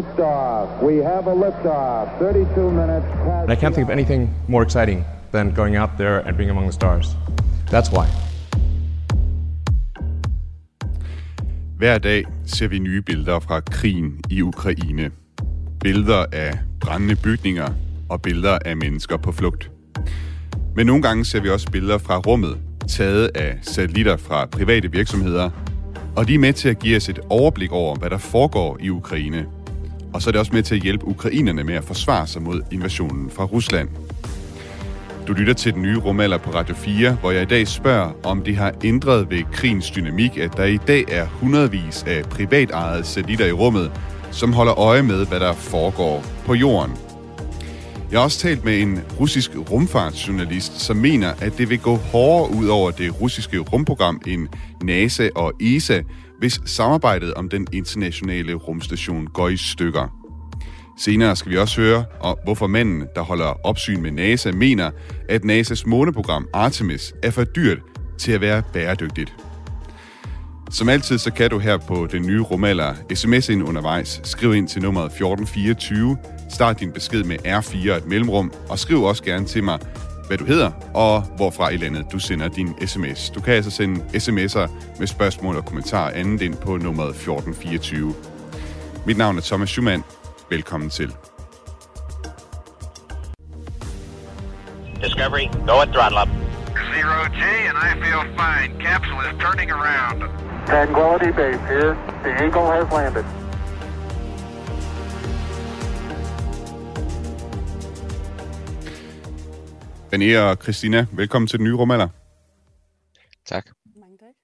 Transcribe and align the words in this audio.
Liftoff. 0.00 0.82
We 0.82 1.04
have 1.04 1.26
a 1.26 1.34
liftoff. 1.34 2.18
32 2.18 2.70
minutes 2.70 3.06
past. 3.06 3.42
And 3.42 3.52
I 3.52 3.56
can't 3.56 3.74
think 3.74 3.88
of 3.88 3.92
anything 3.92 4.30
more 4.48 4.62
exciting 4.62 5.04
than 5.32 5.54
going 5.54 5.76
out 5.76 5.90
there 5.98 6.18
and 6.26 6.36
being 6.36 6.50
among 6.50 6.64
the 6.64 6.72
stars. 6.72 7.06
That's 7.70 7.90
why. 7.92 8.06
Hver 11.78 11.98
dag 11.98 12.24
ser 12.46 12.68
vi 12.68 12.78
nye 12.78 13.02
billeder 13.02 13.40
fra 13.40 13.60
krigen 13.60 14.20
i 14.30 14.42
Ukraine. 14.42 15.10
Billeder 15.80 16.24
af 16.32 16.58
brændende 16.80 17.16
bygninger 17.16 17.68
og 18.08 18.22
billeder 18.22 18.58
af 18.64 18.76
mennesker 18.76 19.16
på 19.16 19.32
flugt. 19.32 19.70
Men 20.76 20.86
nogle 20.86 21.02
gange 21.02 21.24
ser 21.24 21.40
vi 21.40 21.48
også 21.48 21.70
billeder 21.70 21.98
fra 21.98 22.18
rummet, 22.18 22.58
taget 22.88 23.30
af 23.34 23.58
satellitter 23.62 24.16
fra 24.16 24.46
private 24.46 24.92
virksomheder, 24.92 25.50
og 26.16 26.28
de 26.28 26.34
er 26.34 26.38
med 26.38 26.52
til 26.52 26.68
at 26.68 26.78
give 26.78 26.96
os 26.96 27.08
et 27.08 27.18
overblik 27.28 27.72
over, 27.72 27.96
hvad 27.96 28.10
der 28.10 28.18
foregår 28.18 28.78
i 28.80 28.90
Ukraine. 28.90 29.46
Og 30.14 30.22
så 30.22 30.30
er 30.30 30.32
det 30.32 30.38
også 30.38 30.52
med 30.52 30.62
til 30.62 30.74
at 30.74 30.82
hjælpe 30.82 31.06
ukrainerne 31.06 31.64
med 31.64 31.74
at 31.74 31.84
forsvare 31.84 32.26
sig 32.26 32.42
mod 32.42 32.62
invasionen 32.72 33.30
fra 33.30 33.44
Rusland. 33.44 33.88
Du 35.28 35.32
lytter 35.32 35.54
til 35.54 35.74
den 35.74 35.82
nye 35.82 35.98
rumalder 35.98 36.38
på 36.38 36.50
Radio 36.50 36.74
4, 36.74 37.12
hvor 37.12 37.30
jeg 37.30 37.42
i 37.42 37.46
dag 37.46 37.68
spørger, 37.68 38.12
om 38.22 38.42
det 38.42 38.56
har 38.56 38.72
ændret 38.84 39.30
ved 39.30 39.42
krigens 39.52 39.90
dynamik, 39.90 40.38
at 40.38 40.56
der 40.56 40.64
i 40.64 40.76
dag 40.76 41.04
er 41.08 41.26
hundredvis 41.26 42.04
af 42.06 42.24
privatejede 42.24 43.04
satellitter 43.04 43.46
i 43.46 43.52
rummet, 43.52 43.92
som 44.30 44.52
holder 44.52 44.78
øje 44.78 45.02
med, 45.02 45.26
hvad 45.26 45.40
der 45.40 45.52
foregår 45.52 46.24
på 46.46 46.54
jorden. 46.54 46.92
Jeg 48.10 48.18
har 48.18 48.24
også 48.24 48.38
talt 48.38 48.64
med 48.64 48.80
en 48.80 49.00
russisk 49.20 49.50
rumfartsjournalist, 49.70 50.80
som 50.80 50.96
mener, 50.96 51.32
at 51.40 51.58
det 51.58 51.70
vil 51.70 51.78
gå 51.78 51.96
hårdere 51.96 52.56
ud 52.56 52.68
over 52.68 52.90
det 52.90 53.20
russiske 53.20 53.58
rumprogram 53.58 54.20
end 54.26 54.48
NASA 54.82 55.28
og 55.34 55.52
ESA, 55.60 56.00
hvis 56.40 56.60
samarbejdet 56.64 57.34
om 57.34 57.48
den 57.48 57.66
internationale 57.72 58.54
rumstation 58.54 59.26
går 59.26 59.48
i 59.48 59.56
stykker. 59.56 60.08
Senere 60.98 61.36
skal 61.36 61.52
vi 61.52 61.58
også 61.58 61.80
høre, 61.80 62.04
og 62.20 62.38
hvorfor 62.44 62.66
manden, 62.66 63.06
der 63.14 63.22
holder 63.22 63.66
opsyn 63.66 64.02
med 64.02 64.10
NASA, 64.10 64.52
mener, 64.52 64.90
at 65.28 65.44
NASA's 65.44 65.82
måneprogram 65.86 66.48
Artemis 66.52 67.14
er 67.22 67.30
for 67.30 67.44
dyrt 67.44 67.78
til 68.18 68.32
at 68.32 68.40
være 68.40 68.62
bæredygtigt. 68.72 69.34
Som 70.70 70.88
altid, 70.88 71.18
så 71.18 71.32
kan 71.32 71.50
du 71.50 71.58
her 71.58 71.76
på 71.76 72.06
den 72.12 72.26
nye 72.26 72.40
rumalder 72.40 72.94
sms 73.14 73.48
ind 73.48 73.62
undervejs. 73.62 74.20
Skriv 74.24 74.54
ind 74.54 74.68
til 74.68 74.82
nummeret 74.82 75.06
1424. 75.06 76.16
Start 76.50 76.80
din 76.80 76.92
besked 76.92 77.24
med 77.24 77.36
R4 77.46 77.96
et 77.96 78.06
mellemrum, 78.06 78.52
og 78.68 78.78
skriv 78.78 79.02
også 79.02 79.22
gerne 79.22 79.46
til 79.46 79.64
mig, 79.64 79.78
hvad 80.30 80.38
du 80.38 80.44
hedder, 80.44 80.70
og 80.94 81.22
hvorfra 81.22 81.68
i 81.68 81.76
landet 81.76 82.06
du 82.12 82.18
sender 82.18 82.48
din 82.48 82.86
sms. 82.86 83.30
Du 83.30 83.40
kan 83.40 83.54
altså 83.54 83.70
sende 83.70 84.00
sms'er 84.14 84.70
med 84.98 85.06
spørgsmål 85.06 85.56
og 85.56 85.64
kommentarer 85.64 86.10
andet 86.10 86.42
ind 86.42 86.56
på 86.56 86.76
nummeret 86.76 87.08
1424. 87.08 88.14
Mit 89.06 89.18
navn 89.18 89.36
er 89.36 89.42
Thomas 89.42 89.68
Schumann. 89.68 90.04
Velkommen 90.50 90.90
til. 90.90 91.12
Discovery, 95.02 95.46
go 95.66 95.80
at 95.84 95.88
throttle 95.94 96.20
up. 96.22 96.28
Zero 96.92 97.18
G, 97.38 97.42
and 97.68 97.78
I 97.88 97.90
feel 98.04 98.22
fine. 98.40 98.70
Capsule 98.86 99.22
is 99.30 99.36
turning 99.44 99.70
around. 99.70 100.18
Tranquility 100.66 101.30
Base 101.38 101.62
here. 101.72 101.92
The 102.24 102.30
Eagle 102.44 102.66
has 102.76 102.86
landed. 102.92 103.39
René 110.14 110.38
og 110.38 110.56
Christina, 110.62 111.06
velkommen 111.12 111.46
til 111.46 111.58
den 111.58 111.64
nye 111.64 111.74
rumalder. 111.74 112.08
Tak. 113.46 113.66
Mange 114.00 114.18
tak. 114.18 114.34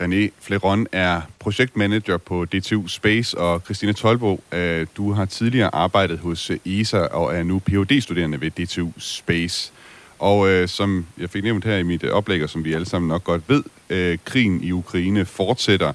René 0.00 0.30
Fleron 0.40 0.86
er 0.92 1.20
projektmanager 1.38 2.16
på 2.16 2.44
DTU 2.44 2.88
Space, 2.88 3.38
og 3.38 3.60
Christina 3.60 3.92
Tolbo, 3.92 4.40
øh, 4.52 4.86
du 4.96 5.12
har 5.12 5.24
tidligere 5.24 5.74
arbejdet 5.74 6.18
hos 6.18 6.50
ESA 6.64 6.98
og 6.98 7.36
er 7.36 7.42
nu 7.42 7.58
Ph.D.-studerende 7.58 8.40
ved 8.40 8.50
DTU 8.50 8.92
Space. 8.98 9.72
Og 10.18 10.48
øh, 10.48 10.68
som 10.68 11.06
jeg 11.18 11.30
fik 11.30 11.44
nævnt 11.44 11.64
her 11.64 11.76
i 11.76 11.82
mit 11.82 12.04
oplæg, 12.04 12.42
og 12.42 12.50
som 12.50 12.64
vi 12.64 12.72
alle 12.72 12.86
sammen 12.86 13.08
nok 13.08 13.24
godt 13.24 13.48
ved, 13.48 13.62
øh, 13.90 14.18
krigen 14.24 14.64
i 14.64 14.72
Ukraine 14.72 15.24
fortsætter, 15.24 15.92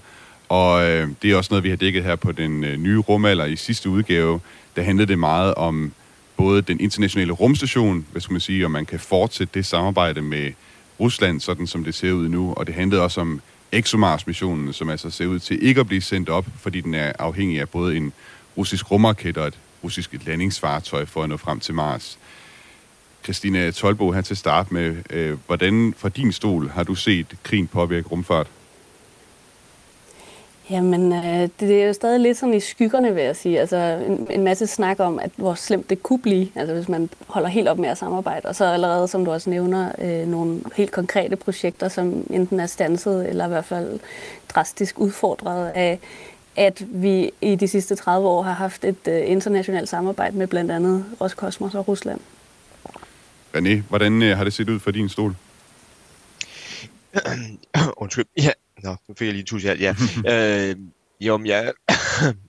og 0.50 0.84
øh, 0.90 1.10
det 1.22 1.32
er 1.32 1.36
også 1.36 1.48
noget, 1.52 1.64
vi 1.64 1.70
har 1.70 1.78
dækket 1.78 2.04
her 2.04 2.16
på 2.16 2.32
den 2.32 2.64
øh, 2.64 2.78
nye 2.78 3.00
rumalder 3.00 3.46
i 3.46 3.56
sidste 3.56 3.90
udgave. 3.90 4.40
Der 4.76 4.82
handlede 4.82 5.08
det 5.08 5.20
meget 5.20 5.56
om 5.56 5.94
både 6.42 6.62
den 6.62 6.80
internationale 6.80 7.32
rumstation, 7.32 8.06
hvad 8.12 8.22
skal 8.22 8.34
man 8.34 8.42
sige, 8.42 8.66
om 8.66 8.72
man 8.72 8.86
kan 8.86 9.00
fortsætte 9.00 9.54
det 9.54 9.66
samarbejde 9.66 10.22
med 10.22 10.52
Rusland, 11.00 11.40
sådan 11.40 11.68
som 11.68 11.84
det 11.84 11.96
ser 11.96 12.12
ud 12.12 12.30
nu, 12.30 12.54
og 12.54 12.68
det 12.68 12.76
handlede 12.76 13.02
også 13.02 13.22
om 13.22 13.42
ExoMars-missionen, 13.72 14.74
som 14.74 14.90
altså 14.90 15.10
ser 15.10 15.26
ud 15.26 15.40
til 15.40 15.64
ikke 15.64 15.80
at 15.80 15.88
blive 15.88 16.02
sendt 16.02 16.30
op, 16.30 16.46
fordi 16.60 16.82
den 16.82 16.94
er 16.94 17.14
afhængig 17.20 17.60
af 17.60 17.70
både 17.70 17.98
en 17.98 18.14
russisk 18.58 18.92
rumraket 18.92 19.38
og 19.38 19.48
et 19.48 19.58
russisk 19.84 20.16
landingsfartøj 20.26 21.06
for 21.06 21.24
at 21.24 21.30
nå 21.30 21.38
frem 21.38 21.60
til 21.60 21.74
Mars. 21.74 22.20
Christina 23.24 23.72
Tolbo 23.72 24.12
her 24.12 24.22
til 24.22 24.38
start 24.38 24.72
med, 24.72 24.96
øh, 25.10 25.38
hvordan 25.48 25.94
fra 25.98 26.10
din 26.10 26.32
stol 26.32 26.70
har 26.70 26.84
du 26.84 26.96
set 26.96 27.36
krigen 27.44 27.68
påvirke 27.68 28.08
rumfart? 28.08 28.48
Jamen, 30.72 31.14
øh, 31.14 31.24
det, 31.24 31.60
det 31.60 31.82
er 31.82 31.88
jo 31.88 31.94
stadig 31.94 32.20
lidt 32.20 32.38
sådan 32.38 32.54
i 32.54 32.60
skyggerne, 32.60 33.16
vil 33.16 33.24
jeg 33.24 33.36
sige. 33.36 33.60
Altså, 33.60 34.04
en, 34.08 34.28
en 34.30 34.44
masse 34.44 34.68
snak 34.68 35.00
om, 35.00 35.20
at 35.20 35.32
hvor 35.36 35.54
slemt 35.54 35.90
det 35.90 36.04
kunne 36.04 36.20
blive, 36.20 36.48
altså 36.56 36.74
hvis 36.74 36.90
man 36.90 37.10
holder 37.28 37.50
helt 37.50 37.68
op 37.68 37.80
med 37.80 37.90
at 37.90 37.98
samarbejde. 37.98 38.48
Og 38.48 38.56
så 38.56 38.66
allerede, 38.66 39.08
som 39.08 39.26
du 39.26 39.32
også 39.32 39.50
nævner, 39.50 39.92
øh, 40.00 40.28
nogle 40.28 40.62
helt 40.76 40.92
konkrete 40.92 41.36
projekter, 41.36 41.88
som 41.88 42.28
enten 42.30 42.60
er 42.60 42.66
stanset, 42.66 43.30
eller 43.30 43.46
i 43.46 43.48
hvert 43.48 43.66
fald 43.66 44.00
drastisk 44.50 45.00
udfordret 45.00 45.70
af, 45.70 46.00
at 46.56 46.84
vi 46.88 47.32
i 47.42 47.56
de 47.56 47.68
sidste 47.68 47.96
30 47.96 48.28
år 48.28 48.42
har 48.42 48.54
haft 48.54 48.86
et 48.86 49.08
øh, 49.08 49.22
internationalt 49.26 49.90
samarbejde 49.90 50.38
med 50.38 50.48
blandt 50.48 50.72
andet 50.72 51.06
Roskosmos 51.22 51.76
og 51.76 51.88
Rusland. 51.88 52.20
René, 53.58 53.82
hvordan 53.90 54.24
øh, 54.24 54.38
har 54.38 54.44
det 54.44 54.54
set 54.54 54.70
ud 54.70 54.80
for 54.80 54.92
din 54.92 55.10
stol? 55.10 55.36
Undskyld. 57.98 58.26
Ja, 58.38 58.52
nå, 58.84 58.96
nu 59.08 59.16
fik 59.18 59.26
jeg 59.26 59.34
lige 59.34 59.42
en 59.42 59.46
tus 59.46 59.64
i 59.64 59.68
alt, 59.68 59.82
ja. 59.82 59.96
øh, 60.32 60.76
jo, 61.22 61.38
men 61.38 61.48
jeg 61.48 61.74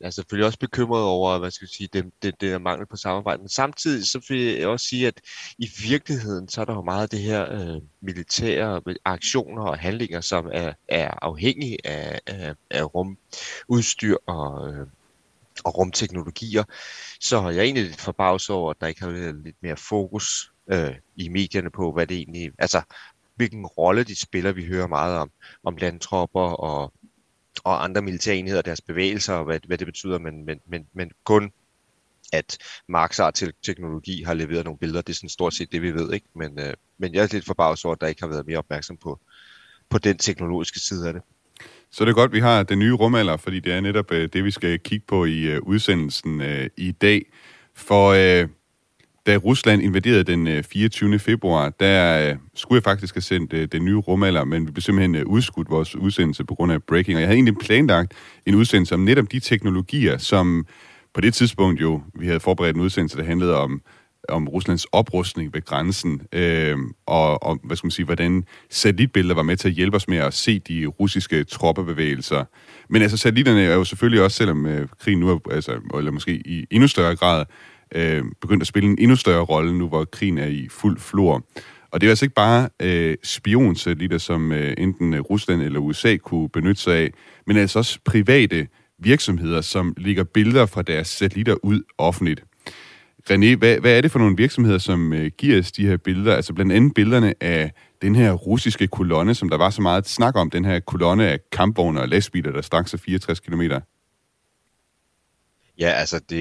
er 0.01 0.11
selvfølgelig 0.11 0.47
også 0.47 0.59
bekymret 0.59 1.03
over, 1.03 1.39
hvad 1.39 1.51
skal 1.51 1.65
jeg 1.65 1.71
sige, 1.71 1.89
det, 1.93 2.11
det, 2.23 2.41
det 2.41 2.53
er 2.53 2.59
mangel 2.59 2.87
på 2.87 2.97
samarbejde. 2.97 3.43
Men 3.43 3.49
samtidig 3.49 4.07
så 4.07 4.27
vil 4.29 4.41
jeg 4.41 4.69
også 4.69 4.87
sige, 4.87 5.07
at 5.07 5.21
i 5.59 5.71
virkeligheden, 5.89 6.49
så 6.49 6.61
er 6.61 6.65
der 6.65 6.75
jo 6.75 6.83
meget 6.83 7.03
af 7.03 7.09
det 7.09 7.19
her 7.19 7.53
øh, 7.53 7.83
militære 8.01 8.81
aktioner 9.05 9.63
og 9.63 9.79
handlinger, 9.79 10.21
som 10.21 10.49
er, 10.53 10.73
er 10.89 11.11
afhængige 11.23 11.87
af, 11.87 12.21
af, 12.27 12.55
af 12.71 12.95
rumudstyr 12.95 14.17
og, 14.27 14.69
øh, 14.69 14.87
og 15.65 15.79
rumteknologier. 15.79 16.65
Så 17.21 17.49
jeg 17.49 17.59
er 17.59 17.63
egentlig 17.63 17.85
lidt 17.85 18.01
forbavset 18.01 18.57
over, 18.57 18.71
at 18.71 18.77
der 18.81 18.87
ikke 18.87 19.01
har 19.01 19.11
været 19.11 19.45
lidt 19.45 19.57
mere 19.63 19.77
fokus 19.77 20.53
øh, 20.71 20.95
i 21.17 21.29
medierne 21.29 21.71
på, 21.71 21.93
hvad 21.93 22.07
det 22.07 22.17
egentlig, 22.17 22.53
altså 22.59 22.83
hvilken 23.43 23.67
rolle 23.67 24.05
de 24.05 24.21
spiller. 24.21 24.53
Vi 24.53 24.65
hører 24.65 24.87
meget 24.87 25.19
om, 25.19 25.31
om 25.65 25.77
landtropper 25.77 26.41
og, 26.41 26.93
og 27.65 27.85
andre 27.85 28.03
militære 28.03 28.37
enheder, 28.37 28.63
deres 28.63 28.81
bevægelser 28.81 29.35
og 29.35 29.45
hvad, 29.45 29.61
hvad 29.67 29.79
det 29.79 29.87
betyder, 29.87 30.19
men, 30.19 30.45
men, 30.45 30.61
men, 30.67 30.87
men 30.95 31.11
kun 31.25 31.53
at 32.33 32.59
Maxar 32.89 33.31
til 33.31 33.53
teknologi 33.63 34.23
har 34.23 34.35
leveret 34.35 34.65
nogle 34.65 34.79
billeder. 34.79 35.03
Det 35.03 35.13
er 35.13 35.17
sådan 35.17 35.29
stort 35.29 35.55
set 35.55 35.73
det, 35.73 35.83
vi 35.83 35.95
ved. 35.95 36.13
ikke. 36.13 36.27
Men, 36.37 36.59
øh, 36.59 36.75
men 36.99 37.15
jeg 37.15 37.23
er 37.23 37.29
lidt 37.33 37.45
forbavset 37.45 37.85
over, 37.85 37.95
at 37.95 38.01
der 38.01 38.07
ikke 38.07 38.23
har 38.23 38.29
været 38.29 38.47
mere 38.47 38.59
opmærksom 38.59 38.97
på, 38.97 39.21
på 39.91 39.99
den 39.99 40.19
teknologiske 40.19 40.81
side 40.81 41.07
af 41.09 41.13
det. 41.13 41.23
Så 41.91 42.05
det 42.05 42.11
er 42.11 42.15
godt, 42.15 42.29
at 42.29 42.35
vi 42.35 42.41
har 42.41 42.63
den 42.63 42.79
nye 42.79 42.93
rumalder, 42.93 43.37
fordi 43.37 43.61
det 43.61 43.73
er 43.73 43.81
netop 43.81 44.13
øh, 44.13 44.29
det, 44.33 44.45
vi 44.45 44.51
skal 44.51 44.79
kigge 44.79 45.07
på 45.07 45.25
i 45.25 45.41
øh, 45.41 45.63
udsendelsen 45.63 46.41
øh, 46.41 46.71
i 46.77 46.93
dag. 46.93 47.33
For 47.75 48.09
øh, 48.09 48.49
da 49.27 49.37
Rusland 49.37 49.83
invaderede 49.83 50.25
den 50.25 50.47
øh, 50.47 50.63
24. 50.63 51.19
februar, 51.19 51.69
der 51.69 52.31
øh, 52.31 52.37
skulle 52.55 52.77
jeg 52.77 52.83
faktisk 52.83 53.15
have 53.15 53.23
sendt 53.23 53.53
øh, 53.53 53.69
den 53.73 53.85
nye 53.85 53.97
rumalder, 53.97 54.45
men 54.45 54.67
vi 54.67 54.73
blev 54.73 54.83
simpelthen 54.83 55.25
udskudt 55.25 55.71
vores 55.71 55.97
udsendelse 55.97 56.45
på 56.45 56.55
grund 56.55 56.73
af 56.73 56.83
breaking. 56.83 57.17
Og 57.17 57.21
jeg 57.21 57.29
havde 57.29 57.37
egentlig 57.37 57.57
planlagt 57.61 58.13
en 58.47 58.55
udsendelse 58.55 58.95
om 58.95 59.01
netop 59.01 59.33
de 59.33 59.41
teknologier, 59.41 60.19
som 60.19 60.67
på 61.15 61.21
det 61.21 61.35
tidspunkt 61.35 61.81
jo, 61.81 62.03
vi 62.15 62.27
havde 62.27 62.41
forberedt 62.41 62.77
en 62.77 62.83
udsendelse, 62.83 63.19
der 63.19 63.25
handlede 63.25 63.57
om 63.57 63.83
om 64.29 64.49
Ruslands 64.49 64.85
oprustning 64.85 65.55
ved 65.55 65.65
grænsen, 65.65 66.23
øh, 66.33 66.77
og 67.07 67.43
og 67.43 67.59
hvad 67.65 67.77
skal 67.77 67.87
man 67.87 67.91
sige, 67.91 68.07
hvordan 68.07 68.45
satellitbilleder 68.71 69.35
var 69.35 69.43
med 69.43 69.57
til 69.57 69.69
at 69.69 69.75
hjælpe 69.75 69.97
os 69.97 70.09
med 70.09 70.19
at 70.19 70.35
se 70.35 70.59
de 70.59 70.87
russiske 70.87 71.45
troppebevægelser. 71.45 72.45
Men 72.89 73.03
altså, 73.03 73.17
satellitterne 73.17 73.63
er 73.63 73.75
jo 73.75 73.85
selvfølgelig 73.85 74.23
også, 74.23 74.37
selvom 74.37 74.67
øh, 74.67 74.89
krigen 75.01 75.21
nu 75.21 75.31
er, 75.31 75.39
altså, 75.51 75.81
eller 75.99 76.11
måske 76.11 76.35
i 76.35 76.67
endnu 76.71 76.89
større 76.89 77.17
grad, 77.17 77.45
øh, 77.95 78.25
begyndt 78.41 78.61
at 78.63 78.67
spille 78.67 78.89
en 78.89 78.99
endnu 78.99 79.17
større 79.17 79.45
rolle 79.45 79.79
nu, 79.79 79.89
hvor 79.89 80.05
krigen 80.05 80.39
er 80.39 80.47
i 80.47 80.69
fuld 80.71 80.99
flor. 80.99 81.47
Og 81.91 82.01
det 82.01 82.07
er 82.07 82.11
altså 82.11 82.25
ikke 82.25 82.35
bare 82.35 82.69
øh, 82.83 83.17
spionsatellitter, 83.23 84.19
som 84.19 84.53
øh, 84.53 84.75
enten 84.79 85.15
øh, 85.15 85.21
Rusland 85.21 85.63
eller 85.63 85.81
USA 85.81 86.17
kunne 86.17 86.49
benytte 86.49 86.83
sig 86.83 86.97
af, 86.97 87.11
men 87.47 87.57
altså 87.57 87.79
også 87.79 87.99
private 88.05 88.67
virksomheder, 88.99 89.61
som 89.61 89.95
ligger 89.97 90.25
billeder 90.25 90.67
fra 90.67 90.83
deres 90.83 91.09
satellitter 91.09 91.55
ud 91.63 91.83
offentligt. 91.99 92.45
René, 93.31 93.57
hvad, 93.57 93.79
hvad 93.81 93.97
er 93.97 94.01
det 94.01 94.11
for 94.11 94.19
nogle 94.19 94.37
virksomheder, 94.37 94.79
som 94.79 95.13
øh, 95.13 95.31
giver 95.39 95.59
os 95.59 95.73
de 95.73 95.87
her 95.87 95.97
billeder? 95.97 96.37
Altså 96.37 96.53
blandt 96.55 96.73
andet 96.73 96.95
billederne 96.95 97.35
af 97.41 97.73
den 98.03 98.15
her 98.15 98.33
russiske 98.33 98.87
kolonne, 98.87 99.35
som 99.35 99.49
der 99.49 99.57
var 99.57 99.71
så 99.71 99.83
meget 99.83 100.09
snak 100.09 100.37
om, 100.37 100.51
den 100.51 100.65
her 100.65 100.81
kolonne 100.81 101.29
af 101.29 101.39
kampvogne 101.53 102.01
og 102.01 102.09
lastbiler, 102.09 102.53
der 102.53 102.61
stak 102.61 102.89
sig 102.89 103.01
64 103.01 103.41
km. 103.41 103.63
Ja, 105.83 105.91
altså 105.91 106.19
det, 106.19 106.41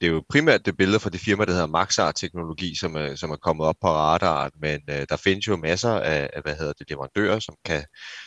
det 0.00 0.06
er 0.06 0.10
jo 0.12 0.22
primært 0.28 0.66
det 0.66 0.76
billede 0.76 1.00
fra 1.00 1.10
det 1.10 1.20
firma, 1.20 1.44
der 1.44 1.52
hedder 1.52 1.66
Maxar-teknologi, 1.66 2.76
som 2.76 2.96
er, 2.96 3.14
som 3.14 3.30
er 3.30 3.36
kommet 3.36 3.66
op 3.66 3.74
på 3.80 3.88
radaren, 3.88 4.50
men 4.60 4.80
øh, 4.90 5.06
der 5.08 5.16
findes 5.16 5.48
jo 5.48 5.56
masser 5.56 5.90
af, 5.90 6.30
af 6.32 6.42
hvad 6.42 6.56
hedder 6.56 6.72
det, 6.72 6.90
leverandører, 6.90 7.38
som 7.38 7.54
kan 7.64 7.84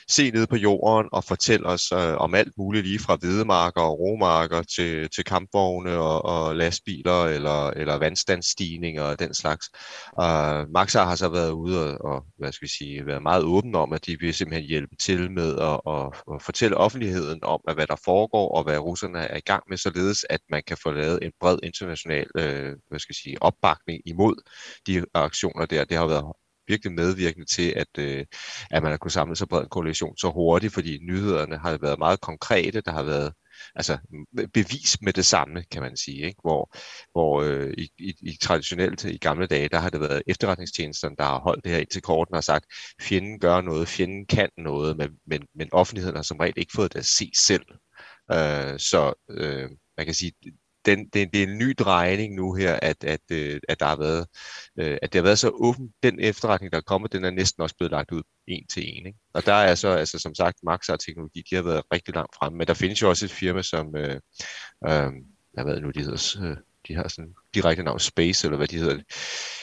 se 0.10 0.32
ned 0.32 0.48
på 0.48 0.56
jorden 0.56 1.10
og 1.12 1.24
fortælle 1.24 1.66
os 1.68 1.92
øh, 1.92 2.18
om 2.18 2.36
alt 2.36 2.54
muligt, 2.58 2.86
lige 2.86 3.00
fra 3.00 3.16
hvedemarker 3.16 3.82
og 3.82 4.00
romarker 4.00 4.62
til, 4.62 5.10
til 5.10 5.24
kampvogne 5.24 5.92
og, 5.98 6.26
og 6.26 6.56
lastbiler 6.56 7.26
eller, 7.26 7.70
eller 7.70 7.96
vandstandsstigninger 7.96 9.04
og 9.04 9.20
den 9.20 9.34
slags. 9.34 9.66
Øh, 10.22 10.70
Maxa 10.74 11.04
har 11.04 11.16
så 11.16 11.30
været 11.30 11.52
ude 11.52 12.00
og, 12.00 12.14
og 12.14 12.26
hvad 12.38 12.52
skal 12.52 12.66
vi 12.66 12.72
sige, 12.72 13.06
været 13.06 13.24
meget 13.24 13.44
åben 13.44 13.76
om, 13.76 13.94
at 13.94 14.06
de 14.06 14.20
vil 14.20 14.34
simpelthen 14.34 14.68
hjælpe 14.68 14.96
til 14.96 15.32
med 15.32 15.60
at, 15.60 15.80
at, 15.94 16.36
at 16.36 16.42
fortælle 16.42 16.78
offentligheden 16.78 17.44
om, 17.44 17.62
at 17.68 17.76
hvad 17.76 17.88
der 17.88 18.02
foregår 18.06 18.58
og 18.58 18.64
hvad 18.64 18.80
russerne 18.80 19.20
er 19.20 19.38
i 19.38 19.46
gang 19.46 19.64
med, 19.70 19.78
således 19.78 20.26
at 20.30 20.40
man 20.50 20.64
kan 20.68 20.78
få 20.84 20.92
lavet 20.92 21.20
en 21.22 21.32
bred 21.40 21.58
international 21.64 22.28
øh, 22.38 22.76
hvad 22.90 23.00
skal 23.00 23.14
jeg 23.14 23.22
sige, 23.24 23.42
opbakning 23.42 24.02
imod 24.06 24.36
de 24.88 25.06
aktioner 25.14 25.66
der. 25.66 25.86
Det 25.86 25.98
har 25.98 26.08
været 26.08 26.26
virkelig 26.68 26.94
medvirkende 26.94 27.46
til, 27.46 27.74
at, 27.76 27.88
øh, 27.98 28.26
at 28.72 28.84
man 28.84 28.92
har 28.92 28.98
kunnet 28.98 29.14
samle 29.14 29.36
så 29.36 29.46
bred 29.46 29.62
en 29.62 29.70
koalition 29.70 30.18
så 30.18 30.32
hurtigt, 30.32 30.74
fordi 30.74 31.00
nyhederne 31.02 31.58
har 31.58 31.78
været 31.78 32.00
meget 32.00 32.22
konkrete. 32.22 32.82
Der 32.82 32.92
har 32.92 33.04
været 33.04 33.34
altså 33.76 33.98
bevis 34.54 35.02
med 35.02 35.14
det 35.14 35.26
samme, 35.26 35.64
kan 35.64 35.82
man 35.82 35.98
sige, 35.98 36.26
ikke? 36.26 36.40
hvor, 36.42 36.78
hvor 37.12 37.42
øh, 37.42 37.74
i, 37.78 37.90
i, 37.98 38.14
i 38.22 38.38
traditionelt 38.42 39.04
i 39.04 39.18
gamle 39.18 39.48
dage, 39.48 39.70
der 39.70 39.80
har 39.80 39.90
det 39.90 40.02
været 40.02 40.24
efterretningstjenesterne, 40.28 41.16
der 41.16 41.24
har 41.24 41.40
holdt 41.40 41.64
det 41.64 41.72
her 41.72 41.80
ind 41.80 41.88
til 41.88 42.02
korten 42.02 42.36
og 42.36 42.44
sagt, 42.44 42.66
fjenden 43.02 43.40
gør 43.40 43.62
noget, 43.62 43.88
fjenden 43.88 44.26
kan 44.26 44.50
noget, 44.58 44.98
men, 44.98 45.10
men, 45.28 45.42
men 45.56 45.70
offentligheden 45.72 46.16
har 46.16 46.24
som 46.24 46.38
regel 46.38 46.54
ikke 46.58 46.74
fået 46.76 46.94
det 46.94 47.00
at 47.00 47.06
se 47.06 47.32
selv. 47.36 47.66
Øh, 48.32 48.80
så 48.80 49.14
øh, 49.30 49.70
man 49.98 50.06
kan 50.06 50.16
sige, 50.16 50.32
den, 50.86 51.10
det, 51.14 51.34
det 51.34 51.44
er 51.44 51.48
en 51.48 51.58
ny 51.58 51.76
drejning 51.80 52.36
nu 52.36 52.54
her, 52.54 52.80
at, 52.82 53.04
at, 53.04 53.20
øh, 53.32 53.60
at, 53.70 53.80
der 53.80 53.86
har 53.86 53.96
været, 53.96 54.28
øh, 54.80 54.98
at 55.02 55.14
det 55.14 55.20
har 55.20 55.24
været 55.24 55.40
så 55.40 55.50
åben. 55.50 55.90
Den 56.04 56.20
efterretning, 56.20 56.72
der 56.72 56.78
er 56.78 56.82
kommet, 56.82 57.12
den 57.14 57.26
er 57.26 57.32
næsten 57.32 57.64
også 57.64 57.76
blevet 57.78 57.92
lagt 57.92 58.12
ud 58.12 58.22
en 58.48 58.68
til 58.68 58.98
en. 58.98 59.06
Ikke? 59.06 59.20
Og 59.34 59.46
der 59.46 59.54
er 59.54 59.76
så, 59.76 59.88
altså, 59.88 60.20
som 60.20 60.36
sagt, 60.36 60.58
Maxar 60.64 60.96
Teknologi, 60.96 61.44
de 61.50 61.56
har 61.56 61.64
været 61.64 61.84
rigtig 61.94 62.16
langt 62.16 62.36
fremme, 62.36 62.58
men 62.58 62.68
der 62.68 62.74
findes 62.74 63.02
jo 63.02 63.10
også 63.10 63.26
et 63.26 63.32
firma, 63.32 63.62
som, 63.62 63.96
øh, 63.96 64.20
øh, 64.88 65.12
hvad 65.54 65.64
ved 65.66 65.82
nu, 65.82 65.90
de 65.90 66.04
hedder, 66.04 66.38
øh, 66.42 66.58
de 66.88 66.96
har 66.96 67.08
sådan 67.08 67.34
direkte 67.54 67.84
navn 67.84 68.00
Space, 68.00 68.48
eller 68.48 68.58
hvad 68.58 68.68
de 68.68 68.78
hedder. 68.78 68.94
Jeg 68.94 69.04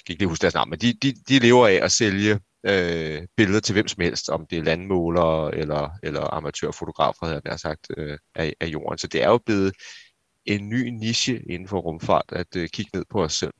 kan 0.07 0.13
ikke 0.13 0.23
lige 0.23 0.29
huske 0.29 0.43
deres 0.43 0.55
navn, 0.55 0.71
men 0.71 0.79
de, 0.79 0.93
de, 0.93 1.13
de 1.29 1.39
lever 1.39 1.67
af 1.67 1.81
at 1.83 1.93
sælge 1.93 2.41
øh, 2.67 3.23
billeder 3.37 3.61
til 3.61 3.73
hvem 3.73 3.89
som 3.89 4.03
helst, 4.03 4.29
om 4.29 4.47
det 4.51 4.59
er 4.59 4.63
landmålere 4.63 5.55
eller, 5.55 5.91
eller 6.03 6.35
amatørfotografer, 6.35 7.27
havde 7.27 7.41
jeg 7.45 7.61
sagt, 7.61 7.87
øh, 7.97 8.19
af, 8.35 8.55
af 8.61 8.67
jorden. 8.67 8.99
Så 8.99 9.07
det 9.07 9.23
er 9.23 9.29
jo 9.29 9.39
blevet 9.47 9.73
en 10.47 10.69
ny 10.69 10.89
niche 10.89 11.43
inden 11.51 11.69
for 11.69 11.79
rumfart 11.79 12.25
at 12.33 12.57
øh, 12.57 12.69
kigge 12.69 12.91
ned 12.95 13.05
på 13.11 13.23
os 13.23 13.33
selv. 13.33 13.53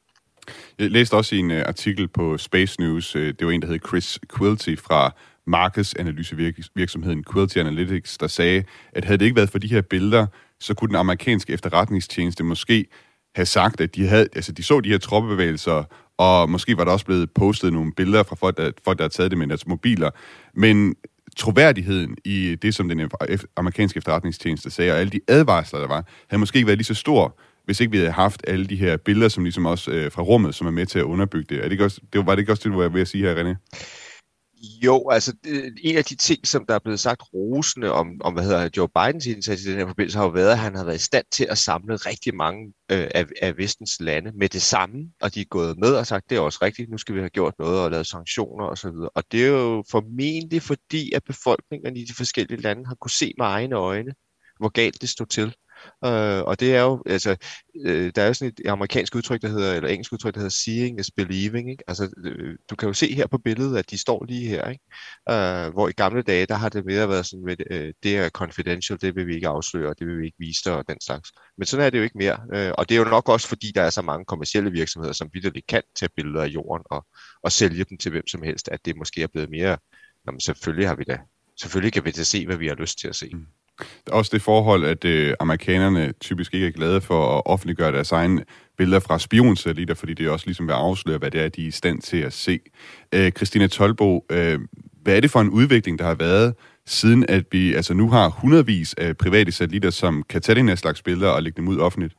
Jeg 0.79 0.91
læste 0.91 1.15
også 1.15 1.35
en 1.35 1.51
øh, 1.51 1.65
artikel 1.67 2.09
på 2.09 2.39
Space 2.39 2.81
News, 2.81 3.17
Øh, 3.17 3.35
det 3.39 3.47
var 3.47 3.53
en, 3.53 3.63
der 3.63 3.69
hed 3.69 3.79
Chris 3.89 4.19
Quilty 4.37 4.75
fra 4.79 5.15
markedsanalysevirksomheden 5.47 7.25
Quilty 7.33 7.59
Analytics, 7.59 8.19
der 8.19 8.27
sagde, 8.27 8.65
at 8.93 9.05
havde 9.05 9.19
det 9.19 9.25
ikke 9.25 9.37
været 9.37 9.51
for 9.51 9.59
de 9.59 9.69
her 9.69 9.81
billeder, 9.83 10.27
så 10.61 10.75
kunne 10.75 10.89
den 10.89 10.97
amerikanske 10.97 11.53
efterretningstjeneste 11.53 12.45
måske 12.45 12.87
have 13.35 13.47
sagt, 13.47 13.81
at 13.81 13.95
de, 13.95 14.07
havde, 14.07 14.29
altså 14.35 14.53
de 14.53 14.63
så 14.63 14.81
de 14.81 14.89
her 14.89 14.99
troppebevægelser, 14.99 15.85
og 16.19 16.51
måske 16.51 16.77
var 16.77 16.85
der 16.85 16.93
også 16.93 17.07
blevet 17.07 17.31
postet 17.31 17.73
nogle 17.73 17.93
billeder 17.97 18.23
fra 18.23 18.37
folk, 18.37 18.57
der, 18.57 18.71
folk, 18.85 18.99
der 18.99 19.05
havde 19.05 19.13
taget 19.13 19.31
det 19.31 19.39
med 19.39 19.47
deres 19.47 19.67
mobiler. 19.67 20.11
Men 20.55 20.95
troværdigheden 21.37 22.17
i 22.25 22.57
det, 22.63 22.75
som 22.75 22.89
den 22.89 23.11
amerikanske 23.57 23.99
efterretningstjeneste 23.99 24.71
sagde, 24.71 24.93
og 24.93 24.99
alle 24.99 25.11
de 25.11 25.21
advarsler, 25.29 25.81
der 25.81 25.89
var, 25.89 26.05
havde 26.29 26.39
måske 26.39 26.57
ikke 26.57 26.67
været 26.67 26.79
lige 26.79 26.87
så 26.87 26.95
stor, 26.95 27.39
hvis 27.65 27.81
ikke 27.81 27.91
vi 27.91 27.97
havde 27.97 28.11
haft 28.11 28.45
alle 28.47 28.67
de 28.67 28.77
her 28.77 28.97
billeder, 28.97 29.29
som 29.29 29.45
ligesom 29.45 29.67
også 29.67 29.91
øh, 29.91 30.13
fra 30.13 30.23
rummet, 30.23 30.55
som 30.55 30.67
er 30.67 30.71
med 30.71 30.87
til 30.87 30.99
at 30.99 31.05
underbygge 31.05 31.55
det. 31.55 31.59
Er 31.59 31.63
det, 31.63 31.73
ikke 31.73 31.85
også, 31.85 32.01
det 32.13 32.27
var 32.27 32.35
det 32.35 32.39
ikke 32.39 32.53
også 32.53 32.63
det, 32.65 32.73
du 32.73 32.81
var 32.81 32.89
ved 32.89 33.01
at 33.01 33.09
sige 33.09 33.25
her, 33.25 33.35
René? 33.35 33.79
Jo, 34.63 35.09
altså 35.09 35.35
øh, 35.47 35.73
en 35.83 35.97
af 35.97 36.05
de 36.05 36.15
ting, 36.15 36.47
som 36.47 36.67
der 36.67 36.75
er 36.75 36.79
blevet 36.79 37.01
sagt 37.01 37.23
rosende 37.35 37.93
om, 37.93 38.21
om 38.21 38.33
hvad 38.33 38.45
hedder 38.45 38.69
Joe 38.77 38.89
Bidens 38.89 39.27
indsats 39.27 39.63
i 39.63 39.71
den 39.71 39.79
her 39.79 39.87
forbindelse, 39.87 40.19
har 40.19 40.25
jo 40.25 40.31
været, 40.31 40.51
at 40.51 40.59
han 40.59 40.77
har 40.77 40.85
været 40.85 40.97
i 40.97 41.05
stand 41.05 41.25
til 41.33 41.47
at 41.51 41.59
samle 41.59 41.97
rigtig 41.97 42.35
mange 42.35 42.73
øh, 42.93 43.09
af, 43.15 43.27
af 43.43 43.57
vestens 43.59 44.01
lande 44.01 44.33
med 44.35 44.49
det 44.49 44.63
samme, 44.63 45.11
og 45.21 45.35
de 45.35 45.41
er 45.41 45.45
gået 45.45 45.79
med 45.79 45.95
og 45.95 46.07
sagt, 46.07 46.31
det 46.31 46.37
er 46.37 46.41
også 46.41 46.59
rigtigt, 46.63 46.91
nu 46.91 46.99
skal 46.99 47.15
vi 47.15 47.21
have 47.21 47.31
gjort 47.31 47.55
noget 47.59 47.81
og 47.81 47.91
lavet 47.91 48.07
sanktioner 48.07 48.65
osv. 48.65 48.87
Og, 48.87 49.13
og 49.15 49.25
det 49.33 49.45
er 49.45 49.49
jo 49.49 49.85
formentlig 49.91 50.63
fordi, 50.63 51.13
at 51.13 51.25
befolkningerne 51.25 51.99
i 51.99 52.05
de 52.05 52.15
forskellige 52.15 52.61
lande 52.61 52.87
har 52.87 52.95
kunne 52.95 53.11
se 53.11 53.35
med 53.39 53.47
egne 53.47 53.77
øjne, 53.77 54.13
hvor 54.59 54.69
galt 54.69 55.01
det 55.01 55.09
stod 55.09 55.27
til. 55.27 55.55
Øh, 56.05 56.43
og 56.43 56.61
det 56.61 56.77
er 56.77 56.83
jo, 56.83 57.03
altså, 57.07 57.37
øh, 57.87 58.13
der 58.15 58.23
er 58.23 58.27
jo 58.27 58.35
sådan 58.35 58.53
et 58.59 58.69
amerikansk 58.71 59.15
udtryk, 59.15 59.43
der 59.43 59.49
hedder, 59.49 59.75
eller 59.75 59.89
engelsk 59.89 60.13
udtryk, 60.13 60.35
der 60.35 60.41
hedder 60.41 60.57
seeing 60.65 61.01
is 61.01 61.11
believing, 61.17 61.71
ikke? 61.71 61.85
Altså, 61.89 62.11
øh, 62.25 62.57
du 62.71 62.77
kan 62.77 62.87
jo 62.89 62.93
se 62.93 63.15
her 63.15 63.27
på 63.27 63.39
billedet, 63.39 63.79
at 63.79 63.91
de 63.91 63.99
står 63.99 64.25
lige 64.25 64.49
her, 64.49 64.71
ikke? 64.71 64.85
Øh, 65.31 65.73
hvor 65.73 65.89
i 65.89 65.93
gamle 65.93 66.23
dage, 66.23 66.47
der 66.47 66.55
har 66.55 66.69
det 66.69 66.85
mere 66.85 67.09
været 67.09 67.27
sådan, 67.27 67.45
med, 67.45 67.57
øh, 67.71 67.93
det 68.03 68.17
er 68.17 68.29
confidential, 68.29 69.01
det 69.01 69.17
vil 69.17 69.27
vi 69.27 69.35
ikke 69.35 69.49
afsløre, 69.49 69.95
det 69.99 70.07
vil 70.07 70.19
vi 70.19 70.25
ikke 70.25 70.39
vise 70.39 70.61
dig, 70.65 70.77
og 70.77 70.85
den 70.89 71.01
slags. 71.01 71.33
Men 71.59 71.67
sådan 71.67 71.87
er 71.87 71.91
det 71.91 71.99
jo 71.99 72.03
ikke 72.03 72.19
mere, 72.19 72.39
Øh, 72.53 72.73
og 72.79 72.89
det 72.89 72.95
er 72.95 72.99
jo 72.99 73.05
nok 73.05 73.29
også, 73.29 73.49
fordi 73.49 73.73
der 73.75 73.83
er 73.83 73.91
så 73.91 74.03
mange 74.03 74.25
kommersielle 74.25 74.71
virksomheder, 74.71 75.13
som 75.13 75.31
vidderligt 75.33 75.67
kan 75.67 75.83
tage 75.97 76.11
billeder 76.17 76.43
af 76.43 76.49
jorden 76.49 76.85
og, 76.91 77.07
og 77.43 77.53
sælge 77.53 77.85
dem 77.85 77.99
til 77.99 78.11
hvem 78.11 78.27
som 78.27 78.43
helst, 78.43 78.69
at 78.69 78.85
det 78.85 78.97
måske 78.97 79.23
er 79.23 79.27
blevet 79.27 79.51
mere, 79.51 79.79
jamen 80.27 80.41
selvfølgelig 80.41 80.89
har 80.89 80.95
vi 80.95 81.05
da, 81.05 81.19
selvfølgelig 81.61 81.93
kan 81.93 82.05
vi 82.05 82.11
da 82.11 82.23
se, 82.23 82.47
hvad 82.47 82.57
vi 82.57 82.67
har 82.67 82.75
lyst 82.75 82.99
til 82.99 83.09
at 83.09 83.17
se. 83.17 83.31
Mm. 83.33 83.47
Også 84.07 84.31
det 84.35 84.43
forhold, 84.43 84.85
at 84.85 85.05
øh, 85.05 85.35
amerikanerne 85.41 86.13
typisk 86.21 86.55
ikke 86.55 86.67
er 86.67 86.71
glade 86.71 87.01
for 87.01 87.37
at 87.39 87.43
offentliggøre 87.47 87.93
deres 87.93 88.13
egne 88.13 88.45
billeder 88.79 89.01
fra 89.01 89.19
spionsatellitter, 89.19 89.95
fordi 89.95 90.15
det 90.15 90.29
også 90.29 90.47
ligesom 90.47 90.67
vil 90.67 90.73
afsløre, 90.73 91.19
hvad 91.19 91.31
det 91.31 91.45
er, 91.45 91.49
de 91.49 91.63
er 91.63 91.69
i 91.69 91.71
stand 91.71 92.03
til 92.03 92.17
at 92.17 92.33
se. 92.33 92.61
Øh, 93.15 93.31
Christina 93.31 93.67
Tolbo, 93.67 94.27
øh, 94.31 94.59
hvad 95.03 95.17
er 95.17 95.21
det 95.21 95.31
for 95.31 95.41
en 95.41 95.51
udvikling, 95.51 95.99
der 95.99 96.05
har 96.05 96.15
været, 96.15 96.55
siden 96.87 97.25
at 97.29 97.45
vi 97.53 97.75
altså 97.75 97.95
nu 97.95 98.11
har 98.11 98.29
hundredvis 98.29 98.95
af 98.95 99.17
private 99.17 99.53
satellitter, 99.53 99.91
som 99.91 100.23
kan 100.29 100.43
tage 100.43 100.57
den 100.57 100.69
her 100.69 100.75
slags 100.75 101.03
billeder 101.03 101.31
og 101.31 101.43
lægge 101.43 101.57
dem 101.57 101.69
ud 101.69 101.79
offentligt? 101.79 102.15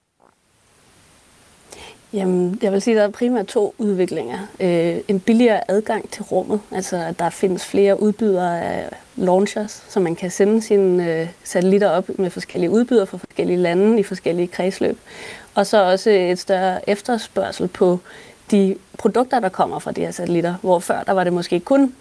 Jamen, 2.13 2.59
jeg 2.61 2.71
vil 2.71 2.81
sige, 2.81 2.95
at 2.95 2.99
der 2.99 3.07
er 3.07 3.11
primært 3.11 3.47
to 3.47 3.75
udviklinger. 3.77 4.37
Øh, 4.59 4.97
en 5.07 5.19
billigere 5.19 5.71
adgang 5.71 6.09
til 6.09 6.23
rummet, 6.23 6.59
altså 6.71 6.97
at 6.97 7.19
der 7.19 7.29
findes 7.29 7.65
flere 7.65 8.01
udbydere 8.01 8.61
af 8.61 8.89
launchers, 9.15 9.83
så 9.89 9.99
man 9.99 10.15
kan 10.15 10.31
sende 10.31 10.61
sine 10.61 11.11
øh, 11.11 11.27
satellitter 11.43 11.89
op 11.89 12.09
med 12.19 12.29
forskellige 12.29 12.69
udbydere 12.69 13.07
fra 13.07 13.17
forskellige 13.17 13.57
lande 13.57 13.99
i 13.99 14.03
forskellige 14.03 14.47
kredsløb. 14.47 14.97
Og 15.55 15.67
så 15.67 15.83
også 15.83 16.09
et 16.09 16.39
større 16.39 16.89
efterspørgsel 16.89 17.67
på 17.67 17.99
de 18.51 18.75
produkter, 18.97 19.39
der 19.39 19.49
kommer 19.49 19.79
fra 19.79 19.91
de 19.91 20.01
her 20.01 20.11
satellitter, 20.11 20.55
hvor 20.61 20.79
før 20.79 21.03
der 21.03 21.11
var 21.11 21.23
det 21.23 21.33
måske 21.33 21.59
kun 21.59 21.93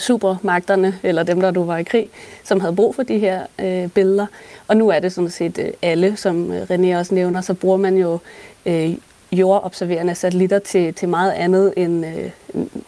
supermagterne, 0.00 0.98
eller 1.02 1.22
dem, 1.22 1.40
der 1.40 1.50
du 1.50 1.64
var 1.64 1.76
i 1.78 1.82
krig, 1.82 2.08
som 2.44 2.60
havde 2.60 2.76
brug 2.76 2.94
for 2.94 3.02
de 3.02 3.18
her 3.18 3.46
øh, 3.58 3.88
billeder. 3.88 4.26
Og 4.68 4.76
nu 4.76 4.88
er 4.88 5.00
det 5.00 5.12
sådan 5.12 5.30
set 5.30 5.58
øh, 5.58 5.70
alle, 5.82 6.16
som 6.16 6.52
øh, 6.52 6.62
René 6.62 6.98
også 6.98 7.14
nævner, 7.14 7.40
så 7.40 7.54
bruger 7.54 7.76
man 7.76 7.96
jo 7.96 8.18
øh, 8.66 8.94
jordobserverende 9.32 10.14
satellitter 10.14 10.58
til, 10.58 10.94
til 10.94 11.08
meget 11.08 11.32
andet 11.32 11.74
end 11.76 12.06
øh, 12.06 12.30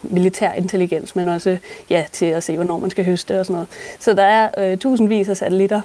militær 0.03 0.51
intelligens, 0.51 1.15
men 1.15 1.29
også 1.29 1.57
ja, 1.89 2.05
til 2.11 2.25
at 2.25 2.43
se, 2.43 2.55
hvornår 2.55 2.79
man 2.79 2.89
skal 2.89 3.05
høste 3.05 3.39
og 3.39 3.45
sådan 3.45 3.53
noget. 3.53 3.67
Så 3.99 4.13
der 4.13 4.23
er 4.23 4.71
øh, 4.71 4.77
tusindvis 4.77 5.29
af 5.29 5.37
satellitter 5.37 5.81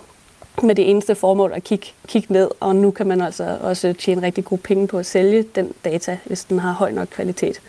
med 0.62 0.74
det 0.74 0.90
eneste 0.90 1.14
formål 1.14 1.52
at 1.54 1.64
kigge, 1.64 1.86
kigge 2.08 2.32
ned, 2.32 2.48
og 2.60 2.76
nu 2.76 2.90
kan 2.90 3.06
man 3.06 3.20
altså 3.20 3.58
også 3.60 3.92
tjene 3.92 4.22
rigtig 4.22 4.44
gode 4.44 4.60
penge 4.60 4.86
på 4.86 4.98
at 4.98 5.06
sælge 5.06 5.44
den 5.54 5.72
data, 5.84 6.18
hvis 6.24 6.44
den 6.44 6.58
har 6.58 6.72
høj 6.72 6.90
nok 6.90 7.08
kvalitet. 7.10 7.60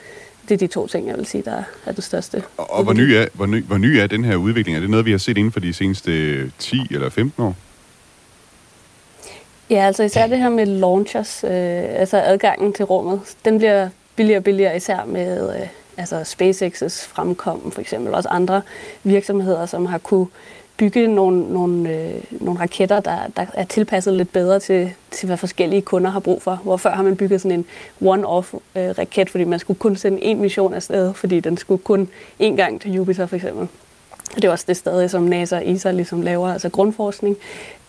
Det 0.49 0.53
er 0.53 0.57
de 0.57 0.67
to 0.67 0.87
ting, 0.87 1.07
jeg 1.07 1.17
vil 1.17 1.25
sige, 1.25 1.43
der 1.43 1.63
er 1.85 1.91
det 1.91 2.03
største. 2.03 2.43
Og, 2.57 2.73
og 2.73 2.83
hvor, 2.83 2.93
ny 2.93 2.99
er, 2.99 3.25
hvor, 3.33 3.45
ny, 3.45 3.63
hvor 3.63 3.77
ny 3.77 3.85
er 3.85 4.07
den 4.07 4.25
her 4.25 4.35
udvikling? 4.35 4.77
Er 4.77 4.81
det 4.81 4.89
noget, 4.89 5.05
vi 5.05 5.11
har 5.11 5.17
set 5.17 5.37
inden 5.37 5.51
for 5.51 5.59
de 5.59 5.73
seneste 5.73 6.11
øh, 6.11 6.49
10 6.59 6.77
eller 6.91 7.09
15 7.09 7.43
år? 7.43 7.55
Ja, 9.73 9.85
altså 9.85 10.03
især 10.03 10.27
det 10.27 10.37
her 10.37 10.49
med 10.49 10.65
launchers, 10.65 11.43
øh, 11.43 11.51
altså 11.99 12.17
adgangen 12.17 12.73
til 12.73 12.85
rummet, 12.85 13.21
den 13.45 13.57
bliver 13.57 13.89
billigere 14.15 14.39
og 14.39 14.43
billigere, 14.43 14.75
især 14.75 15.05
med 15.05 15.55
øh, 15.55 15.67
altså 15.97 16.21
SpaceX's 16.21 17.07
fremkommen, 17.07 17.71
for 17.71 17.81
eksempel 17.81 18.13
også 18.13 18.29
andre 18.29 18.61
virksomheder, 19.03 19.65
som 19.65 19.85
har 19.85 19.97
kunne 19.97 20.27
bygge 20.77 21.07
nogle, 21.07 21.53
nogle, 21.53 21.89
øh, 21.89 22.23
nogle 22.31 22.59
raketter, 22.59 22.99
der, 22.99 23.17
der 23.35 23.45
er 23.53 23.63
tilpasset 23.63 24.13
lidt 24.13 24.33
bedre 24.33 24.59
til, 24.59 24.93
til, 25.11 25.27
hvad 25.27 25.37
forskellige 25.37 25.81
kunder 25.81 26.11
har 26.11 26.19
brug 26.19 26.41
for. 26.41 26.59
Hvor 26.63 26.77
før 26.77 26.91
har 26.91 27.03
man 27.03 27.17
bygget 27.17 27.41
sådan 27.41 27.59
en 27.59 27.65
one-off 28.01 28.59
øh, 28.75 29.27
fordi 29.27 29.43
man 29.43 29.59
skulle 29.59 29.79
kun 29.79 29.95
sende 29.95 30.23
en 30.23 30.41
mission 30.41 30.73
afsted, 30.73 31.13
fordi 31.13 31.39
den 31.39 31.57
skulle 31.57 31.83
kun 31.83 32.09
en 32.39 32.55
gang 32.55 32.81
til 32.81 32.93
Jupiter 32.93 33.25
for 33.25 33.35
eksempel. 33.35 33.67
Det 34.35 34.45
er 34.45 34.49
også 34.49 34.65
det 34.67 34.77
stadig, 34.77 35.09
som 35.09 35.23
NASA 35.23 35.55
og 35.55 35.71
ESA 35.71 35.91
ligesom 35.91 36.21
laver, 36.21 36.53
altså 36.53 36.69
grundforskning. 36.69 37.37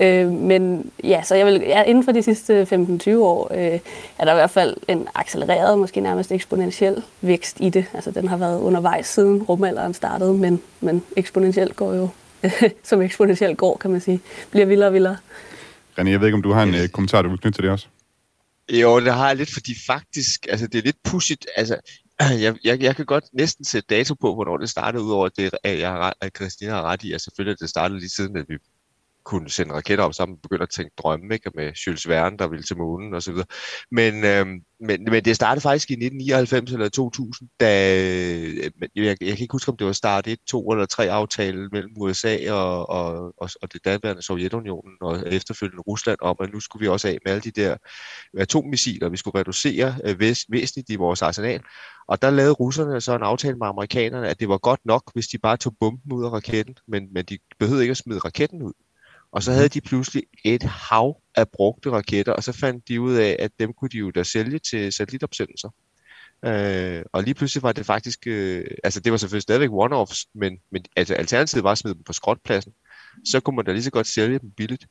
Øh, 0.01 0.31
men 0.31 0.91
ja, 1.05 1.23
så 1.23 1.35
jeg 1.35 1.47
vil, 1.47 1.63
ja, 1.67 1.83
inden 1.83 2.05
for 2.05 2.13
de 2.13 2.23
sidste 2.23 2.63
15-20 3.09 3.11
år 3.17 3.53
øh, 3.55 3.79
er 4.19 4.25
der 4.25 4.33
i 4.33 4.35
hvert 4.35 4.51
fald 4.51 4.77
en 4.89 5.09
accelereret, 5.15 5.79
måske 5.79 6.01
nærmest 6.01 6.33
eksponentiel 6.33 7.03
vækst 7.21 7.57
i 7.61 7.69
det. 7.69 7.85
Altså 7.95 8.11
den 8.11 8.29
har 8.29 8.37
været 8.37 8.61
undervejs 8.61 9.07
siden 9.07 9.43
rumalderen 9.43 9.95
startede, 9.95 10.35
men, 10.35 10.61
men 10.81 11.03
eksponentielt 11.17 11.77
går 11.77 11.95
jo, 11.95 12.09
som 12.85 13.03
eksponentielt 13.03 13.59
går, 13.59 13.77
kan 13.77 13.91
man 13.91 14.01
sige, 14.01 14.21
bliver 14.51 14.67
vildere 14.67 14.89
og 14.89 14.95
vildere. 14.95 15.17
René, 15.99 16.09
jeg 16.09 16.21
ved 16.21 16.27
ikke, 16.27 16.37
om 16.37 16.43
du 16.43 16.53
har 16.53 16.63
en. 16.63 16.75
Øh, 16.75 16.89
kommentar, 16.89 17.23
du 17.23 17.29
vil 17.29 17.39
knytte 17.39 17.57
til 17.57 17.63
det 17.63 17.71
også? 17.71 17.87
Jo, 18.73 19.01
det 19.01 19.15
har 19.15 19.29
jeg 19.29 19.37
lidt, 19.37 19.53
fordi 19.53 19.75
faktisk, 19.87 20.47
altså 20.49 20.67
det 20.67 20.79
er 20.79 20.83
lidt 20.83 20.97
pudsigt, 21.05 21.47
altså 21.57 21.77
jeg, 22.45 22.57
jeg, 22.65 22.83
jeg 22.83 22.97
kan 22.97 23.07
godt 23.07 23.25
næsten 23.33 23.65
sætte 23.65 23.87
dato 23.87 24.15
på, 24.15 24.35
hvornår 24.35 24.57
det 24.57 24.71
startede, 24.71 25.05
udover 25.05 25.29
det, 25.29 25.51
at, 25.65 25.79
jeg 25.79 25.91
har, 25.91 26.17
at 26.21 26.37
Christina 26.37 26.71
har 26.71 26.83
ret 26.83 27.03
i, 27.03 27.13
at 27.13 27.21
selvfølgelig 27.21 27.53
at 27.53 27.61
det 27.61 27.69
startede 27.69 27.99
lige 27.99 28.11
siden, 28.11 28.37
at 28.37 28.45
vi 28.49 28.59
kunne 29.25 29.51
sende 29.51 29.75
raketter 29.75 30.05
op, 30.05 30.15
sammen, 30.15 30.39
begynder 30.39 30.63
at 30.63 30.71
tænke 30.71 30.91
drømme, 30.99 31.35
ikke? 31.35 31.51
Med 31.55 31.73
Jules 31.87 32.09
Verne, 32.09 32.37
der 32.39 32.49
ville 32.49 32.63
til 32.63 32.77
månen 32.77 33.15
og 33.15 33.23
så 33.23 33.33
videre. 33.33 33.47
Men, 33.91 34.25
øh, 34.25 34.47
men, 34.81 35.05
men 35.05 35.25
det 35.25 35.37
startede 35.37 35.61
faktisk 35.61 35.91
i 35.91 35.95
1999 35.95 36.73
eller 36.73 36.89
2000, 36.89 37.49
da, 37.61 37.67
jeg, 38.95 38.95
jeg 38.97 39.17
kan 39.17 39.29
ikke 39.29 39.53
huske, 39.53 39.71
om 39.71 39.77
det 39.77 39.87
var 39.87 39.93
start 39.93 40.27
1, 40.27 40.39
2 40.49 40.71
eller 40.71 40.87
3 40.87 41.11
aftale 41.11 41.69
mellem 41.73 41.93
USA 41.97 42.53
og, 42.53 42.89
og, 42.89 43.35
og, 43.39 43.51
og 43.63 43.73
det 43.73 43.85
daværende 43.85 44.23
Sovjetunionen 44.23 44.93
og 45.01 45.23
efterfølgende 45.27 45.83
Rusland 45.83 46.19
om, 46.23 46.37
at 46.41 46.53
nu 46.53 46.61
skulle 46.61 46.81
vi 46.81 46.89
også 46.89 47.09
af 47.09 47.19
med 47.25 47.33
alle 47.33 47.43
de 47.43 47.51
der 47.51 47.77
atommissiler, 48.39 49.09
vi 49.09 49.17
skulle 49.17 49.39
reducere 49.41 49.95
øh, 50.05 50.21
væs, 50.21 50.45
væsentligt 50.49 50.91
i 50.91 50.97
vores 50.97 51.23
arsenal. 51.23 51.61
Og 52.09 52.23
der 52.23 52.31
lavede 52.31 52.53
russerne 52.53 53.01
så 53.01 53.17
en 53.17 53.23
aftale 53.23 53.57
med 53.57 53.67
amerikanerne, 53.67 54.29
at 54.29 54.41
det 54.41 54.49
var 54.49 54.59
godt 54.59 54.81
nok, 54.85 55.11
hvis 55.15 55.27
de 55.27 55.39
bare 55.39 55.57
tog 55.57 55.77
bomben 55.81 56.13
ud 56.13 56.25
af 56.25 56.31
raketten, 56.31 56.77
men, 56.89 57.13
men 57.13 57.25
de 57.25 57.39
behøvede 57.59 57.83
ikke 57.83 57.91
at 57.91 57.97
smide 57.97 58.19
raketten 58.19 58.63
ud. 58.63 58.73
Og 59.35 59.43
så 59.43 59.53
havde 59.53 59.69
de 59.69 59.81
pludselig 59.81 60.23
et 60.45 60.63
hav 60.63 61.23
af 61.35 61.49
brugte 61.49 61.91
raketter, 61.91 62.33
og 62.33 62.43
så 62.45 62.53
fandt 62.53 62.89
de 62.89 63.01
ud 63.01 63.15
af, 63.15 63.37
at 63.39 63.51
dem 63.59 63.73
kunne 63.73 63.89
de 63.89 63.99
jo 63.99 64.11
da 64.11 64.23
sælge 64.23 64.59
til 64.59 64.93
satellitopsendelser. 64.93 65.69
Øh, 66.45 67.03
og 67.13 67.23
lige 67.23 67.35
pludselig 67.35 67.63
var 67.63 67.73
det 67.73 67.87
faktisk, 67.87 68.27
øh, 68.27 68.65
altså 68.85 69.01
det 69.01 69.13
var 69.13 69.19
selvfølgelig 69.19 69.43
stadigvæk 69.43 69.71
one-offs, 69.71 70.31
men, 70.35 70.59
men 70.71 70.85
altså, 70.97 71.15
alternativet 71.15 71.65
var 71.65 71.73
at 71.73 71.79
smide 71.79 71.95
dem 71.95 72.03
på 72.03 72.13
skrotpladsen. 72.13 72.73
Så 73.25 73.41
kunne 73.41 73.57
man 73.57 73.65
da 73.65 73.73
lige 73.73 73.83
så 73.83 73.91
godt 73.91 74.07
sælge 74.07 74.39
dem 74.39 74.51
billigt. 74.51 74.87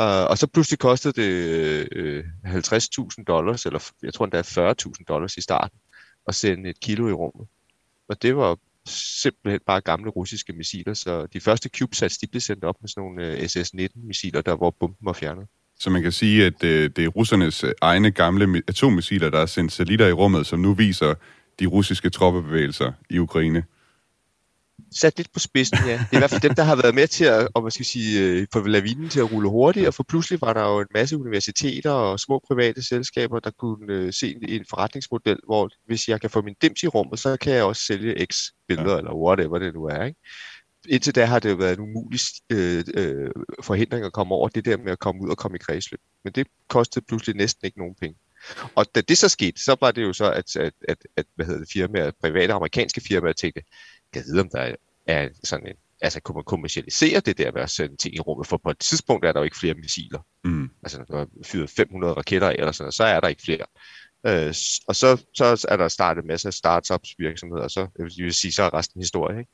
Uh, 0.00 0.04
og 0.04 0.38
så 0.38 0.46
pludselig 0.46 0.78
kostede 0.78 1.22
det 1.22 1.88
øh, 1.92 2.24
50.000 2.44 3.24
dollars, 3.24 3.66
eller 3.66 3.90
jeg 4.02 4.14
tror 4.14 4.24
endda 4.24 4.40
40.000 4.40 5.04
dollars 5.08 5.36
i 5.36 5.40
starten, 5.40 5.78
at 6.28 6.34
sende 6.34 6.70
et 6.70 6.80
kilo 6.80 7.08
i 7.08 7.12
rummet. 7.12 7.48
Og 8.08 8.22
det 8.22 8.36
var 8.36 8.58
simpelthen 9.22 9.60
bare 9.66 9.80
gamle 9.80 10.10
russiske 10.10 10.52
missiler, 10.52 10.94
så 10.94 11.26
de 11.26 11.40
første 11.40 11.68
CubeSats, 11.68 12.18
de 12.18 12.26
blev 12.26 12.40
sendt 12.40 12.64
op 12.64 12.74
med 12.80 12.88
sådan 12.88 13.02
nogle 13.02 13.26
øh, 13.26 13.48
SS-19-missiler, 13.48 14.40
der 14.40 14.56
hvor 14.56 14.76
bomben 14.80 15.06
var 15.06 15.12
fjernet. 15.12 15.46
Så 15.80 15.90
man 15.90 16.02
kan 16.02 16.12
sige, 16.12 16.46
at 16.46 16.64
øh, 16.64 16.90
det 16.96 17.04
er 17.04 17.08
russernes 17.08 17.64
øh, 17.64 17.72
egne 17.80 18.10
gamle 18.10 18.62
atommissiler, 18.68 19.30
der 19.30 19.38
er 19.38 19.46
sendt 19.46 19.72
satellitter 19.72 20.06
i 20.06 20.12
rummet, 20.12 20.46
som 20.46 20.60
nu 20.60 20.74
viser 20.74 21.14
de 21.60 21.66
russiske 21.66 22.10
troppebevægelser 22.10 22.92
i 23.10 23.18
Ukraine. 23.18 23.64
Sat 24.92 25.16
lidt 25.16 25.32
på 25.32 25.38
spidsen, 25.38 25.78
ja. 25.86 25.92
Det 25.92 26.12
er 26.12 26.16
i 26.16 26.18
hvert 26.18 26.30
fald 26.30 26.40
dem, 26.40 26.54
der 26.54 26.62
har 26.62 26.76
været 26.76 26.94
med 26.94 27.06
til 27.06 27.24
at, 27.24 27.48
og 27.54 27.62
man 27.62 27.70
skal 27.70 27.86
sige, 27.86 28.20
øh, 28.20 28.46
få 28.52 28.66
lavinen 28.66 29.08
til 29.08 29.20
at 29.20 29.32
rulle 29.32 29.48
hurtigt, 29.48 29.86
og 29.86 29.94
for 29.94 30.02
pludselig 30.02 30.40
var 30.40 30.52
der 30.52 30.62
jo 30.62 30.80
en 30.80 30.86
masse 30.94 31.18
universiteter 31.18 31.90
og 31.90 32.20
små 32.20 32.38
private 32.46 32.82
selskaber, 32.82 33.40
der 33.40 33.50
kunne 33.50 33.92
øh, 33.92 34.12
se 34.12 34.34
en, 34.34 34.48
en 34.48 34.64
forretningsmodel, 34.70 35.38
hvor 35.46 35.70
hvis 35.86 36.08
jeg 36.08 36.20
kan 36.20 36.30
få 36.30 36.42
min 36.42 36.54
dims 36.62 36.82
i 36.82 36.86
rummet, 36.86 37.18
så 37.18 37.36
kan 37.36 37.52
jeg 37.52 37.64
også 37.64 37.82
sælge 37.82 38.26
x 38.32 38.36
billeder, 38.68 38.92
ja. 38.92 38.98
eller 38.98 39.14
whatever 39.14 39.58
det 39.58 39.74
nu 39.74 39.84
er, 39.84 40.04
ikke? 40.04 40.20
Indtil 40.88 41.14
da 41.14 41.24
har 41.24 41.38
det 41.38 41.50
jo 41.50 41.54
været 41.54 41.78
en 41.78 41.84
umulig 41.84 42.20
øh, 42.50 42.84
øh, 42.94 43.30
forhindring 43.62 44.04
at 44.04 44.12
komme 44.12 44.34
over 44.34 44.48
det 44.48 44.64
der 44.64 44.76
med 44.76 44.92
at 44.92 44.98
komme 44.98 45.22
ud 45.22 45.30
og 45.30 45.36
komme 45.36 45.54
i 45.56 45.58
kredsløb. 45.58 46.00
Men 46.24 46.32
det 46.32 46.46
kostede 46.68 47.04
pludselig 47.08 47.36
næsten 47.36 47.66
ikke 47.66 47.78
nogen 47.78 47.94
penge. 48.00 48.18
Og 48.74 48.86
da 48.94 49.00
det 49.00 49.18
så 49.18 49.28
skete, 49.28 49.64
så 49.64 49.76
var 49.80 49.90
det 49.90 50.02
jo 50.02 50.12
så, 50.12 50.32
at, 50.32 50.56
at, 50.56 50.72
at, 50.88 50.98
at 51.16 51.26
hvad 51.34 51.46
hedder 51.46 51.60
det, 51.60 51.68
firmaer, 51.72 52.10
private 52.20 52.52
amerikanske 52.52 53.00
firmaer 53.00 53.32
tænkte, 53.32 53.62
kan 54.12 54.22
vide, 54.26 54.40
om 54.40 54.48
der 54.52 54.74
er 55.06 55.28
sådan 55.44 55.66
en, 55.66 55.74
altså 56.00 56.20
kunne 56.20 56.34
man 56.34 56.44
kommercialisere 56.44 57.20
det 57.20 57.38
der 57.38 57.52
med 57.52 57.62
at 57.62 57.70
sende 57.70 57.96
ting 57.96 58.14
i 58.14 58.20
rummet, 58.20 58.46
for 58.46 58.60
på 58.64 58.70
et 58.70 58.78
tidspunkt 58.78 59.24
er 59.26 59.32
der 59.32 59.40
jo 59.40 59.44
ikke 59.44 59.58
flere 59.58 59.74
missiler. 59.74 60.26
Mm. 60.44 60.70
Altså, 60.82 60.98
når 60.98 61.18
der 61.18 61.24
er 61.24 61.26
fyret 61.46 61.70
500 61.70 62.12
raketter 62.12 62.48
af, 62.48 62.54
eller 62.58 62.72
sådan 62.72 62.92
så 62.92 63.04
er 63.04 63.20
der 63.20 63.28
ikke 63.28 63.42
flere. 63.42 63.66
Øh, 64.26 64.54
og 64.88 64.96
så, 64.96 65.24
så 65.34 65.66
er 65.68 65.76
der 65.76 65.88
startet 65.88 66.22
en 66.22 66.26
masse 66.28 66.52
startups 66.52 67.08
virksomheder, 67.18 67.62
og 67.62 67.70
så, 67.70 67.80
jeg 67.98 68.04
vil- 68.04 68.34
sige, 68.34 68.52
så 68.52 68.62
er 68.62 68.74
resten 68.74 69.00
historie. 69.02 69.38
Ikke? 69.38 69.52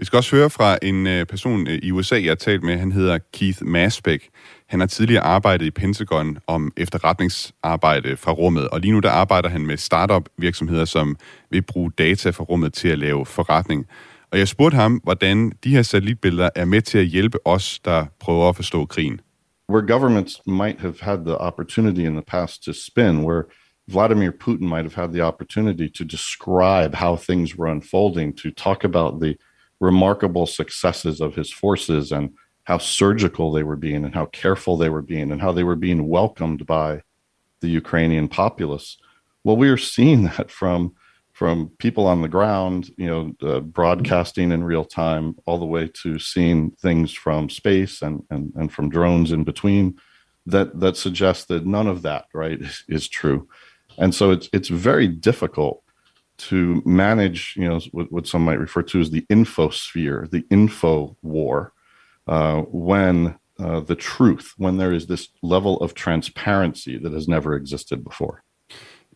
Vi 0.00 0.04
skal 0.04 0.16
også 0.16 0.36
høre 0.36 0.50
fra 0.50 0.78
en 0.82 1.06
øh, 1.06 1.26
person 1.26 1.66
øh, 1.68 1.78
i 1.82 1.92
USA, 1.92 2.14
jeg 2.14 2.30
har 2.30 2.34
talt 2.34 2.62
med. 2.62 2.76
Han 2.78 2.92
hedder 2.92 3.18
Keith 3.32 3.58
Masbeck. 3.62 4.28
Han 4.66 4.80
har 4.80 4.86
tidligere 4.86 5.22
arbejdet 5.22 5.66
i 5.66 5.70
Pentagon 5.70 6.38
om 6.46 6.72
efterretningsarbejde 6.76 8.16
fra 8.16 8.32
rummet, 8.32 8.68
og 8.68 8.80
lige 8.80 8.92
nu 8.92 8.98
der 8.98 9.10
arbejder 9.10 9.48
han 9.48 9.66
med 9.66 9.76
startup 9.76 10.28
virksomheder, 10.38 10.84
som 10.84 11.16
vil 11.50 11.62
bruge 11.62 11.90
data 11.98 12.30
fra 12.30 12.44
rummet 12.44 12.72
til 12.72 12.88
at 12.88 12.98
lave 12.98 13.26
forretning. 13.26 13.86
Og 14.32 14.38
jeg 14.38 14.48
spurgte 14.48 14.76
ham, 14.76 15.00
hvordan 15.04 15.52
de 15.64 15.70
her 15.70 15.82
satellitbilleder 15.82 16.50
er 16.56 16.64
med 16.64 16.82
til 16.82 16.98
at 16.98 17.06
hjælpe 17.06 17.46
os, 17.46 17.78
der 17.84 18.06
prøver 18.20 18.48
at 18.48 18.56
forstå 18.56 18.86
krigen. 18.86 19.20
where 19.68 19.86
governments 19.86 20.40
might 20.46 20.80
have 20.80 21.00
had 21.00 21.24
the 21.24 21.38
opportunity 21.38 22.00
in 22.00 22.14
the 22.14 22.22
past 22.26 22.64
to 22.64 22.72
spin, 22.72 23.22
where 23.22 23.44
Vladimir 23.88 24.32
Putin 24.32 24.68
might 24.68 24.84
have 24.84 24.94
had 25.02 25.12
the 25.12 25.22
opportunity 25.22 25.88
to 25.98 26.04
describe 26.04 26.94
how 26.94 27.16
things 27.16 27.56
were 27.58 27.72
unfolding, 27.72 28.36
to 28.42 28.50
talk 28.50 28.84
about 28.84 29.20
the 29.20 29.36
remarkable 29.80 30.46
successes 30.46 31.20
of 31.20 31.34
his 31.34 31.50
forces 31.50 32.12
and 32.12 32.32
how 32.64 32.78
surgical 32.78 33.50
they 33.50 33.62
were 33.62 33.76
being 33.76 34.04
and 34.04 34.14
how 34.14 34.26
careful 34.26 34.76
they 34.76 34.90
were 34.90 35.02
being 35.02 35.32
and 35.32 35.40
how 35.40 35.50
they 35.50 35.64
were 35.64 35.76
being 35.76 36.08
welcomed 36.08 36.66
by 36.66 37.02
the 37.60 37.68
Ukrainian 37.68 38.28
populace. 38.28 38.98
Well, 39.44 39.56
we 39.56 39.68
are 39.68 39.76
seeing 39.76 40.22
that 40.36 40.50
from 40.50 40.94
from 41.32 41.70
people 41.78 42.06
on 42.06 42.20
the 42.20 42.28
ground, 42.28 42.90
you 42.98 43.06
know, 43.06 43.32
uh, 43.48 43.60
broadcasting 43.60 44.52
in 44.52 44.62
real 44.62 44.84
time, 44.84 45.34
all 45.46 45.58
the 45.58 45.64
way 45.64 45.88
to 46.02 46.18
seeing 46.18 46.70
things 46.72 47.12
from 47.12 47.48
space 47.48 48.02
and 48.02 48.22
and, 48.30 48.52
and 48.56 48.70
from 48.72 48.90
drones 48.90 49.32
in 49.32 49.44
between, 49.44 49.98
that 50.44 50.78
that 50.80 50.96
suggests 50.96 51.46
that 51.46 51.66
none 51.66 51.86
of 51.86 52.02
that 52.02 52.26
right 52.34 52.60
is, 52.60 52.84
is 52.88 53.08
true, 53.08 53.48
and 53.96 54.14
so 54.14 54.30
it's 54.30 54.48
it's 54.52 54.68
very 54.68 55.08
difficult 55.08 55.82
to 56.48 56.82
manage, 56.84 57.54
you 57.56 57.68
know, 57.68 57.80
what, 57.92 58.12
what 58.12 58.26
some 58.26 58.44
might 58.44 58.60
refer 58.60 58.82
to 58.82 59.00
as 59.00 59.10
the 59.10 59.26
infosphere, 59.30 60.30
the 60.30 60.44
info 60.50 61.16
war, 61.22 61.72
uh, 62.26 62.62
when 62.72 63.34
uh, 63.58 63.80
the 63.80 63.94
truth, 63.94 64.54
when 64.58 64.78
there 64.78 64.92
is 64.92 65.06
this 65.06 65.28
level 65.42 65.76
of 65.76 65.94
transparency 65.94 66.98
that 66.98 67.12
has 67.12 67.28
never 67.28 67.54
existed 67.54 68.04
before. 68.04 68.42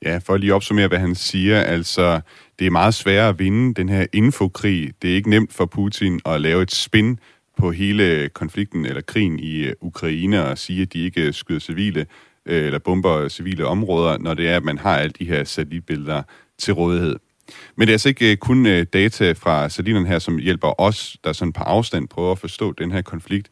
Ja, 0.03 0.19
for 0.19 0.35
at 0.35 0.41
lige 0.41 0.55
opsummere, 0.55 0.89
hvad 0.89 0.99
han 0.99 1.15
siger, 1.15 1.61
altså, 1.61 2.21
det 2.59 2.67
er 2.67 2.71
meget 2.71 2.95
sværere 2.95 3.29
at 3.29 3.39
vinde 3.39 3.75
den 3.75 3.89
her 3.89 4.07
infokrig. 4.13 4.93
Det 5.03 5.11
er 5.11 5.15
ikke 5.15 5.31
nemt 5.31 5.53
for 5.53 5.67
Putin 5.67 6.21
at 6.27 6.41
lave 6.41 6.63
et 6.63 6.73
spin 6.73 7.19
på 7.57 7.71
hele 7.71 8.29
konflikten 8.29 8.87
eller 8.87 9.01
krigen 9.01 9.39
i 9.39 9.65
øh, 9.65 9.75
Ukraine 9.81 10.45
og 10.45 10.59
sige, 10.59 10.83
at 10.83 10.93
de 10.93 11.05
ikke 11.05 11.33
skyder 11.33 11.61
civile 11.61 12.07
øh, 12.47 12.67
eller 12.67 12.79
bomber 12.79 13.29
civile 13.29 13.67
områder, 13.67 14.19
når 14.19 14.35
det 14.35 14.49
er, 14.49 14.57
at 14.57 14.65
man 14.65 14.79
har 14.79 14.97
alle 14.97 15.13
de 15.19 15.25
her 15.25 15.45
satellitbilleder 15.45 16.23
til 16.59 16.75
rådighed. 16.75 17.17
Men 17.77 17.87
det 17.87 17.93
er 17.93 17.95
altså 17.95 18.09
ikke 18.09 18.31
øh, 18.31 18.37
kun 18.37 18.67
øh, 18.67 18.87
data 18.93 19.33
fra 19.33 19.69
satellitterne 19.69 20.09
her, 20.09 20.19
som 20.19 20.39
hjælper 20.39 20.81
os, 20.81 21.17
der 21.25 21.33
sådan 21.33 21.53
på 21.53 21.63
afstand 21.63 22.09
prøver 22.09 22.33
at 22.33 22.39
forstå 22.39 22.73
den 22.73 22.93
her 22.93 23.03
konflikt. 23.03 23.49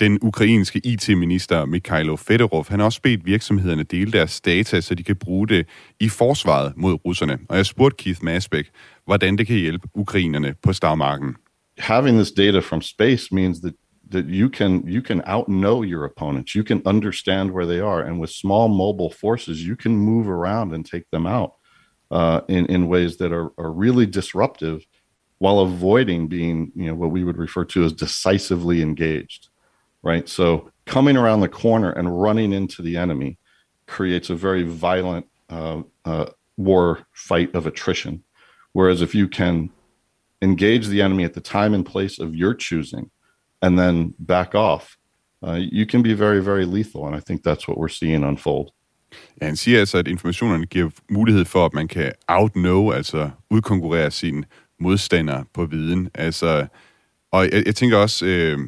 Den 0.00 0.18
ukrainske 0.22 0.80
IT-minister 0.84 1.64
Mikhailo 1.64 2.16
Fedorov, 2.16 2.66
han 2.68 2.78
har 2.78 2.86
også 2.86 3.00
bedt 3.02 3.26
virksomhederne 3.26 3.82
dele 3.82 4.12
deres 4.12 4.40
data, 4.40 4.80
så 4.80 4.94
de 4.94 5.02
kan 5.02 5.16
bruge 5.16 5.48
det 5.48 5.66
i 6.00 6.08
forsvaret 6.08 6.72
mod 6.76 6.98
russerne. 7.04 7.38
Og 7.48 7.56
jeg 7.56 7.66
spurgte 7.66 7.96
Keith 8.04 8.24
Masbeck, 8.24 8.68
hvordan 9.06 9.38
det 9.38 9.46
kan 9.46 9.56
hjælpe 9.56 9.88
ukrainerne 9.94 10.54
på 10.62 10.72
stavmarken. 10.72 11.36
having 11.78 12.16
this 12.16 12.32
data 12.32 12.60
from 12.60 12.80
space 12.80 13.32
means 13.32 13.60
that 13.60 13.74
that 14.10 14.26
you 14.26 14.48
can 14.48 14.86
you 14.86 15.02
can 15.02 15.22
outknow 15.22 15.82
your 15.82 16.04
opponents 16.04 16.54
you 16.54 16.62
can 16.62 16.82
understand 16.84 17.50
where 17.50 17.66
they 17.66 17.80
are 17.80 18.02
and 18.02 18.20
with 18.20 18.30
small 18.30 18.68
mobile 18.68 19.10
forces 19.10 19.66
you 19.66 19.76
can 19.76 19.96
move 19.96 20.28
around 20.28 20.72
and 20.72 20.86
take 20.86 21.04
them 21.10 21.26
out 21.26 21.52
uh, 22.14 22.40
in 22.48 22.64
in 22.66 22.88
ways 22.88 23.18
that 23.18 23.32
are, 23.32 23.50
are 23.58 23.72
really 23.72 24.06
disruptive 24.06 24.86
while 25.38 25.58
avoiding 25.58 26.28
being 26.28 26.72
you 26.74 26.86
know 26.86 26.94
what 26.94 27.10
we 27.10 27.24
would 27.24 27.36
refer 27.36 27.64
to 27.64 27.84
as 27.84 27.92
decisively 27.92 28.80
engaged 28.80 29.48
right 30.02 30.28
so 30.28 30.70
coming 30.86 31.16
around 31.16 31.40
the 31.40 31.48
corner 31.48 31.90
and 31.90 32.20
running 32.22 32.52
into 32.52 32.80
the 32.80 32.96
enemy 32.96 33.36
creates 33.86 34.30
a 34.30 34.34
very 34.34 34.62
violent 34.62 35.26
uh, 35.50 35.82
uh, 36.06 36.26
war 36.56 37.06
fight 37.12 37.54
of 37.54 37.66
attrition 37.66 38.22
whereas 38.72 39.02
if 39.02 39.14
you 39.14 39.28
can 39.28 39.70
engage 40.40 40.88
the 40.88 41.02
enemy 41.02 41.24
at 41.24 41.34
the 41.34 41.40
time 41.40 41.74
and 41.74 41.84
place 41.84 42.18
of 42.18 42.34
your 42.34 42.54
choosing 42.54 43.10
and 43.62 43.78
then 43.78 44.14
back 44.18 44.54
off, 44.54 44.98
uh, 45.44 45.54
you 45.54 45.86
can 45.86 46.02
be 46.02 46.12
very, 46.12 46.40
very 46.40 46.66
lethal. 46.66 47.06
And 47.06 47.16
I 47.16 47.20
think 47.20 47.42
that's 47.42 47.66
what 47.66 47.78
we're 47.78 47.88
seeing 47.88 48.22
unfold. 48.22 48.72
Ja, 49.40 49.46
han 49.46 49.56
siger 49.56 49.80
altså, 49.80 49.98
at 49.98 50.08
informationerne 50.08 50.66
giver 50.66 50.90
mulighed 51.10 51.44
for, 51.44 51.66
at 51.66 51.74
man 51.74 51.88
kan 51.88 52.12
outknow, 52.28 52.90
altså 52.90 53.30
udkonkurrere 53.50 54.10
sine 54.10 54.44
modstandere 54.80 55.44
på 55.54 55.64
viden. 55.64 56.10
Altså, 56.14 56.66
og 57.32 57.44
jeg, 57.52 57.62
jeg 57.66 57.74
tænker 57.74 57.96
også, 57.96 58.26
øh, 58.26 58.58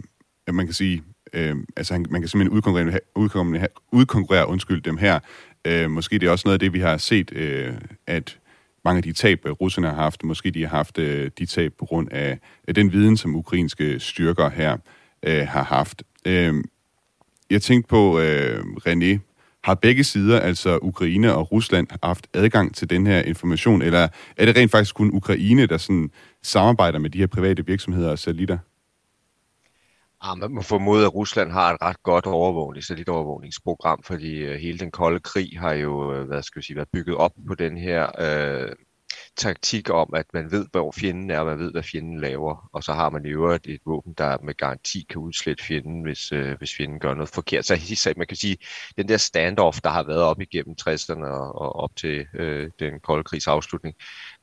at 0.47 0.55
man 0.55 0.67
kan 0.67 0.75
sige, 0.75 1.03
øh, 1.33 1.57
altså 1.77 1.95
han, 1.95 2.07
man 2.11 2.21
kan 2.21 2.29
simpelthen 2.29 2.57
udkonkurrere, 2.57 3.01
udkonkurrere, 3.15 3.69
udkonkurrere 3.93 4.49
undskyld, 4.49 4.83
dem 4.83 4.97
her. 4.97 5.19
Øh, 5.65 5.91
måske 5.91 6.19
det 6.19 6.27
er 6.27 6.31
også 6.31 6.49
noget 6.49 6.55
af 6.55 6.61
det, 6.61 6.73
vi 6.73 6.81
har 6.81 6.97
set, 6.97 7.33
øh, 7.33 7.75
at 8.07 8.39
mange 8.85 8.97
af 8.97 9.03
de 9.03 9.13
tab, 9.13 9.47
øh, 9.47 9.53
russerne 9.53 9.89
har 9.89 9.95
haft, 9.95 10.25
måske 10.25 10.51
de 10.51 10.63
har 10.63 10.77
haft 10.77 10.99
øh, 10.99 11.31
de 11.39 11.47
tab 11.47 11.73
på 11.79 11.87
grund 11.87 12.09
af, 12.11 12.39
af 12.69 12.75
den 12.75 12.93
viden, 12.93 13.17
som 13.17 13.37
ukrainske 13.37 14.01
styrker 14.01 14.51
her 14.51 14.77
øh, 15.23 15.47
har 15.49 15.63
haft. 15.63 16.03
Øh, 16.27 16.55
jeg 17.51 17.63
tænkte 17.63 17.89
på, 17.89 18.21
øh, 18.21 18.59
René, 18.61 19.19
har 19.67 19.75
begge 19.75 20.05
sider, 20.05 20.41
altså 20.41 20.79
Ukraine 20.83 21.35
og 21.35 21.53
Rusland, 21.53 21.87
haft 22.03 22.27
adgang 22.35 22.75
til 22.75 22.91
den 22.91 23.07
her 23.07 23.23
information, 23.23 23.83
eller 23.83 24.09
er 24.37 24.45
det 24.47 24.57
rent 24.57 24.71
faktisk 24.71 24.95
kun 24.95 25.11
Ukraine, 25.13 25.67
der 25.67 25.77
sådan 25.77 26.11
samarbejder 26.43 26.99
med 26.99 27.11
de 27.11 27.19
her 27.19 27.27
private 27.27 27.67
virksomheder 27.67 28.11
og 28.11 28.19
satellitter? 28.19 28.59
Ah, 30.21 30.39
man 30.39 30.51
må 30.51 30.63
formode, 30.63 31.05
at 31.05 31.15
Rusland 31.15 31.51
har 31.53 31.73
et 31.73 31.83
ret 31.83 32.03
godt 32.03 32.27
overvågning, 32.27 32.85
satellitovervågningsprogram, 32.85 34.03
fordi 34.03 34.35
øh, 34.37 34.59
hele 34.59 34.79
den 34.79 34.91
kolde 34.91 35.21
krig 35.21 35.59
har 35.59 35.73
jo 35.73 36.15
øh, 36.15 36.27
hvad 36.27 36.43
skal 36.43 36.61
vi 36.61 36.65
sige, 36.67 36.77
været 36.77 36.89
bygget 36.93 37.17
op 37.17 37.33
på 37.49 37.55
den 37.55 37.77
her 37.77 38.07
øh, 38.19 38.73
taktik 39.37 39.91
om, 39.91 40.13
at 40.15 40.27
man 40.35 40.51
ved, 40.51 40.67
hvor 40.71 40.93
fjenden 40.93 41.31
er, 41.31 41.39
og 41.39 41.47
man 41.47 41.59
ved, 41.59 41.73
hvad 41.73 41.83
fjenden 41.83 42.21
laver. 42.21 42.69
Og 42.73 42.83
så 42.83 42.93
har 42.93 43.11
man 43.11 43.27
i 43.27 43.29
øvrigt 43.29 43.67
et 43.67 43.81
våben, 43.87 44.15
der 44.19 44.39
med 44.43 44.55
garanti 44.55 45.07
kan 45.11 45.19
udslette 45.19 45.65
fjenden, 45.65 46.03
hvis, 46.03 46.33
øh, 46.33 46.59
hvis 46.59 46.75
fjenden 46.77 46.99
gør 46.99 47.15
noget 47.15 47.29
forkert. 47.29 47.67
Så 47.67 48.15
man 48.17 48.27
kan 48.27 48.37
sige, 48.37 48.57
den 48.97 49.09
der 49.09 49.17
standoff, 49.17 49.81
der 49.81 49.91
har 49.91 50.03
været 50.03 50.23
op 50.23 50.41
igennem 50.41 50.77
60'erne 50.81 51.25
og, 51.25 51.55
og 51.55 51.77
op 51.77 51.97
til 51.97 52.27
øh, 52.35 52.71
den 52.79 53.01
kolde 53.01 53.25
krigs 53.25 53.47
afslutning, 53.47 53.95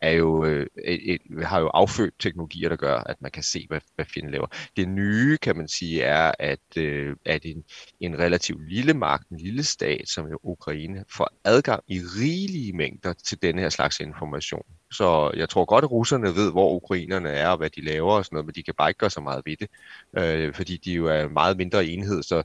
er 0.01 0.12
jo, 0.12 0.45
øh, 0.45 0.67
et, 0.85 1.13
et, 1.13 1.45
har 1.45 1.59
jo 1.59 1.67
affødt 1.67 2.13
teknologier, 2.19 2.69
der 2.69 2.75
gør, 2.75 2.97
at 2.97 3.21
man 3.21 3.31
kan 3.31 3.43
se, 3.43 3.65
hvad, 3.69 3.81
hvad 3.95 4.05
fjenden 4.05 4.31
laver. 4.31 4.47
Det 4.77 4.89
nye, 4.89 5.38
kan 5.38 5.57
man 5.57 5.67
sige, 5.67 6.01
er, 6.01 6.31
at, 6.39 6.77
øh, 6.77 7.15
at 7.25 7.45
en, 7.45 7.63
en 8.00 8.19
relativt 8.19 8.69
lille 8.69 8.93
magt, 8.93 9.29
en 9.29 9.38
lille 9.38 9.63
stat, 9.63 10.09
som 10.09 10.27
jo 10.27 10.39
Ukraine, 10.43 11.05
får 11.09 11.29
adgang 11.43 11.83
i 11.88 12.00
rigelige 12.00 12.73
mængder 12.73 13.13
til 13.13 13.41
denne 13.41 13.62
her 13.62 13.69
slags 13.69 14.00
information. 14.00 14.63
Så 14.93 15.31
jeg 15.35 15.50
tror 15.50 15.65
godt, 15.65 15.83
at 15.83 15.91
russerne 15.91 16.35
ved, 16.35 16.51
hvor 16.51 16.75
ukrainerne 16.75 17.29
er 17.29 17.47
og 17.47 17.57
hvad 17.57 17.69
de 17.69 17.81
laver 17.81 18.12
og 18.13 18.25
sådan 18.25 18.35
noget, 18.35 18.45
men 18.45 18.55
de 18.55 18.63
kan 18.63 18.73
bare 18.77 18.89
ikke 18.89 18.97
gøre 18.97 19.09
så 19.09 19.21
meget 19.21 19.41
ved 19.45 19.55
det, 19.57 19.69
øh, 20.17 20.53
fordi 20.53 20.77
de 20.77 20.93
jo 20.93 21.05
er 21.05 21.23
en 21.23 21.33
meget 21.33 21.57
mindre 21.57 21.85
enhed. 21.85 22.23
Så, 22.23 22.43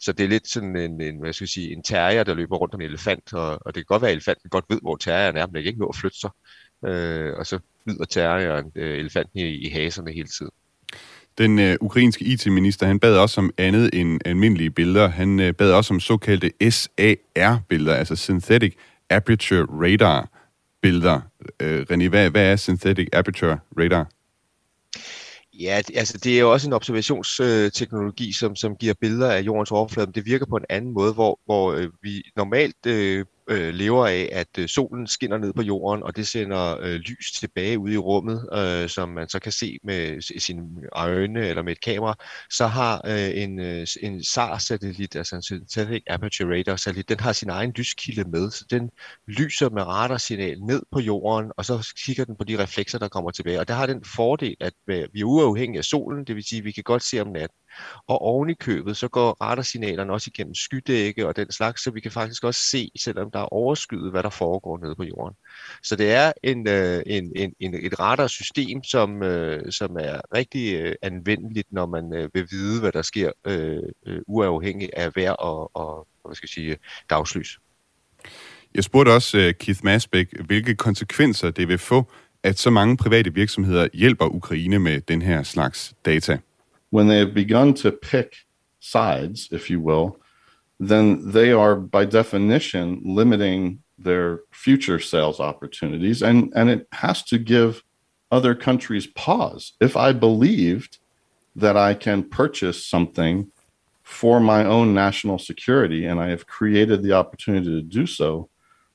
så 0.00 0.12
det 0.12 0.24
er 0.24 0.28
lidt 0.28 0.48
sådan 0.48 0.76
en, 0.76 1.00
en, 1.00 1.20
hvad 1.20 1.32
skal 1.32 1.44
jeg 1.44 1.48
sige, 1.48 1.72
en 1.72 1.82
terrier, 1.82 2.24
der 2.24 2.34
løber 2.34 2.56
rundt 2.56 2.74
om 2.74 2.80
en 2.80 2.86
elefant, 2.86 3.32
og, 3.32 3.50
og 3.50 3.66
det 3.66 3.74
kan 3.74 3.84
godt 3.84 4.02
være, 4.02 4.10
at 4.10 4.14
elefanten 4.14 4.50
godt 4.50 4.64
ved, 4.68 4.78
hvor 4.82 4.96
terrieren 4.96 5.36
er, 5.36 5.46
men 5.46 5.54
det 5.54 5.62
kan 5.62 5.68
ikke 5.68 5.80
nå 5.80 5.88
at 5.88 5.96
flytte 5.96 6.18
sig. 6.18 6.30
Øh, 6.86 7.32
og 7.36 7.46
så 7.46 7.58
bider 7.86 8.04
terrieren 8.04 8.72
øh, 8.74 8.98
elefanten 8.98 9.40
i, 9.40 9.66
i 9.66 9.68
haserne 9.68 10.12
hele 10.12 10.28
tiden. 10.28 10.52
Den 11.38 11.58
øh, 11.58 11.76
ukrainske 11.80 12.24
IT-minister, 12.24 12.86
han 12.86 13.00
bad 13.00 13.16
også 13.16 13.40
om 13.40 13.50
andet 13.58 13.90
end 13.92 14.20
almindelige 14.24 14.70
billeder. 14.70 15.08
Han 15.08 15.40
øh, 15.40 15.52
bad 15.52 15.72
også 15.72 15.94
om 15.94 16.00
såkaldte 16.00 16.70
SAR-billeder, 16.70 17.94
altså 17.96 18.16
Synthetic 18.16 18.74
Aperture 19.10 19.66
Radar 19.70 20.28
billeder. 20.84 21.20
Øh, 21.60 21.86
René, 21.90 22.08
hvad, 22.08 22.30
hvad 22.30 22.52
er 22.52 22.56
Synthetic 22.56 23.08
Aperture 23.12 23.58
Radar? 23.78 24.06
Ja, 25.60 25.82
altså 25.94 26.18
det 26.18 26.36
er 26.36 26.40
jo 26.40 26.52
også 26.52 26.68
en 26.68 26.72
observationsteknologi, 26.72 28.32
som, 28.32 28.56
som 28.56 28.76
giver 28.76 28.94
billeder 29.00 29.30
af 29.30 29.40
jordens 29.40 29.70
overflade, 29.70 30.06
men 30.06 30.14
det 30.14 30.26
virker 30.26 30.46
på 30.46 30.56
en 30.56 30.64
anden 30.68 30.94
måde, 30.94 31.12
hvor, 31.12 31.40
hvor 31.44 31.72
øh, 31.72 31.88
vi 32.02 32.22
normalt 32.36 32.86
øh, 32.86 33.24
øh, 33.48 33.74
lever 33.74 34.06
af, 34.06 34.28
at 34.32 34.58
øh, 34.58 34.68
solen 34.68 35.06
skinner 35.06 35.38
ned 35.38 35.52
på 35.52 35.62
jorden, 35.62 36.02
og 36.02 36.16
det 36.16 36.26
sender 36.26 36.78
øh, 36.80 36.94
lys 36.94 37.32
tilbage 37.32 37.78
ud 37.78 37.90
i 37.90 37.96
rummet, 37.96 38.48
øh, 38.52 38.88
som 38.88 39.08
man 39.08 39.28
så 39.28 39.38
kan 39.38 39.52
se 39.52 39.78
med 39.84 40.20
sine 40.40 40.62
øjne 40.92 41.46
eller 41.46 41.62
med 41.62 41.72
et 41.72 41.80
kamera, 41.80 42.14
så 42.50 42.66
har 42.66 43.02
øh, 43.06 43.42
en, 43.42 43.60
øh, 43.60 43.86
en 44.02 44.24
SAR-satellit, 44.24 45.16
altså 45.16 45.36
en 45.36 45.42
Synthetic 45.42 46.02
Aperture 46.06 46.58
Radar 46.58 46.76
satellit, 46.76 47.08
den 47.08 47.20
har 47.20 47.32
sin 47.32 47.50
egen 47.50 47.72
lyskilde 47.76 48.30
med, 48.30 48.50
så 48.50 48.64
den 48.70 48.90
lyser 49.26 49.70
med 49.70 49.82
radarsignal 49.82 50.60
ned 50.60 50.82
på 50.92 51.00
jorden, 51.00 51.52
og 51.56 51.64
så 51.64 51.94
kigger 52.06 52.24
den 52.24 52.36
på 52.36 52.44
de 52.44 52.62
reflekser, 52.62 52.98
der 52.98 53.08
kommer 53.08 53.30
tilbage. 53.30 53.60
Og 53.60 53.68
der 53.68 53.74
har 53.74 53.86
den 53.86 54.04
fordel, 54.16 54.56
at 54.60 54.74
øh, 54.86 55.08
vi 55.12 55.20
er 55.20 55.24
uafhængige 55.24 55.78
af 55.78 55.84
solen, 55.84 56.24
det 56.24 56.36
vil 56.36 56.44
sige, 56.44 56.58
at 56.58 56.64
vi 56.64 56.72
kan 56.72 56.84
godt 56.84 57.02
se 57.02 57.20
om 57.20 57.28
natten. 57.28 57.58
Og 58.06 58.22
oven 58.22 58.50
i 58.50 58.54
købet, 58.54 58.96
så 58.96 59.08
går 59.08 59.36
radarsignalerne 59.40 60.12
også 60.12 60.30
igennem 60.34 60.54
skydække 60.54 61.26
og 61.26 61.36
den 61.36 61.52
slags, 61.52 61.84
så 61.84 61.90
vi 61.90 62.00
kan 62.00 62.10
faktisk 62.10 62.44
også 62.44 62.60
se, 62.60 62.90
selvom 63.00 63.30
der 63.30 63.38
er 63.38 63.52
overskyet, 63.52 64.10
hvad 64.10 64.22
der 64.22 64.30
foregår 64.30 64.78
nede 64.78 64.94
på 64.94 65.04
jorden. 65.04 65.36
Så 65.82 65.96
det 65.96 66.12
er 66.12 66.32
en, 66.42 66.68
øh, 66.68 67.02
en, 67.06 67.32
en, 67.36 67.54
en, 67.60 67.74
et 67.74 68.00
radarsystem, 68.00 68.84
som, 68.84 69.22
øh, 69.22 69.72
som 69.72 69.96
er 70.00 70.20
rigtig 70.34 70.74
øh, 70.74 70.94
anvendeligt, 71.02 71.72
når 71.72 71.86
man 71.86 72.30
vil 72.34 72.46
vide, 72.50 72.80
hvad 72.80 72.92
der 72.92 73.02
sker, 73.02 73.30
øh, 73.44 73.82
uafhængigt 74.26 74.90
af 74.96 75.16
vejr 75.16 75.32
og, 75.32 75.76
og 75.76 76.06
hvad 76.24 76.34
skal 76.34 76.46
jeg 76.46 76.64
sige, 76.64 76.76
dagslys. 77.10 77.58
Jeg 78.74 78.84
spurgte 78.84 79.10
også 79.10 79.52
Keith 79.60 79.84
Masbæk, 79.84 80.40
hvilke 80.46 80.74
konsekvenser 80.74 81.50
det 81.50 81.68
vil 81.68 81.78
få, 81.78 82.12
at 82.42 82.58
så 82.58 82.70
mange 82.70 82.96
private 82.96 83.34
virksomheder 83.34 83.88
hjælper 83.92 84.26
Ukraine 84.26 84.78
med 84.78 85.00
den 85.00 85.22
her 85.22 85.42
slags 85.42 85.94
data. 86.04 86.38
When 86.94 87.08
they 87.08 87.18
have 87.18 87.34
begun 87.34 87.74
to 87.74 87.90
pick 87.90 88.36
sides, 88.78 89.48
if 89.50 89.68
you 89.68 89.80
will, 89.80 90.16
then 90.78 91.32
they 91.32 91.50
are 91.50 91.74
by 91.74 92.04
definition 92.04 93.02
limiting 93.04 93.82
their 93.98 94.42
future 94.52 95.00
sales 95.00 95.40
opportunities. 95.40 96.22
And, 96.22 96.52
and 96.54 96.70
it 96.70 96.86
has 96.92 97.24
to 97.24 97.38
give 97.38 97.82
other 98.30 98.54
countries 98.54 99.08
pause. 99.08 99.72
If 99.80 99.96
I 99.96 100.12
believed 100.12 100.98
that 101.56 101.76
I 101.76 101.94
can 101.94 102.30
purchase 102.30 102.86
something 102.86 103.50
for 104.04 104.38
my 104.38 104.64
own 104.64 104.94
national 104.94 105.40
security 105.40 106.06
and 106.06 106.20
I 106.20 106.28
have 106.28 106.46
created 106.46 107.02
the 107.02 107.14
opportunity 107.14 107.70
to 107.70 107.82
do 107.82 108.06
so, 108.06 108.48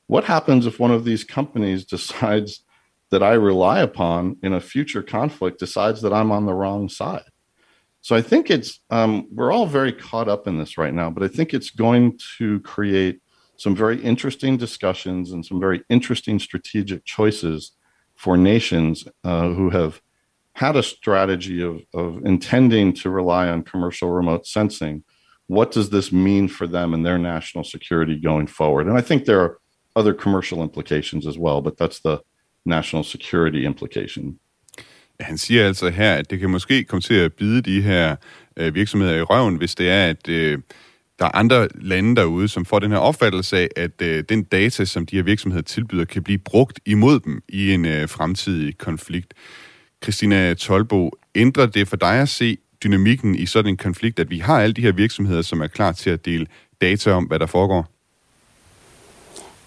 what 0.07 0.23
happens 0.23 0.65
if 0.65 0.79
one 0.79 0.91
of 0.91 1.03
these 1.03 1.25
companies 1.25 1.83
decides 1.95 2.63
that 3.09 3.23
I 3.23 3.33
rely 3.33 3.81
upon 3.81 4.37
in 4.41 4.53
a 4.53 4.61
future 4.61 5.03
conflict 5.03 5.59
decides 5.59 6.01
that 6.03 6.13
I'm 6.13 6.31
on 6.31 6.45
the 6.45 6.53
wrong 6.53 6.87
side? 6.87 7.23
So 8.01 8.15
I 8.15 8.21
think 8.21 8.49
it's 8.49 8.79
um, 8.89 9.27
we're 9.31 9.51
all 9.51 9.65
very 9.65 9.91
caught 9.91 10.29
up 10.29 10.47
in 10.47 10.57
this 10.57 10.77
right 10.77 10.93
now, 10.93 11.09
but 11.09 11.23
I 11.23 11.27
think 11.27 11.53
it's 11.53 11.69
going 11.69 12.17
to 12.37 12.59
create 12.61 13.21
some 13.57 13.75
very 13.75 14.01
interesting 14.01 14.55
discussions 14.55 15.31
and 15.31 15.45
some 15.45 15.59
very 15.59 15.83
interesting 15.89 16.39
strategic 16.39 17.03
choices 17.03 17.73
for 18.15 18.37
nations 18.37 19.05
uh, 19.23 19.49
who 19.49 19.69
have 19.69 20.01
had 20.53 20.75
a 20.75 20.83
strategy 20.83 21.61
of, 21.61 21.81
of 21.93 22.25
intending 22.25 22.93
to 22.93 23.09
rely 23.09 23.49
on 23.49 23.63
commercial 23.63 24.09
remote 24.09 24.47
sensing. 24.47 25.03
What 25.47 25.71
does 25.71 25.89
this 25.89 26.11
mean 26.11 26.47
for 26.47 26.67
them 26.67 26.93
and 26.93 27.05
their 27.05 27.17
national 27.17 27.63
security 27.63 28.17
going 28.17 28.47
forward? 28.47 28.87
And 28.87 28.97
I 28.97 29.01
think 29.01 29.25
there 29.25 29.41
are 29.41 29.59
other 29.95 30.13
commercial 30.13 30.61
implications 30.61 31.27
as 31.27 31.37
well, 31.37 31.61
but 31.61 31.77
that's 31.77 31.99
the 31.99 32.21
national 32.65 33.03
security 33.03 33.65
implication. 33.65 34.39
Han 35.19 35.37
siger 35.37 35.67
altså 35.67 35.89
her, 35.89 36.13
at 36.13 36.29
det 36.29 36.39
kan 36.39 36.49
måske 36.49 36.83
komme 36.83 37.01
til 37.01 37.13
at 37.13 37.33
bide 37.33 37.61
de 37.61 37.81
her 37.81 38.15
øh, 38.57 38.75
virksomheder 38.75 39.15
i 39.15 39.21
røven, 39.21 39.55
hvis 39.55 39.75
det 39.75 39.89
er, 39.89 40.05
at 40.05 40.29
øh, 40.29 40.59
der 41.19 41.25
er 41.25 41.35
andre 41.35 41.67
lande 41.75 42.15
derude, 42.15 42.47
som 42.47 42.65
får 42.65 42.79
den 42.79 42.91
her 42.91 42.97
opfattelse 42.97 43.57
af, 43.57 43.67
at 43.75 44.01
øh, 44.01 44.23
den 44.29 44.43
data, 44.43 44.85
som 44.85 45.05
de 45.05 45.15
her 45.15 45.23
virksomheder 45.23 45.63
tilbyder, 45.63 46.05
kan 46.05 46.23
blive 46.23 46.37
brugt 46.37 46.79
imod 46.85 47.19
dem 47.19 47.41
i 47.49 47.73
en 47.73 47.85
øh, 47.85 48.09
fremtidig 48.09 48.77
konflikt. 48.77 49.33
Christina 50.03 50.53
Tolbo, 50.53 51.11
ændrer 51.35 51.65
det 51.65 51.87
for 51.87 51.95
dig 51.95 52.21
at 52.21 52.29
se 52.29 52.57
dynamikken 52.83 53.35
i 53.35 53.45
sådan 53.45 53.69
en 53.69 53.77
konflikt, 53.77 54.19
at 54.19 54.29
vi 54.29 54.39
har 54.39 54.61
alle 54.61 54.73
de 54.73 54.81
her 54.81 54.91
virksomheder, 54.91 55.41
som 55.41 55.61
er 55.61 55.67
klar 55.67 55.91
til 55.91 56.09
at 56.09 56.25
dele 56.25 56.45
data 56.81 57.11
om, 57.11 57.23
hvad 57.23 57.39
der 57.39 57.45
foregår? 57.45 57.98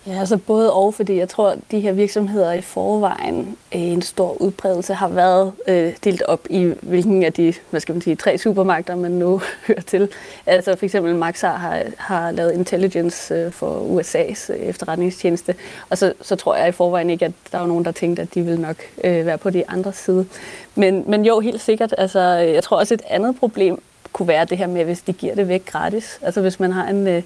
Ja, 0.06 0.18
altså 0.18 0.36
både 0.36 0.72
og, 0.72 0.94
fordi 0.94 1.16
jeg 1.16 1.28
tror, 1.28 1.48
at 1.50 1.58
de 1.70 1.80
her 1.80 1.92
virksomheder 1.92 2.52
i 2.52 2.60
forvejen 2.60 3.56
øh, 3.74 3.80
en 3.80 4.02
stor 4.02 4.42
udbredelse 4.42 4.94
har 4.94 5.08
været 5.08 5.52
øh, 5.68 5.92
delt 6.04 6.22
op 6.22 6.40
i, 6.50 6.72
hvilken 6.80 7.22
af 7.22 7.32
de, 7.32 7.54
hvad 7.70 7.80
skal 7.80 7.94
man 7.94 8.02
sige, 8.02 8.16
tre 8.16 8.38
supermagter, 8.38 8.96
man 8.96 9.10
nu 9.10 9.40
hører 9.66 9.80
til. 9.80 10.08
Altså 10.46 10.76
for 10.76 10.84
eksempel 10.84 11.14
Maxar 11.14 11.56
har, 11.56 11.82
har 11.96 12.30
lavet 12.30 12.52
intelligence 12.52 13.34
øh, 13.34 13.52
for 13.52 14.00
USA's 14.00 14.52
øh, 14.52 14.58
efterretningstjeneste, 14.58 15.54
og 15.88 15.98
så, 15.98 16.12
så 16.20 16.36
tror 16.36 16.56
jeg 16.56 16.68
i 16.68 16.72
forvejen 16.72 17.10
ikke, 17.10 17.24
at 17.24 17.32
der 17.52 17.58
er 17.58 17.66
nogen, 17.66 17.84
der 17.84 17.92
tænkte, 17.92 18.22
at 18.22 18.34
de 18.34 18.42
vil 18.42 18.60
nok 18.60 18.76
øh, 19.04 19.26
være 19.26 19.38
på 19.38 19.50
de 19.50 19.68
andre 19.68 19.92
side. 19.92 20.26
Men, 20.74 21.04
men 21.06 21.24
jo, 21.24 21.40
helt 21.40 21.60
sikkert. 21.60 21.94
Altså, 21.98 22.20
jeg 22.20 22.62
tror 22.62 22.76
også 22.76 22.94
et 22.94 23.02
andet 23.08 23.36
problem 23.38 23.82
kunne 24.12 24.28
være 24.28 24.44
det 24.44 24.58
her 24.58 24.66
med, 24.66 24.84
hvis 24.84 25.02
de 25.02 25.12
giver 25.12 25.34
det 25.34 25.48
væk 25.48 25.66
gratis. 25.66 26.18
Altså 26.22 26.40
hvis 26.40 26.60
man 26.60 26.72
har 26.72 26.88
en... 26.88 27.08
Øh, 27.08 27.22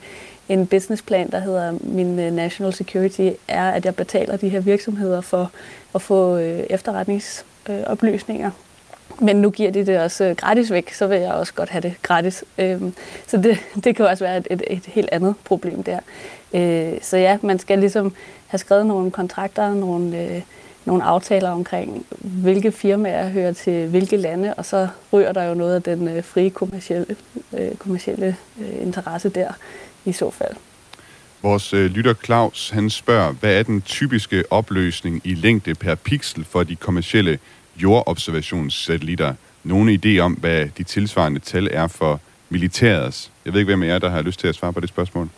en 0.48 0.66
businessplan, 0.66 1.30
der 1.30 1.38
hedder 1.38 1.78
min 1.80 2.18
øh, 2.18 2.32
national 2.32 2.72
security, 2.72 3.28
er, 3.48 3.70
at 3.70 3.84
jeg 3.84 3.94
betaler 3.94 4.36
de 4.36 4.48
her 4.48 4.60
virksomheder 4.60 5.20
for 5.20 5.50
at 5.94 6.02
få 6.02 6.38
øh, 6.38 6.64
efterretningsoplysninger. 6.70 8.50
Men 9.20 9.36
nu 9.36 9.50
giver 9.50 9.70
de 9.70 9.86
det 9.86 10.00
også 10.00 10.24
øh, 10.24 10.36
gratis 10.36 10.70
væk, 10.70 10.92
så 10.92 11.06
vil 11.06 11.18
jeg 11.18 11.32
også 11.32 11.54
godt 11.54 11.68
have 11.68 11.82
det 11.82 11.94
gratis. 12.02 12.44
Øhm, 12.58 12.94
så 13.26 13.36
det, 13.36 13.58
det 13.84 13.96
kan 13.96 14.06
også 14.06 14.24
være 14.24 14.36
et, 14.36 14.46
et, 14.50 14.62
et 14.66 14.86
helt 14.86 15.08
andet 15.12 15.34
problem 15.44 15.82
der. 15.82 15.98
Så 17.02 17.16
ja, 17.16 17.38
man 17.42 17.58
skal 17.58 17.78
ligesom 17.78 18.14
have 18.46 18.58
skrevet 18.58 18.86
nogle 18.86 19.10
kontrakter, 19.10 19.74
nogle, 19.74 20.42
nogle 20.84 21.04
aftaler 21.04 21.50
omkring, 21.50 22.06
hvilke 22.18 22.72
firmaer 22.72 23.28
hører 23.28 23.52
til 23.52 23.88
hvilke 23.88 24.16
lande, 24.16 24.54
og 24.54 24.64
så 24.64 24.88
ryger 25.12 25.32
der 25.32 25.44
jo 25.44 25.54
noget 25.54 25.74
af 25.74 25.82
den 25.82 26.22
frie 26.22 26.50
kommercielle, 26.50 27.16
kommercielle 27.78 28.36
interesse 28.80 29.28
der 29.28 29.52
i 30.06 30.12
så 30.12 30.30
fald. 30.30 30.56
Vores 31.42 31.72
øh, 31.72 31.90
lytter 31.90 32.14
Claus, 32.14 32.70
han 32.70 32.90
spørger, 32.90 33.32
hvad 33.32 33.58
er 33.58 33.62
den 33.62 33.82
typiske 33.82 34.44
opløsning 34.50 35.20
i 35.24 35.34
længde 35.34 35.74
per 35.74 35.94
pixel 35.94 36.44
for 36.44 36.62
de 36.62 36.76
kommercielle 36.76 37.38
jordobservationssatellitter? 37.76 39.34
Nogle 39.64 40.00
idé 40.04 40.18
om, 40.18 40.32
hvad 40.32 40.68
de 40.78 40.82
tilsvarende 40.82 41.40
tal 41.40 41.68
er 41.72 41.86
for 41.86 42.20
militærets? 42.48 43.32
Jeg 43.44 43.52
ved 43.52 43.60
ikke, 43.60 43.70
hvem 43.70 43.82
af 43.82 43.86
jer, 43.86 43.98
der 43.98 44.08
har 44.08 44.22
lyst 44.22 44.40
til 44.40 44.48
at 44.48 44.54
svare 44.54 44.72
på 44.72 44.80
det 44.80 44.88
spørgsmål. 44.88 45.28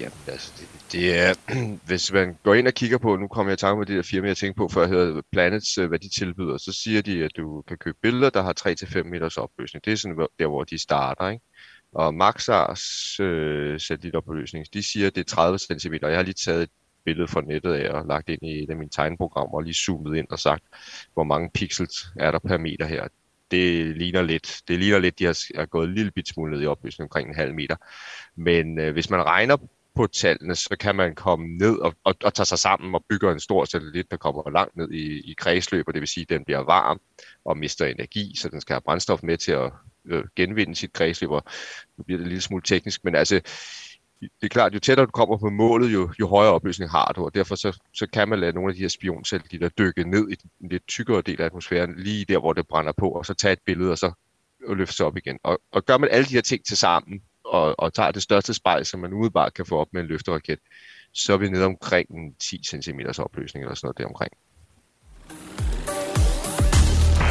Jamen, 0.00 0.12
altså, 0.26 0.52
det, 0.58 0.68
det 0.92 1.18
er, 1.18 1.34
hvis 1.88 2.12
man 2.12 2.36
går 2.42 2.54
ind 2.54 2.66
og 2.66 2.74
kigger 2.74 2.98
på, 2.98 3.16
nu 3.16 3.28
kommer 3.28 3.50
jeg 3.50 3.54
i 3.54 3.60
tanke 3.60 3.78
med 3.78 3.86
det 3.86 3.96
der 3.96 4.02
firma, 4.02 4.28
jeg 4.28 4.36
tænkte 4.36 4.58
på 4.58 4.68
før, 4.68 4.86
hedder 4.86 5.22
Planets, 5.32 5.78
øh, 5.78 5.88
hvad 5.88 5.98
de 5.98 6.08
tilbyder, 6.08 6.58
så 6.58 6.72
siger 6.72 7.02
de, 7.02 7.24
at 7.24 7.30
du 7.36 7.62
kan 7.68 7.76
købe 7.76 7.98
billeder, 8.02 8.30
der 8.30 8.42
har 8.42 8.54
3-5 8.60 9.02
meters 9.02 9.36
opløsning. 9.36 9.84
Det 9.84 9.92
er 9.92 9.96
sådan 9.96 10.26
der, 10.38 10.46
hvor 10.46 10.64
de 10.64 10.78
starter, 10.78 11.28
ikke? 11.28 11.44
Og 11.92 12.14
Maxars 12.14 13.20
øh, 13.20 13.80
satellitopløsning, 13.80 14.66
de 14.74 14.82
siger, 14.82 15.06
at 15.06 15.14
det 15.14 15.20
er 15.20 15.34
30 15.34 15.58
cm. 15.58 15.94
Jeg 16.02 16.16
har 16.16 16.22
lige 16.22 16.34
taget 16.34 16.62
et 16.62 16.70
billede 17.04 17.28
fra 17.28 17.40
nettet 17.40 17.72
af 17.72 17.90
og 17.90 18.06
lagt 18.06 18.28
ind 18.28 18.42
i 18.42 18.62
et 18.62 18.70
af 18.70 18.76
mine 18.76 18.90
tegneprogrammer 18.90 19.54
og 19.54 19.62
lige 19.62 19.74
zoomet 19.74 20.16
ind 20.16 20.26
og 20.30 20.38
sagt, 20.38 20.64
hvor 21.14 21.24
mange 21.24 21.50
pixels 21.54 22.06
er 22.16 22.30
der 22.30 22.38
per 22.38 22.58
meter 22.58 22.86
her. 22.86 23.08
Det 23.50 23.96
ligner 23.96 24.22
lidt, 24.22 24.62
det 24.68 24.78
ligner 24.78 24.98
lidt, 24.98 25.18
de 25.18 25.24
har, 25.24 25.44
er 25.54 25.66
gået 25.66 25.88
en 25.88 25.94
lille 25.94 26.10
bit 26.10 26.28
smule 26.28 26.52
ned 26.52 26.62
i 26.62 26.66
opløsning 26.66 27.04
omkring 27.04 27.28
en 27.28 27.34
halv 27.34 27.54
meter. 27.54 27.76
Men 28.36 28.78
øh, 28.78 28.92
hvis 28.92 29.10
man 29.10 29.22
regner 29.22 29.56
på 29.94 30.06
tallene, 30.06 30.54
så 30.54 30.76
kan 30.80 30.96
man 30.96 31.14
komme 31.14 31.48
ned 31.48 31.78
og, 31.78 31.94
og, 32.04 32.14
og 32.24 32.34
tage 32.34 32.46
sig 32.46 32.58
sammen 32.58 32.94
og 32.94 33.04
bygge 33.08 33.32
en 33.32 33.40
stor 33.40 33.64
satellit, 33.64 34.10
der 34.10 34.16
kommer 34.16 34.50
langt 34.50 34.76
ned 34.76 34.90
i, 34.90 35.30
i 35.30 35.34
kredsløb, 35.38 35.88
og 35.88 35.94
det 35.94 36.00
vil 36.00 36.08
sige, 36.08 36.22
at 36.22 36.28
den 36.28 36.44
bliver 36.44 36.58
varm 36.58 37.00
og 37.44 37.58
mister 37.58 37.86
energi, 37.86 38.36
så 38.36 38.48
den 38.48 38.60
skal 38.60 38.74
have 38.74 38.80
brændstof 38.80 39.22
med 39.22 39.36
til 39.36 39.52
at 39.52 39.72
øh, 40.04 40.24
genvinde 40.36 40.74
sit 40.74 40.92
kredsløb. 40.92 41.30
Og 41.30 41.44
nu 41.96 42.04
bliver 42.04 42.18
det 42.18 42.24
en 42.24 42.28
lille 42.28 42.42
smule 42.42 42.62
teknisk, 42.62 43.04
men 43.04 43.14
altså, 43.14 43.40
det 44.20 44.30
er 44.42 44.48
klart, 44.48 44.74
jo 44.74 44.78
tættere 44.78 45.06
du 45.06 45.10
kommer 45.10 45.36
på 45.36 45.50
målet, 45.50 45.92
jo, 45.92 46.10
jo 46.20 46.28
højere 46.28 46.52
opløsning 46.52 46.90
har 46.90 47.12
du, 47.16 47.24
og 47.24 47.34
derfor 47.34 47.54
så, 47.54 47.78
så 47.94 48.06
kan 48.06 48.28
man 48.28 48.40
lade 48.40 48.52
nogle 48.52 48.70
af 48.70 48.74
de 48.74 48.80
her 48.80 48.88
spionsatellitter 48.88 49.68
dykke 49.68 50.10
ned 50.10 50.28
i 50.28 50.34
den 50.34 50.68
lidt 50.70 50.86
tykkere 50.86 51.22
del 51.22 51.40
af 51.40 51.46
atmosfæren, 51.46 51.94
lige 51.96 52.24
der, 52.24 52.38
hvor 52.38 52.52
det 52.52 52.68
brænder 52.68 52.92
på, 52.92 53.08
og 53.08 53.26
så 53.26 53.34
tage 53.34 53.52
et 53.52 53.60
billede, 53.66 53.90
og 53.90 53.98
så 53.98 54.12
løfte 54.68 54.94
sig 54.94 55.06
op 55.06 55.16
igen. 55.16 55.38
Og, 55.42 55.60
og 55.72 55.84
gør 55.84 55.98
man 55.98 56.08
alle 56.12 56.24
de 56.24 56.34
her 56.34 56.40
ting 56.40 56.64
til 56.64 56.76
sammen, 56.76 57.22
og, 57.44 57.80
og 57.80 57.94
tager 57.94 58.10
det 58.10 58.22
største 58.22 58.54
spejl, 58.54 58.86
som 58.86 59.00
man 59.00 59.12
umiddelbart 59.12 59.54
kan 59.54 59.66
få 59.66 59.78
op 59.78 59.88
med 59.92 60.02
en 60.02 60.08
løfteraket, 60.08 60.58
så 61.12 61.32
er 61.32 61.36
vi 61.36 61.48
nede 61.48 61.64
omkring 61.64 62.38
10 62.38 62.62
cm 62.64 63.00
opløsning 63.18 63.64
eller 63.64 63.74
sådan 63.74 63.86
noget 63.86 63.98
deromkring. 63.98 64.32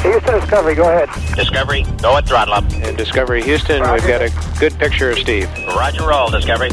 Houston 0.03 0.39
Discovery, 0.39 0.75
go 0.75 0.83
ahead. 0.83 1.09
Discovery, 1.35 1.83
go 2.01 2.17
at 2.17 2.25
throttle 2.29 2.53
up. 2.53 2.63
And 2.87 2.97
Discovery 2.97 3.41
Houston, 3.41 3.81
we've 3.81 4.07
got 4.07 4.21
a 4.21 4.31
good 4.59 4.73
picture 4.79 5.09
of 5.11 5.17
Steve. 5.17 5.47
Roger 5.79 6.03
roll, 6.11 6.31
Discovery. 6.31 6.71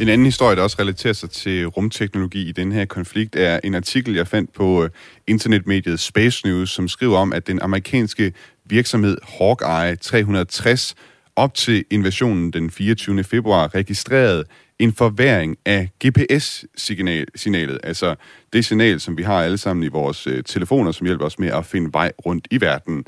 En 0.00 0.08
anden 0.08 0.24
historie, 0.24 0.56
der 0.56 0.62
også 0.62 0.76
relaterer 0.78 1.12
sig 1.12 1.30
til 1.30 1.66
rumteknologi 1.66 2.48
i 2.48 2.52
den 2.52 2.72
her 2.72 2.84
konflikt, 2.84 3.36
er 3.36 3.60
en 3.64 3.74
artikel, 3.74 4.14
jeg 4.14 4.26
fandt 4.26 4.52
på 4.52 4.84
øh, 4.84 4.90
internetmediet 5.26 6.00
Space 6.00 6.46
News, 6.46 6.70
som 6.70 6.88
skriver 6.88 7.18
om, 7.18 7.32
at 7.32 7.46
den 7.46 7.62
amerikanske 7.62 8.32
virksomhed 8.64 9.18
Hawkeye 9.38 9.96
360 9.96 10.94
op 11.36 11.54
til 11.54 11.84
invasionen 11.90 12.50
den 12.50 12.70
24. 12.70 13.24
februar 13.24 13.74
registrerede 13.74 14.44
en 14.78 14.92
forværing 14.92 15.56
af 15.64 15.88
GPS-signalet, 16.04 17.78
altså 17.82 18.14
det 18.52 18.64
signal, 18.64 19.00
som 19.00 19.18
vi 19.18 19.22
har 19.22 19.42
alle 19.42 19.58
sammen 19.58 19.84
i 19.84 19.88
vores 19.88 20.26
øh, 20.26 20.44
telefoner, 20.44 20.92
som 20.92 21.06
hjælper 21.06 21.24
os 21.24 21.38
med 21.38 21.48
at 21.48 21.66
finde 21.66 21.92
vej 21.92 22.12
rundt 22.26 22.48
i 22.50 22.60
verden. 22.60 23.04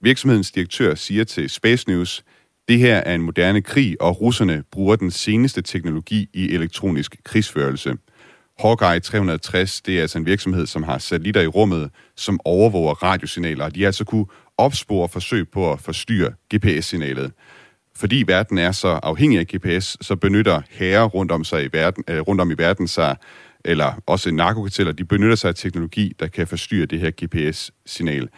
Virksomhedens 0.00 0.50
direktør 0.50 0.94
siger 0.94 1.24
til 1.24 1.50
Space 1.50 1.90
News, 1.90 2.24
det 2.68 2.78
her 2.78 2.96
er 2.96 3.14
en 3.14 3.22
moderne 3.22 3.62
krig, 3.62 4.02
og 4.02 4.20
russerne 4.20 4.64
bruger 4.72 4.96
den 4.96 5.10
seneste 5.10 5.62
teknologi 5.62 6.28
i 6.34 6.54
elektronisk 6.54 7.16
krigsførelse. 7.24 7.94
Hawkeye 8.58 9.00
360, 9.00 9.80
det 9.80 9.98
er 9.98 10.02
altså 10.02 10.18
en 10.18 10.26
virksomhed, 10.26 10.66
som 10.66 10.82
har 10.82 10.98
satellitter 10.98 11.40
i 11.40 11.46
rummet, 11.46 11.90
som 12.16 12.40
overvåger 12.44 12.94
radiosignaler. 12.94 13.68
De 13.68 13.80
har 13.80 13.86
altså 13.86 14.04
kunne 14.04 14.26
opspore 14.58 15.08
forsøg 15.08 15.48
på 15.48 15.72
at 15.72 15.80
forstyrre 15.80 16.32
GPS-signalet. 16.54 17.32
Fordi 17.96 18.24
verden 18.26 18.58
er 18.58 18.72
så 18.72 18.88
afhængig 18.88 19.38
af 19.38 19.46
GPS, 19.46 19.96
så 20.00 20.16
benytter 20.16 20.62
herrer 20.70 21.04
rundt 21.04 21.32
om, 21.32 21.44
sig 21.44 21.64
i 21.64 21.68
verden, 21.72 22.04
øh, 22.08 22.20
rundt 22.20 22.40
om 22.40 22.50
i 22.50 22.54
verden 22.54 22.88
sig, 22.88 23.16
eller 23.64 24.02
også 24.06 24.30
narkokarteller, 24.30 24.92
de 24.92 25.04
benytter 25.04 25.36
sig 25.36 25.48
af 25.48 25.54
teknologi, 25.54 26.12
der 26.20 26.26
kan 26.26 26.46
forstyrre 26.46 26.86
det 26.86 27.00
her 27.00 27.10
GPS-signal. 27.10 28.28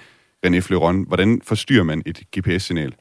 René 0.47 0.59
Fleuron, 0.59 1.07
hvordan 1.07 1.41
forstyrrer 1.45 1.83
man 1.83 2.03
et 2.07 2.23
GPS-signal? 2.39 2.95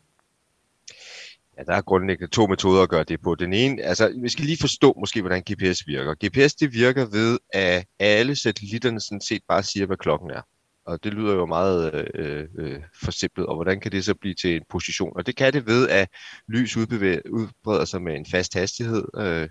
Ja, 1.57 1.63
der 1.63 1.73
er 1.73 1.81
grundlæggende 1.81 2.31
to 2.31 2.47
metoder 2.47 2.83
at 2.83 2.89
gøre 2.89 3.03
det 3.03 3.21
på. 3.21 3.35
Den 3.35 3.53
ene, 3.53 3.81
altså 3.81 4.13
vi 4.21 4.29
skal 4.29 4.45
lige 4.45 4.57
forstå 4.61 4.93
måske, 4.99 5.21
hvordan 5.21 5.41
GPS 5.51 5.87
virker. 5.87 6.13
GPS 6.25 6.53
det 6.53 6.73
virker 6.73 7.05
ved, 7.05 7.39
at 7.53 7.85
alle 7.99 8.35
satellitterne 8.35 9.01
sådan 9.01 9.21
set 9.21 9.41
bare 9.47 9.63
siger, 9.63 9.85
hvad 9.85 9.97
klokken 9.97 10.31
er. 10.31 10.41
Og 10.87 11.03
det 11.03 11.13
lyder 11.13 11.33
jo 11.33 11.45
meget 11.45 12.11
øh, 12.15 12.47
øh, 12.57 12.79
forsimplet, 13.03 13.45
og 13.45 13.55
hvordan 13.55 13.79
kan 13.79 13.91
det 13.91 14.05
så 14.05 14.15
blive 14.15 14.33
til 14.33 14.55
en 14.55 14.61
position? 14.69 15.11
Og 15.15 15.25
det 15.25 15.35
kan 15.35 15.53
det 15.53 15.67
ved, 15.67 15.89
at 15.89 16.09
lys 16.47 16.77
udbevæger, 16.77 17.19
udbreder 17.29 17.85
sig 17.85 18.01
med 18.01 18.15
en 18.15 18.25
fast 18.25 18.53
hastighed. 18.53 19.03
Øh, 19.17 19.49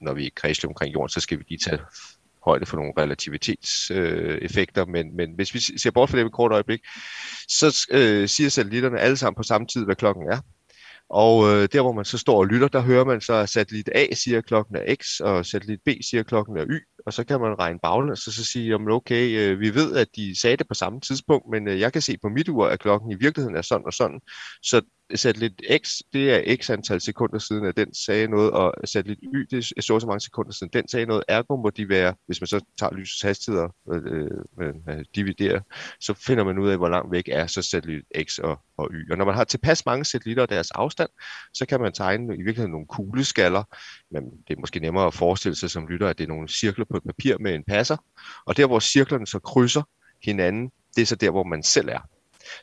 når 0.00 0.14
vi 0.14 0.26
er 0.26 0.30
kredsløb 0.36 0.68
omkring 0.68 0.94
jorden, 0.94 1.08
så 1.08 1.20
skal 1.20 1.38
vi 1.38 1.44
lige 1.48 1.58
tage 1.58 1.78
højde 2.44 2.66
for 2.66 2.76
nogle 2.76 2.92
relativitetseffekter, 2.98 4.82
øh, 4.82 4.88
men, 4.88 5.16
men 5.16 5.32
hvis 5.34 5.54
vi 5.54 5.58
ser 5.58 5.90
bort 5.90 6.10
fra 6.10 6.18
det 6.18 6.26
et 6.26 6.32
kort 6.32 6.52
øjeblik, 6.52 6.80
så 7.48 7.86
øh, 7.90 8.28
siger 8.28 8.50
satellitterne 8.50 9.00
alle 9.00 9.16
sammen 9.16 9.36
på 9.36 9.42
samme 9.42 9.66
tid, 9.66 9.84
hvad 9.84 9.96
klokken 9.96 10.30
er. 10.30 10.40
Og 11.08 11.44
øh, 11.48 11.68
der, 11.72 11.82
hvor 11.82 11.92
man 11.92 12.04
så 12.04 12.18
står 12.18 12.38
og 12.38 12.46
lytter, 12.46 12.68
der 12.68 12.80
hører 12.80 13.04
man 13.04 13.20
så, 13.20 13.34
at 13.34 13.48
satellit 13.48 13.90
A 13.94 14.06
siger, 14.14 14.38
at 14.38 14.46
klokken 14.46 14.76
er 14.76 14.94
X, 14.94 15.20
og 15.20 15.46
satellit 15.46 15.80
B 15.84 15.88
siger, 16.10 16.20
at 16.20 16.26
klokken 16.26 16.56
er 16.56 16.64
Y, 16.70 16.80
og 17.06 17.12
så 17.12 17.24
kan 17.24 17.40
man 17.40 17.58
regne 17.58 17.78
baglæns 17.78 18.26
og 18.26 18.32
så 18.32 18.44
sige, 18.44 18.74
om 18.74 18.88
okay, 18.88 19.38
øh, 19.38 19.60
vi 19.60 19.74
ved, 19.74 19.96
at 19.96 20.08
de 20.16 20.40
sagde 20.40 20.56
det 20.56 20.68
på 20.68 20.74
samme 20.74 21.00
tidspunkt, 21.00 21.50
men 21.50 21.68
øh, 21.68 21.80
jeg 21.80 21.92
kan 21.92 22.02
se 22.02 22.18
på 22.22 22.28
mit 22.28 22.48
ur, 22.48 22.66
at 22.66 22.80
klokken 22.80 23.10
i 23.10 23.14
virkeligheden 23.14 23.56
er 23.56 23.62
sådan 23.62 23.86
og 23.86 23.92
sådan. 23.92 24.20
Så 24.62 24.82
satellit 25.14 25.60
X, 25.84 25.98
det 26.12 26.32
er 26.32 26.56
x 26.56 26.70
antal 26.70 27.00
sekunder 27.00 27.38
siden, 27.38 27.64
at 27.64 27.76
den 27.76 27.94
sagde 27.94 28.28
noget, 28.28 28.50
og 28.50 28.74
satellit 28.84 29.18
Y, 29.34 29.46
det 29.50 29.72
er 29.76 29.82
så 29.82 30.00
så 30.00 30.06
mange 30.06 30.20
sekunder 30.20 30.52
siden, 30.52 30.72
den 30.72 30.88
sagde 30.88 31.06
noget. 31.06 31.24
Ergo 31.28 31.56
må 31.56 31.70
de 31.70 31.88
være, 31.88 32.14
hvis 32.26 32.40
man 32.40 32.46
så 32.48 32.64
tager 32.78 32.94
lysets 32.94 33.22
hastigheder 33.22 33.68
og 33.86 33.96
øh, 33.96 34.30
øh, 34.60 35.04
dividerer, 35.14 35.60
så 36.00 36.14
finder 36.14 36.44
man 36.44 36.58
ud 36.58 36.68
af, 36.68 36.76
hvor 36.76 36.88
langt 36.88 37.12
væk 37.12 37.28
er 37.32 37.46
så 37.46 37.62
satellit 37.62 38.04
X 38.22 38.38
og, 38.38 38.60
og 38.76 38.90
Y. 38.92 39.10
Og 39.10 39.18
når 39.18 39.24
man 39.24 39.34
har 39.34 39.44
tilpas 39.44 39.86
mange 39.86 40.04
satellitter 40.04 40.42
og 40.42 40.48
deres 40.48 40.70
afstand, 40.70 41.10
så 41.54 41.66
kan 41.66 41.80
man 41.80 41.92
tegne 41.92 42.34
i 42.34 42.36
virkeligheden 42.36 42.72
nogle 42.72 42.86
kugleskaller, 42.86 43.62
men 44.10 44.24
det 44.48 44.56
er 44.56 44.60
måske 44.60 44.80
nemmere 44.80 45.06
at 45.06 45.14
forestille 45.14 45.56
sig 45.56 45.70
som 45.70 45.86
lytter, 45.86 46.08
at 46.08 46.18
det 46.18 46.24
er 46.24 46.28
nogle 46.28 46.48
cirkler 46.48 46.84
på 46.84 46.95
et 46.96 47.04
papir 47.04 47.36
med 47.40 47.54
en 47.54 47.64
passer, 47.64 47.96
og 48.44 48.56
der 48.56 48.66
hvor 48.66 48.80
cirklerne 48.80 49.26
så 49.26 49.38
krydser 49.38 49.82
hinanden, 50.22 50.70
det 50.96 51.02
er 51.02 51.06
så 51.06 51.16
der, 51.16 51.30
hvor 51.30 51.44
man 51.44 51.62
selv 51.62 51.88
er. 51.88 52.00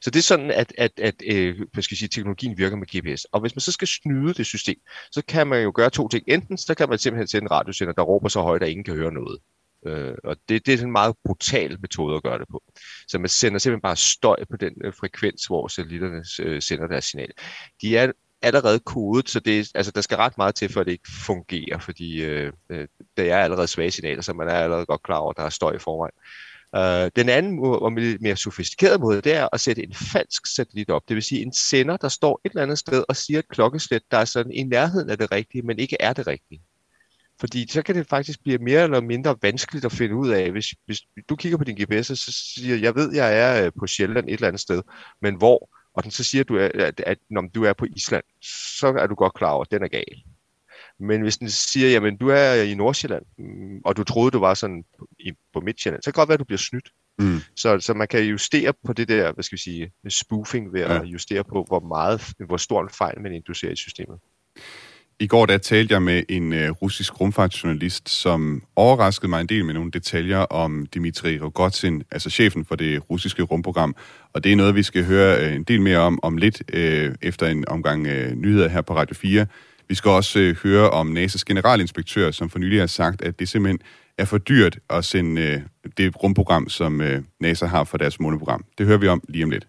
Så 0.02 0.10
det 0.10 0.20
er 0.20 0.24
sådan, 0.24 0.52
at, 0.52 0.74
at, 0.78 0.92
at 0.98 1.16
øh, 1.26 1.60
hvad 1.74 1.84
skal 1.84 1.96
jeg 1.96 1.98
sige, 1.98 2.10
teknologien 2.10 2.58
virker 2.58 2.78
med 2.78 2.88
GPS. 2.88 3.26
Og 3.26 3.42
hvis 3.42 3.56
man 3.56 3.62
så 3.62 3.72
skal 3.72 3.88
snyde 3.88 4.34
det 4.34 4.46
system, 4.46 4.76
så 5.12 5.22
kan 5.28 5.48
man 5.48 5.64
jo 5.64 5.72
gøre 5.76 5.90
to 5.90 6.08
ting. 6.08 6.24
Enten 6.28 6.58
så 6.58 6.76
kan 6.76 6.90
man 6.90 6.98
simpelthen 6.98 7.28
sende 7.28 7.46
en 7.46 7.52
radiosender, 7.52 7.94
der 7.94 8.02
råber 8.02 8.30
så 8.30 8.42
højt, 8.42 8.64
at 8.64 8.70
ingen 8.70 8.84
kan 8.84 8.96
høre 8.96 9.12
noget. 9.12 9.40
Øh, 9.86 10.14
og 10.24 10.38
det, 10.50 10.66
det 10.66 10.80
er 10.80 10.84
en 10.84 10.92
meget 10.92 11.16
brutal 11.26 11.78
metode 11.82 12.16
at 12.16 12.24
gøre 12.24 12.40
det 12.40 12.48
på. 12.52 12.64
Så 13.08 13.20
man 13.20 13.30
sender 13.30 13.60
simpelthen 13.60 13.82
bare 13.82 13.96
støj 13.96 14.44
på 14.52 14.58
den 14.58 14.74
øh, 14.84 14.94
frekvens, 14.94 15.46
hvor 15.46 15.68
satellitterne 15.68 16.24
øh, 16.40 16.62
sender 16.62 16.88
deres 16.88 17.06
signal. 17.06 17.32
De 17.82 17.98
er 17.98 18.12
allerede 18.44 18.80
kodet, 18.80 19.30
så 19.30 19.40
det, 19.40 19.72
altså, 19.76 19.92
der 19.92 20.02
skal 20.02 20.18
ret 20.18 20.38
meget 20.38 20.56
til, 20.56 20.74
for 20.74 20.80
at 20.80 20.86
det 20.86 20.92
ikke 20.92 21.12
fungerer, 21.26 21.80
fordi 21.80 22.24
øh, 22.24 22.52
øh 22.70 22.78
der 22.80 22.86
det 23.18 23.32
er 23.32 23.38
allerede 23.38 23.68
svage 23.68 23.92
signaler, 23.92 24.22
så 24.22 24.34
man 24.34 24.48
er 24.48 24.54
allerede 24.54 24.86
godt 24.86 25.04
klar 25.04 25.18
over, 25.18 25.30
at 25.30 25.38
der 25.38 25.44
er 25.44 25.50
støj 25.50 25.76
i 25.76 25.80
forvejen. 25.80 26.14
Øh, 26.76 27.12
den 27.16 27.30
anden 27.30 27.60
og 27.60 27.94
mere 27.94 28.36
sofistikerede 28.36 29.00
måde, 29.00 29.22
det 29.22 29.34
er 29.34 29.48
at 29.54 29.62
sætte 29.62 29.84
en 29.84 29.94
falsk 29.94 30.56
satellit 30.56 30.90
op. 30.90 31.02
Det 31.08 31.16
vil 31.16 31.24
sige 31.24 31.42
en 31.42 31.54
sender, 31.54 31.98
der 31.98 32.08
står 32.08 32.42
et 32.46 32.50
eller 32.50 32.64
andet 32.64 32.78
sted 32.78 33.04
og 33.10 33.16
siger 33.16 33.40
et 33.40 33.48
klokkeslæt, 33.48 34.02
der 34.12 34.18
er 34.18 34.26
sådan 34.26 34.52
i 34.52 34.64
nærheden 34.64 35.10
af 35.10 35.18
det 35.18 35.32
rigtige, 35.32 35.62
men 35.62 35.80
ikke 35.80 35.98
er 36.00 36.14
det 36.14 36.28
rigtige. 36.28 36.62
Fordi 37.40 37.68
så 37.70 37.82
kan 37.82 37.96
det 37.96 38.08
faktisk 38.08 38.44
blive 38.44 38.58
mere 38.58 38.84
eller 38.84 39.02
mindre 39.02 39.36
vanskeligt 39.42 39.86
at 39.86 39.92
finde 39.92 40.16
ud 40.16 40.30
af. 40.30 40.52
Hvis, 40.52 40.66
hvis 40.86 41.02
du 41.30 41.36
kigger 41.36 41.58
på 41.58 41.64
din 41.64 41.76
GPS, 41.76 42.08
så 42.08 42.32
siger 42.56 42.78
jeg 42.78 42.96
ved, 42.96 43.14
jeg 43.14 43.40
er 43.40 43.66
øh, 43.66 43.72
på 43.80 43.88
Sjælland 43.88 44.28
et 44.28 44.34
eller 44.34 44.48
andet 44.48 44.62
sted, 44.62 44.82
men 45.22 45.36
hvor? 45.36 45.70
Og 45.94 46.04
den 46.04 46.12
så 46.12 46.24
siger 46.24 46.44
du, 46.44 46.58
at, 46.58 47.00
at, 47.00 47.18
når 47.30 47.42
du 47.42 47.64
er 47.64 47.74
på 47.74 47.86
Island, 47.96 48.24
så 48.80 48.88
er 48.88 49.08
du 49.08 49.16
godt 49.16 49.34
klar 49.34 49.52
over, 49.52 49.62
at 49.62 49.72
den 49.72 49.84
er 49.84 49.88
gal. 49.88 50.24
Men 51.00 51.22
hvis 51.22 51.38
den 51.38 51.50
siger, 51.50 51.90
jamen 51.90 52.18
du 52.18 52.28
er 52.28 52.54
i 52.54 52.76
Nordsjælland, 52.76 53.26
mm, 53.38 53.82
og 53.86 53.98
du 53.98 54.04
troede, 54.04 54.32
du 54.32 54.40
var 54.40 54.54
sådan 54.54 54.86
i, 55.20 55.32
på 55.54 55.60
Midtjylland, 55.60 56.04
så 56.04 56.06
kan 56.06 56.12
det 56.12 56.16
godt 56.16 56.30
være, 56.30 56.34
at 56.34 56.40
du 56.40 56.46
bliver 56.46 56.58
snydt. 56.58 56.90
Mm. 57.20 57.40
Så, 57.56 57.80
så 57.80 57.94
man 57.94 58.08
kan 58.08 58.24
justere 58.24 58.74
på 58.86 58.94
det 58.94 59.08
der, 59.08 59.32
hvad 59.32 59.44
skal 59.44 59.56
vi 59.56 59.62
sige, 59.62 59.92
spoofing 60.10 60.74
ved 60.74 60.82
ja. 60.82 61.02
at 61.02 61.06
justere 61.06 61.44
på, 61.44 61.66
hvor 61.68 61.80
meget, 61.80 62.34
hvor 62.48 62.58
stor 62.58 62.82
en 62.82 62.90
fejl 62.90 63.22
man 63.22 63.34
inducerer 63.34 63.72
i 63.72 63.76
systemet. 63.76 64.20
I 65.24 65.28
går 65.28 65.46
der 65.46 65.58
talte 65.58 65.94
jeg 65.94 66.02
med 66.02 66.24
en 66.30 66.54
øh, 66.54 66.72
russisk 66.72 67.22
rumfartsjournalist, 67.22 68.10
som 68.10 68.64
overraskede 68.76 69.30
mig 69.30 69.42
en 69.42 69.48
del 69.48 69.66
med 69.66 69.74
nogle 69.74 69.92
detaljer 69.92 70.38
om 70.38 70.86
Dmitri 70.86 71.40
Rogozin, 71.40 72.04
altså 72.12 72.30
chefen 72.30 72.66
for 72.66 72.76
det 72.76 73.10
russiske 73.10 73.44
rumprogram. 73.44 73.96
Og 74.34 74.44
det 74.44 74.52
er 74.52 74.56
noget, 74.56 74.76
vi 74.76 74.84
skal 74.84 75.06
høre 75.06 75.46
øh, 75.46 75.56
en 75.56 75.64
del 75.64 75.82
mere 75.82 75.98
om 75.98 76.20
om 76.24 76.38
lidt 76.38 76.64
øh, 76.74 77.16
efter 77.22 77.48
en 77.48 77.68
omgang 77.68 78.08
øh, 78.08 78.36
nyheder 78.36 78.68
her 78.68 78.82
på 78.82 78.96
Radio 78.96 79.16
4. 79.16 79.46
Vi 79.90 79.96
skal 79.96 80.12
også 80.12 80.40
øh, 80.40 80.56
høre 80.64 80.90
om 80.90 81.18
NASA's 81.18 81.44
generalinspektør, 81.48 82.32
som 82.32 82.50
for 82.50 82.60
nylig 82.60 82.80
har 82.80 82.88
sagt, 82.88 83.22
at 83.22 83.40
det 83.40 83.50
simpelthen 83.50 83.80
er 84.18 84.26
for 84.26 84.38
dyrt 84.38 84.80
at 84.90 85.06
sende 85.06 85.42
øh, 85.42 85.62
det 85.98 86.24
rumprogram, 86.24 86.70
som 86.70 87.02
øh, 87.02 87.22
NASA 87.40 87.66
har 87.66 87.84
for 87.84 87.98
deres 87.98 88.20
måneprogram. 88.20 88.66
Det 88.78 88.86
hører 88.86 88.98
vi 88.98 89.08
om 89.08 89.22
lige 89.30 89.44
om 89.44 89.50
lidt. 89.50 89.68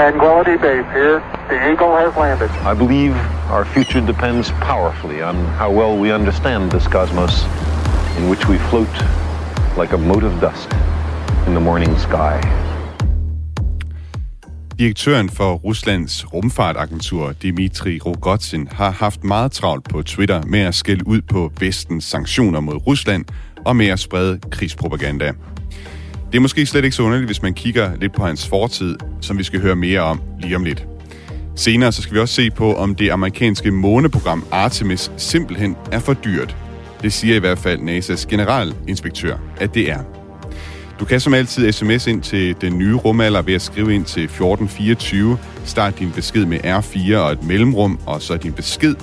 Tranquility 0.00 0.56
Base 0.56 0.86
here. 0.92 1.20
The 1.48 1.72
Eagle 1.72 1.94
has 1.96 2.16
landed. 2.16 2.50
I 2.64 2.74
believe 2.74 3.14
our 3.50 3.64
future 3.64 4.00
depends 4.00 4.50
powerfully 4.52 5.20
on 5.20 5.34
how 5.34 5.70
well 5.72 5.98
we 6.02 6.12
understand 6.12 6.70
this 6.70 6.86
cosmos 6.86 7.44
in 8.18 8.30
which 8.30 8.48
we 8.48 8.56
float 8.58 8.94
like 9.76 9.92
a 9.92 9.98
mote 9.98 10.24
of 10.24 10.40
dust 10.40 10.68
in 11.46 11.52
the 11.54 11.60
morning 11.60 11.98
sky. 11.98 12.40
Direktøren 14.78 15.28
for 15.28 15.54
Ruslands 15.54 16.32
rumfartagentur, 16.34 17.32
Dmitri 17.32 17.98
Rogozin, 18.06 18.68
har 18.72 18.90
haft 18.90 19.24
meget 19.24 19.52
travlt 19.52 19.88
på 19.88 20.02
Twitter 20.02 20.42
med 20.46 20.60
at 20.60 20.74
skælde 20.74 21.06
ud 21.06 21.20
på 21.22 21.52
vestens 21.60 22.04
sanktioner 22.04 22.60
mod 22.60 22.86
Rusland 22.86 23.24
og 23.66 23.76
med 23.76 23.86
at 23.86 23.98
sprede 23.98 24.40
krigspropaganda. 24.50 25.32
Det 26.32 26.36
er 26.36 26.40
måske 26.40 26.66
slet 26.66 26.84
ikke 26.84 26.96
så 26.96 27.02
underligt, 27.02 27.28
hvis 27.28 27.42
man 27.42 27.54
kigger 27.54 27.96
lidt 27.96 28.12
på 28.12 28.26
hans 28.26 28.48
fortid, 28.48 28.96
som 29.20 29.38
vi 29.38 29.44
skal 29.44 29.60
høre 29.60 29.76
mere 29.76 30.00
om 30.00 30.20
lige 30.40 30.56
om 30.56 30.64
lidt. 30.64 30.86
Senere 31.56 31.92
så 31.92 32.02
skal 32.02 32.14
vi 32.14 32.20
også 32.20 32.34
se 32.34 32.50
på, 32.50 32.74
om 32.74 32.94
det 32.94 33.10
amerikanske 33.10 33.70
måneprogram 33.70 34.44
Artemis 34.50 35.12
simpelthen 35.16 35.76
er 35.92 35.98
for 35.98 36.14
dyrt. 36.14 36.56
Det 37.02 37.12
siger 37.12 37.36
i 37.36 37.38
hvert 37.38 37.58
fald 37.58 37.80
NASA's 37.80 38.28
generalinspektør, 38.28 39.36
at 39.56 39.74
det 39.74 39.90
er. 39.90 39.98
Du 41.00 41.04
kan 41.04 41.20
som 41.20 41.34
altid 41.34 41.72
sms 41.72 42.06
ind 42.06 42.22
til 42.22 42.56
den 42.60 42.78
nye 42.78 42.94
rumalder 42.94 43.42
ved 43.42 43.54
at 43.54 43.62
skrive 43.62 43.94
ind 43.94 44.04
til 44.04 44.24
1424. 44.24 45.38
Start 45.64 45.98
din 45.98 46.10
besked 46.10 46.44
med 46.44 46.58
R4 46.58 47.16
og 47.16 47.32
et 47.32 47.42
mellemrum, 47.42 48.00
og 48.06 48.22
så 48.22 48.36
din 48.36 48.52
besked. 48.52 48.94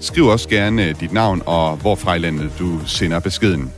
Skriv 0.00 0.26
også 0.26 0.48
gerne 0.48 0.88
øh, 0.88 1.00
dit 1.00 1.12
navn 1.12 1.42
og 1.46 1.76
hvorfra 1.76 2.14
i 2.14 2.18
landet 2.18 2.50
du 2.58 2.80
sender 2.86 3.20
beskeden. 3.20 3.70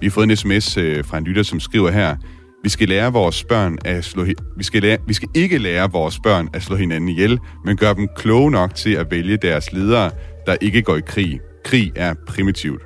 Vi 0.00 0.06
har 0.06 0.10
fået 0.10 0.30
en 0.30 0.36
sms 0.36 0.76
øh, 0.76 1.04
fra 1.04 1.18
en 1.18 1.24
lytter, 1.24 1.42
som 1.42 1.60
skriver 1.60 1.90
her, 1.90 2.16
vi 2.64 2.68
skal 2.68 2.88
lære 2.88 3.12
vores 3.12 3.44
børn 3.44 3.78
at 3.84 4.04
slå 4.04 4.24
vi 4.56 4.64
skal, 4.64 4.82
lære, 4.82 4.98
vi 5.06 5.14
skal 5.14 5.28
ikke 5.34 5.58
lære 5.58 5.92
vores 5.92 6.18
børn 6.18 6.48
at 6.54 6.62
slå 6.62 6.76
hinanden 6.76 7.08
ihjel, 7.08 7.38
men 7.64 7.76
gøre 7.76 7.94
dem 7.94 8.08
kloge 8.16 8.50
nok 8.50 8.74
til 8.74 8.94
at 8.94 9.10
vælge 9.10 9.36
deres 9.36 9.72
ledere, 9.72 10.10
der 10.46 10.56
ikke 10.60 10.82
går 10.82 10.96
i 10.96 11.00
krig. 11.06 11.40
Krig 11.64 11.92
er 11.96 12.14
primitivt. 12.26 12.82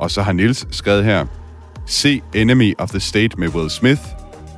Og 0.00 0.10
så 0.10 0.22
har 0.22 0.32
Nils 0.32 0.66
skrevet 0.70 1.04
her, 1.04 1.26
se 1.86 2.20
Enemy 2.34 2.74
of 2.78 2.88
the 2.88 3.00
State 3.00 3.40
med 3.40 3.48
Will 3.48 3.70
Smith. 3.70 4.00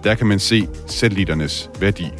Der 0.05 0.15
kan 0.15 0.27
man 0.27 0.39
se 0.39 0.69
satellitternes 0.87 1.71
værdi. 1.81 2.11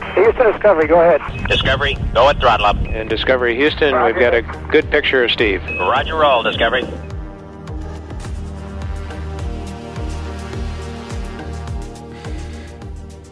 Houston 0.00 0.52
Discovery, 0.52 0.88
go 0.88 1.00
ahead. 1.00 1.20
Discovery, 1.50 1.94
go 2.14 2.28
at 2.28 2.36
throttle 2.36 2.66
up. 2.70 2.76
And 2.96 3.10
Discovery 3.10 3.54
Houston, 3.56 3.94
we've 3.94 4.20
got 4.24 4.34
a 4.34 4.42
good 4.72 4.86
picture 4.90 5.24
of 5.24 5.30
Steve. 5.30 5.60
Roger 5.80 6.16
roll, 6.24 6.44
Discovery. 6.50 7.13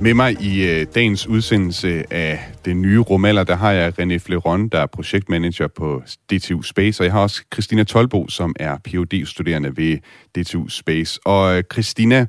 Med 0.02 0.14
mig 0.14 0.42
i 0.42 0.70
øh, 0.70 0.86
dagens 0.94 1.26
udsendelse 1.26 2.12
af 2.12 2.52
det 2.64 2.76
nye 2.76 2.98
rumalder, 2.98 3.44
der 3.44 3.56
har 3.56 3.72
jeg 3.72 3.92
René 4.00 4.16
Fleron, 4.16 4.68
der 4.68 4.78
er 4.78 4.86
projektmanager 4.86 5.68
på 5.68 6.02
DTU 6.32 6.62
Space, 6.62 7.00
og 7.00 7.04
jeg 7.04 7.12
har 7.12 7.20
også 7.20 7.42
Christina 7.52 7.84
Tolbo, 7.84 8.28
som 8.28 8.54
er 8.60 8.78
phd 8.84 9.26
studerende 9.26 9.76
ved 9.76 9.98
DTU 10.34 10.68
Space. 10.68 11.20
Og 11.24 11.56
øh, 11.56 11.62
Christina, 11.72 12.26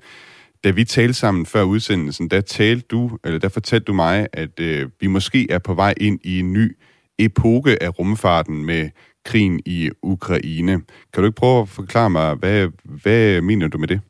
da 0.63 0.69
vi 0.69 0.83
talte 0.83 1.13
sammen 1.13 1.45
før 1.45 1.63
udsendelsen, 1.63 2.27
der 2.27 2.41
talte 2.41 2.85
du, 2.91 3.17
eller 3.23 3.39
der 3.39 3.49
fortalte 3.49 3.85
du 3.85 3.93
mig, 3.93 4.27
at 4.33 4.59
øh, 4.59 4.89
vi 4.99 5.07
måske 5.07 5.51
er 5.51 5.59
på 5.59 5.73
vej 5.73 5.93
ind 5.97 6.19
i 6.23 6.39
en 6.39 6.53
ny 6.53 6.77
epoke 7.19 7.83
af 7.83 7.99
rumfarten 7.99 8.65
med 8.65 8.89
krigen 9.25 9.59
i 9.65 9.89
Ukraine. 10.03 10.81
Kan 11.13 11.23
du 11.23 11.25
ikke 11.25 11.35
prøve 11.35 11.61
at 11.61 11.69
forklare 11.69 12.09
mig, 12.09 12.35
hvad, 12.35 12.67
hvad 12.83 13.41
mener 13.41 13.67
du 13.67 13.77
med 13.77 13.87
det? 13.87 14.01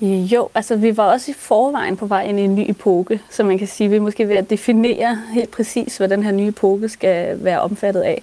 Jo, 0.00 0.48
altså 0.54 0.76
vi 0.76 0.96
var 0.96 1.04
også 1.04 1.30
i 1.30 1.34
forvejen 1.34 1.96
på 1.96 2.06
vej 2.06 2.22
ind 2.22 2.40
i 2.40 2.42
en 2.42 2.54
ny 2.54 2.70
epoke, 2.70 3.20
så 3.30 3.44
man 3.44 3.58
kan 3.58 3.68
sige, 3.68 3.84
at 3.84 3.92
vi 3.92 3.98
måske 3.98 4.28
ved 4.28 4.36
at 4.36 4.50
definere 4.50 5.18
helt 5.32 5.50
præcis, 5.50 5.96
hvad 5.96 6.08
den 6.08 6.22
her 6.22 6.32
nye 6.32 6.48
epoke 6.48 6.88
skal 6.88 7.44
være 7.44 7.60
omfattet 7.60 8.00
af. 8.00 8.22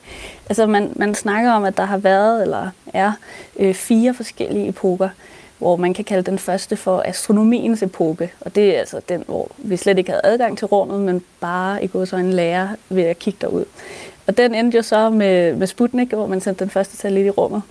Altså 0.49 0.65
man, 0.65 0.91
man 0.95 1.15
snakker 1.15 1.51
om, 1.51 1.63
at 1.63 1.77
der 1.77 1.85
har 1.85 1.97
været 1.97 2.41
eller 2.41 2.69
er 2.93 3.11
øh, 3.59 3.73
fire 3.73 4.13
forskellige 4.13 4.67
epoker, 4.67 5.09
hvor 5.57 5.75
man 5.75 5.93
kan 5.93 6.05
kalde 6.05 6.23
den 6.23 6.39
første 6.39 6.75
for 6.75 7.03
astronomiens 7.05 7.83
epoke, 7.83 8.31
og 8.41 8.55
det 8.55 8.75
er 8.75 8.79
altså 8.79 9.01
den, 9.09 9.23
hvor 9.27 9.47
vi 9.57 9.77
slet 9.77 9.97
ikke 9.97 10.11
havde 10.11 10.21
adgang 10.23 10.57
til 10.57 10.67
rummet, 10.67 11.01
men 11.01 11.21
bare 11.39 11.83
i 11.83 11.87
går 11.87 12.05
så 12.05 12.17
en 12.17 12.33
lærer 12.33 12.67
ved 12.89 13.03
at 13.03 13.19
kigge 13.19 13.37
derud. 13.41 13.65
Og 14.27 14.37
den 14.37 14.55
endte 14.55 14.77
jo 14.77 14.81
så 14.81 15.09
med, 15.09 15.55
med 15.55 15.67
Sputnik, 15.67 16.09
hvor 16.09 16.27
man 16.27 16.41
sendte 16.41 16.63
den 16.63 16.71
første 16.71 16.97
satellit 16.97 17.25
i 17.25 17.29
rummet 17.29 17.61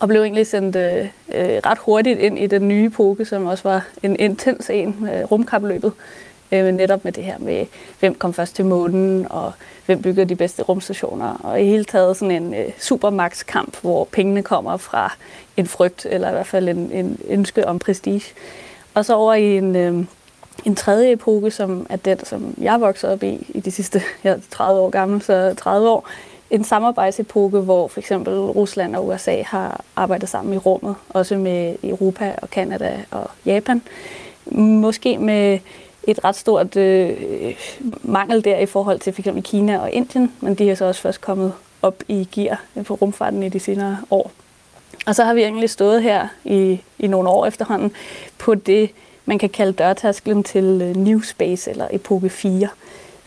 og 0.00 0.08
blev 0.08 0.22
egentlig 0.22 0.46
sendt 0.46 0.76
øh, 0.76 1.06
øh, 1.34 1.60
ret 1.66 1.78
hurtigt 1.78 2.18
ind 2.18 2.38
i 2.38 2.46
den 2.46 2.68
nye 2.68 2.86
epoke, 2.86 3.24
som 3.24 3.46
også 3.46 3.68
var 3.68 3.86
en 4.02 4.16
intens 4.16 4.70
en, 4.70 5.08
øh, 5.14 5.24
rumkapløbet, 5.24 5.92
øh, 6.52 6.72
netop 6.72 7.04
med 7.04 7.12
det 7.12 7.24
her 7.24 7.38
med, 7.38 7.66
hvem 8.00 8.14
kom 8.14 8.34
først 8.34 8.56
til 8.56 8.64
månen, 8.64 9.26
og 9.30 9.52
hvem 9.86 10.02
bygger 10.02 10.24
de 10.24 10.36
bedste 10.36 10.62
rumstationer, 10.62 11.40
og 11.42 11.62
i 11.62 11.64
hele 11.64 11.84
taget 11.84 12.16
sådan 12.16 12.42
en 12.42 12.54
øh, 12.54 12.70
supermax-kamp, 12.78 13.80
hvor 13.80 14.04
pengene 14.04 14.42
kommer 14.42 14.76
fra 14.76 15.16
en 15.56 15.66
frygt, 15.66 16.06
eller 16.10 16.28
i 16.28 16.32
hvert 16.32 16.46
fald 16.46 16.68
en, 16.68 16.92
en 16.92 17.18
ønske 17.28 17.68
om 17.68 17.78
prestige. 17.78 18.24
Og 18.94 19.04
så 19.04 19.14
over 19.14 19.34
i 19.34 19.56
en, 19.56 19.76
øh, 19.76 20.04
en 20.64 20.76
tredje 20.76 21.12
epoke, 21.12 21.50
som 21.50 21.86
er 21.90 21.96
den, 21.96 22.24
som 22.24 22.54
jeg 22.58 22.80
voksede 22.80 23.12
op 23.12 23.22
i 23.22 23.46
i 23.54 23.60
de 23.60 23.70
sidste, 23.70 24.02
jeg 24.24 24.32
er 24.32 24.38
30 24.50 24.80
år 24.80 24.90
gammel, 24.90 25.22
så 25.22 25.54
30 25.58 25.88
år, 25.88 26.08
en 26.50 26.64
samarbejdsepoke, 26.64 27.60
hvor 27.60 27.88
for 27.88 28.00
eksempel 28.00 28.34
Rusland 28.34 28.96
og 28.96 29.06
USA 29.06 29.42
har 29.42 29.84
arbejdet 29.96 30.28
sammen 30.28 30.54
i 30.54 30.56
rummet, 30.56 30.94
også 31.08 31.36
med 31.36 31.76
Europa 31.84 32.34
og 32.42 32.50
Kanada 32.50 33.04
og 33.10 33.30
Japan. 33.46 33.82
Måske 34.54 35.18
med 35.18 35.58
et 36.02 36.24
ret 36.24 36.36
stort 36.36 36.76
øh, 36.76 37.16
mangel 38.02 38.44
der 38.44 38.58
i 38.58 38.66
forhold 38.66 38.98
til 38.98 39.12
for 39.12 39.20
eksempel 39.20 39.42
Kina 39.42 39.78
og 39.78 39.90
Indien, 39.90 40.32
men 40.40 40.54
de 40.54 40.70
er 40.70 40.74
så 40.74 40.84
også 40.84 41.00
først 41.00 41.20
kommet 41.20 41.52
op 41.82 42.02
i 42.08 42.28
gear 42.32 42.62
på 42.84 42.94
rumfarten 42.94 43.42
i 43.42 43.48
de 43.48 43.60
senere 43.60 43.98
år. 44.10 44.30
Og 45.06 45.14
så 45.14 45.24
har 45.24 45.34
vi 45.34 45.42
egentlig 45.42 45.70
stået 45.70 46.02
her 46.02 46.28
i, 46.44 46.80
i 46.98 47.06
nogle 47.06 47.28
år 47.28 47.46
efterhånden 47.46 47.92
på 48.38 48.54
det, 48.54 48.90
man 49.24 49.38
kan 49.38 49.48
kalde 49.48 49.72
dørtasklen 49.72 50.44
til 50.44 50.64
øh, 50.82 50.96
New 50.96 51.20
Space 51.20 51.70
eller 51.70 51.88
epoke 51.90 52.28
4 52.28 52.68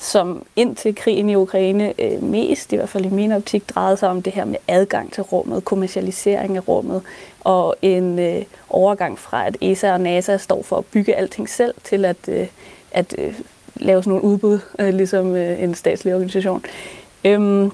som 0.02 0.46
indtil 0.56 0.96
krigen 0.96 1.30
i 1.30 1.36
Ukraine 1.36 1.94
øh, 2.00 2.24
mest, 2.24 2.74
i 2.74 2.76
hvert 2.76 2.90
fald 2.90 3.06
i 3.06 3.10
min 3.10 3.32
optik, 3.32 3.70
drejede 3.70 3.98
sig 3.98 4.10
om 4.10 4.22
det 4.22 4.34
her 4.34 4.46
med 4.46 4.56
adgang 4.68 5.14
til 5.14 5.24
rummet, 5.24 5.66
kommercialisering 5.66 6.58
af 6.58 6.68
rummet, 6.68 7.02
og 7.42 7.76
en 7.82 8.20
øh, 8.20 8.44
overgang 8.70 9.20
fra, 9.20 9.48
at 9.48 9.58
ESA 9.62 9.94
og 9.94 10.02
NASA 10.02 10.38
står 10.38 10.64
for 10.64 10.78
at 10.78 10.86
bygge 10.86 11.16
alting 11.16 11.50
selv, 11.50 11.74
til 11.84 12.06
at, 12.06 12.18
øh, 12.28 12.48
at 12.92 13.16
øh, 13.18 13.34
lave 13.76 14.04
sådan 14.04 14.10
nogle 14.10 14.26
udbud, 14.26 14.60
øh, 14.80 14.94
ligesom 14.94 15.36
øh, 15.36 15.64
en 15.64 15.76
statslig 15.76 16.14
organisation. 16.14 16.66
Øhm, 17.24 17.72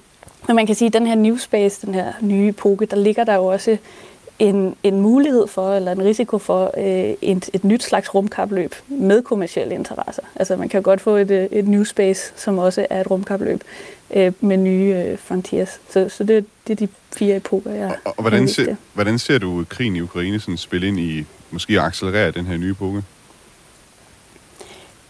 men 0.47 0.55
man 0.55 0.65
kan 0.65 0.75
sige, 0.75 0.87
at 0.87 0.93
den 0.93 1.07
her 1.07 1.15
New 1.15 1.37
Space, 1.37 1.85
den 1.87 1.93
her 1.93 2.13
nye 2.21 2.49
epoke, 2.49 2.85
der 2.85 2.97
ligger 2.97 3.23
der 3.23 3.35
jo 3.35 3.45
også 3.45 3.77
en, 4.39 4.75
en 4.83 5.01
mulighed 5.01 5.47
for, 5.47 5.73
eller 5.73 5.91
en 5.91 6.03
risiko 6.03 6.37
for 6.37 6.73
øh, 6.77 7.13
et, 7.21 7.49
et 7.53 7.63
nyt 7.63 7.83
slags 7.83 8.15
rumkapløb 8.15 8.75
med 8.87 9.21
kommersielle 9.21 9.75
interesser. 9.75 10.23
Altså 10.35 10.55
man 10.55 10.69
kan 10.69 10.81
godt 10.81 11.01
få 11.01 11.15
et, 11.15 11.31
øh, 11.31 11.45
et 11.51 11.67
new 11.67 11.83
space, 11.83 12.33
som 12.35 12.57
også 12.57 12.87
er 12.89 13.01
et 13.01 13.11
rumkapløb 13.11 13.63
øh, 14.15 14.33
med 14.41 14.57
nye 14.57 15.03
øh, 15.05 15.17
frontiers. 15.17 15.79
Så, 15.89 16.09
så 16.09 16.23
det, 16.23 16.45
det 16.67 16.73
er 16.73 16.87
de 16.87 16.87
fire 17.15 17.35
epoker, 17.35 17.71
jeg 17.71 17.95
Og, 18.05 18.13
og 18.17 18.21
hvordan, 18.21 18.47
ser, 18.47 18.75
hvordan 18.93 19.19
ser 19.19 19.37
du 19.37 19.65
krigen 19.69 19.95
i 19.95 20.01
Ukraine 20.01 20.39
sådan 20.39 20.57
spille 20.57 20.87
ind 20.87 20.99
i, 20.99 21.25
måske 21.51 21.81
accelerere 21.81 22.31
den 22.31 22.45
her 22.45 22.57
nye 22.57 22.71
epoke? 22.71 23.03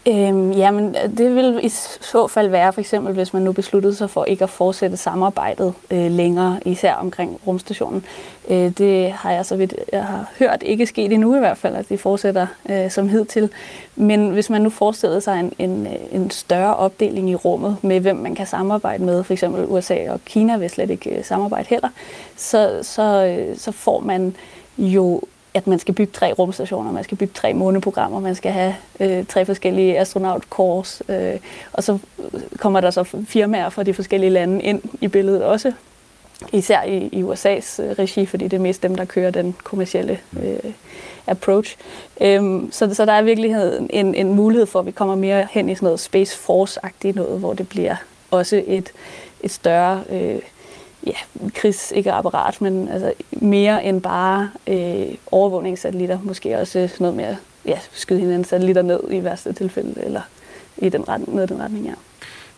Øhm, 0.08 0.52
jamen, 0.52 0.94
det 0.94 1.34
vil 1.34 1.60
i 1.62 1.68
så 1.68 2.26
fald 2.26 2.48
være, 2.48 2.72
for 2.72 2.80
eksempel, 2.80 3.14
hvis 3.14 3.32
man 3.32 3.42
nu 3.42 3.52
besluttede 3.52 3.94
sig 3.94 4.10
for 4.10 4.24
ikke 4.24 4.44
at 4.44 4.50
fortsætte 4.50 4.96
samarbejdet 4.96 5.74
øh, 5.90 6.10
længere, 6.10 6.60
især 6.64 6.94
omkring 6.94 7.40
rumstationen. 7.46 8.04
Øh, 8.48 8.70
det 8.78 9.12
har 9.12 9.32
jeg 9.32 9.46
så 9.46 9.56
vidt 9.56 9.74
jeg 9.92 10.04
har 10.04 10.30
hørt 10.38 10.62
ikke 10.62 10.86
sket 10.86 11.12
endnu 11.12 11.36
i 11.36 11.38
hvert 11.38 11.58
fald, 11.58 11.76
at 11.76 11.88
de 11.88 11.98
fortsætter 11.98 12.46
øh, 12.70 12.90
som 12.90 13.08
hidtil. 13.08 13.50
Men 13.96 14.30
hvis 14.30 14.50
man 14.50 14.62
nu 14.62 14.70
forestillede 14.70 15.20
sig 15.20 15.40
en, 15.40 15.52
en, 15.58 15.86
en 16.12 16.30
større 16.30 16.76
opdeling 16.76 17.30
i 17.30 17.34
rummet 17.34 17.76
med, 17.82 18.00
hvem 18.00 18.16
man 18.16 18.34
kan 18.34 18.46
samarbejde 18.46 19.04
med, 19.04 19.24
for 19.24 19.32
eksempel 19.32 19.64
USA 19.64 20.10
og 20.10 20.20
Kina 20.24 20.56
vil 20.56 20.70
slet 20.70 20.90
ikke 20.90 21.10
øh, 21.10 21.24
samarbejde 21.24 21.68
heller, 21.68 21.88
så, 22.36 22.78
så, 22.82 23.26
øh, 23.26 23.56
så 23.56 23.72
får 23.72 24.00
man 24.00 24.36
jo 24.78 25.22
at 25.54 25.66
man 25.66 25.78
skal 25.78 25.94
bygge 25.94 26.12
tre 26.12 26.32
rumstationer, 26.32 26.92
man 26.92 27.04
skal 27.04 27.18
bygge 27.18 27.32
tre 27.34 27.54
måneprogrammer, 27.54 28.20
man 28.20 28.34
skal 28.34 28.52
have 28.52 28.74
øh, 29.00 29.26
tre 29.26 29.44
forskellige 29.44 29.98
astronaut-kors, 29.98 31.02
øh, 31.08 31.36
og 31.72 31.84
så 31.84 31.98
kommer 32.58 32.80
der 32.80 32.90
så 32.90 33.04
firmaer 33.28 33.68
fra 33.68 33.82
de 33.82 33.94
forskellige 33.94 34.30
lande 34.30 34.62
ind 34.62 34.82
i 35.00 35.08
billedet 35.08 35.42
også, 35.42 35.72
især 36.52 36.82
i, 36.82 37.08
i 37.12 37.22
USA's 37.22 37.82
øh, 37.82 37.90
regi, 37.98 38.26
fordi 38.26 38.44
det 38.44 38.56
er 38.56 38.60
mest 38.60 38.82
dem, 38.82 38.94
der 38.94 39.04
kører 39.04 39.30
den 39.30 39.56
kommercielle 39.64 40.18
øh, 40.42 40.72
approach. 41.26 41.76
Øhm, 42.20 42.72
så, 42.72 42.94
så 42.94 43.04
der 43.04 43.12
er 43.12 43.22
virkelig 43.22 43.56
en, 43.90 44.14
en 44.14 44.34
mulighed 44.34 44.66
for, 44.66 44.78
at 44.78 44.86
vi 44.86 44.90
kommer 44.90 45.14
mere 45.14 45.46
hen 45.50 45.68
i 45.68 45.74
sådan 45.74 45.86
noget 45.86 46.00
Space 46.00 46.38
Force-agtigt 46.38 47.16
noget, 47.16 47.38
hvor 47.38 47.54
det 47.54 47.68
bliver 47.68 47.96
også 48.30 48.62
et, 48.66 48.92
et 49.40 49.50
større... 49.50 50.02
Øh, 50.10 50.38
ja, 51.06 51.16
krigs, 51.54 51.92
ikke 51.96 52.12
apparat, 52.12 52.60
men 52.60 52.88
altså 52.88 53.12
mere 53.30 53.84
end 53.84 54.02
bare 54.02 54.50
øh, 54.66 55.14
overvågningssatellitter. 55.26 56.18
Måske 56.22 56.58
også 56.58 56.72
sådan 56.72 56.90
noget 56.98 57.16
med 57.16 57.24
at 57.24 57.36
ja, 57.64 57.78
skyde 57.92 58.20
hinanden 58.20 58.44
satellitter 58.44 58.82
ned 58.82 59.00
i 59.10 59.24
værste 59.24 59.52
tilfælde, 59.52 60.04
eller 60.04 60.22
i 60.76 60.88
den 60.88 61.08
retning, 61.08 61.34
noget 61.34 61.50
i 61.50 61.54
den 61.54 61.62
retning, 61.62 61.86
ja. 61.86 61.94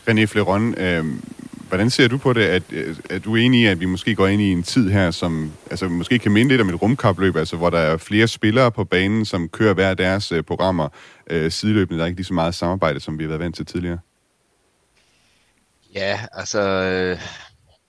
René 0.08 0.24
Fleron, 0.24 0.74
øh, 0.74 1.04
hvordan 1.68 1.90
ser 1.90 2.08
du 2.08 2.18
på 2.18 2.32
det, 2.32 2.40
at, 2.40 2.62
at 3.10 3.24
du 3.24 3.36
er 3.36 3.40
enig 3.40 3.60
i, 3.60 3.66
at 3.66 3.80
vi 3.80 3.84
måske 3.84 4.14
går 4.14 4.26
ind 4.26 4.42
i 4.42 4.52
en 4.52 4.62
tid 4.62 4.90
her, 4.90 5.10
som 5.10 5.52
altså, 5.70 5.88
måske 5.88 6.18
kan 6.18 6.32
minde 6.32 6.48
lidt 6.48 6.60
om 6.60 6.68
et 6.68 6.82
rumkapløb, 6.82 7.36
altså 7.36 7.56
hvor 7.56 7.70
der 7.70 7.78
er 7.78 7.96
flere 7.96 8.28
spillere 8.28 8.72
på 8.72 8.84
banen, 8.84 9.24
som 9.24 9.48
kører 9.48 9.74
hver 9.74 9.94
deres 9.94 10.32
øh, 10.32 10.42
programmer 10.42 10.88
øh, 11.30 11.50
sideløbende, 11.50 11.98
der 11.98 12.04
er 12.04 12.06
ikke 12.06 12.18
lige 12.18 12.26
så 12.26 12.34
meget 12.34 12.54
samarbejde, 12.54 13.00
som 13.00 13.18
vi 13.18 13.24
har 13.24 13.28
været 13.28 13.40
vant 13.40 13.56
til 13.56 13.66
tidligere? 13.66 13.98
Ja, 15.94 16.20
altså, 16.32 16.60
øh, 16.60 17.18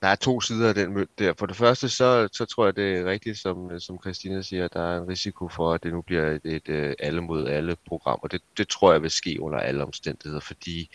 der 0.02 0.08
er 0.08 0.16
to 0.16 0.42
sider 0.42 0.70
af 0.70 0.76
den 0.76 0.94
mønt 0.94 1.20
der. 1.20 1.34
For 1.40 1.46
det 1.46 1.56
første, 1.56 1.90
så, 1.90 2.30
så 2.32 2.46
tror 2.46 2.66
jeg, 2.66 2.76
det 2.76 2.98
er 2.98 3.06
rigtigt, 3.06 3.38
som, 3.38 3.80
som 3.80 4.00
Christina 4.02 4.42
siger, 4.42 4.66
at 4.66 4.74
der 4.74 4.82
er 4.82 5.02
en 5.02 5.08
risiko 5.08 5.50
for, 5.50 5.74
at 5.74 5.84
det 5.84 5.94
nu 5.94 6.02
bliver 6.02 6.28
et, 6.32 6.42
et, 6.46 6.70
et 6.70 6.96
alle 7.00 7.22
mod 7.22 7.48
alle 7.48 7.76
program, 7.88 8.20
og 8.24 8.32
det, 8.32 8.42
det 8.58 8.68
tror 8.68 8.92
jeg 8.92 9.02
vil 9.02 9.12
ske 9.12 9.42
under 9.42 9.60
alle 9.60 9.84
omstændigheder, 9.84 10.40
fordi 10.40 10.90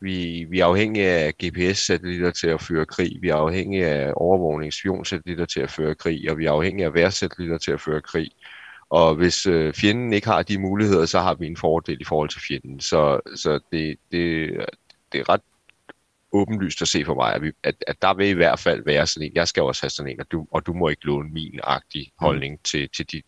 vi, 0.00 0.46
vi 0.50 0.60
er 0.60 0.66
afhængige 0.66 1.10
af 1.10 1.32
GPS-satellitter 1.44 2.30
til 2.30 2.48
at 2.48 2.60
føre 2.60 2.86
krig, 2.86 3.18
vi 3.20 3.28
er 3.28 3.36
afhængige 3.36 3.86
af 3.86 4.12
overvågningsspionsatellitter 4.16 5.44
til 5.44 5.60
at 5.60 5.70
føre 5.70 5.94
krig, 5.94 6.30
og 6.30 6.38
vi 6.38 6.46
er 6.46 6.52
afhængige 6.52 6.86
af 6.86 6.94
værsatellitter 6.94 7.58
til 7.58 7.72
at 7.72 7.80
føre 7.80 8.00
krig. 8.00 8.30
Og 8.90 9.14
hvis 9.14 9.46
øh, 9.46 9.74
fjenden 9.74 10.12
ikke 10.12 10.26
har 10.26 10.42
de 10.42 10.58
muligheder, 10.58 11.06
så 11.06 11.20
har 11.20 11.34
vi 11.34 11.46
en 11.46 11.56
fordel 11.56 12.00
i 12.00 12.04
forhold 12.04 12.28
til 12.28 12.40
fjenden. 12.48 12.80
Så, 12.80 13.20
så 13.36 13.60
det, 13.72 13.96
det, 14.12 14.50
det 15.12 15.20
er 15.20 15.28
ret 15.28 15.40
åbenlyst 16.36 16.82
at 16.82 16.88
se 16.88 17.04
for 17.04 17.14
mig, 17.14 17.34
at, 17.34 17.42
vi, 17.42 17.52
at, 17.62 17.74
at 17.86 18.02
der 18.02 18.14
vil 18.14 18.28
i 18.28 18.32
hvert 18.32 18.58
fald 18.58 18.84
være 18.84 19.06
sådan 19.06 19.28
en, 19.28 19.34
jeg 19.34 19.48
skal 19.48 19.62
også 19.62 19.82
have 19.82 19.90
sådan 19.90 20.12
en, 20.12 20.20
og 20.20 20.26
du, 20.30 20.46
og 20.50 20.66
du 20.66 20.72
må 20.72 20.88
ikke 20.88 21.06
låne 21.06 21.28
min 21.30 21.60
agtig 21.62 22.12
holdning 22.18 22.52
mm. 22.54 22.60
til, 22.64 22.88
til 22.96 23.12
de 23.12 23.22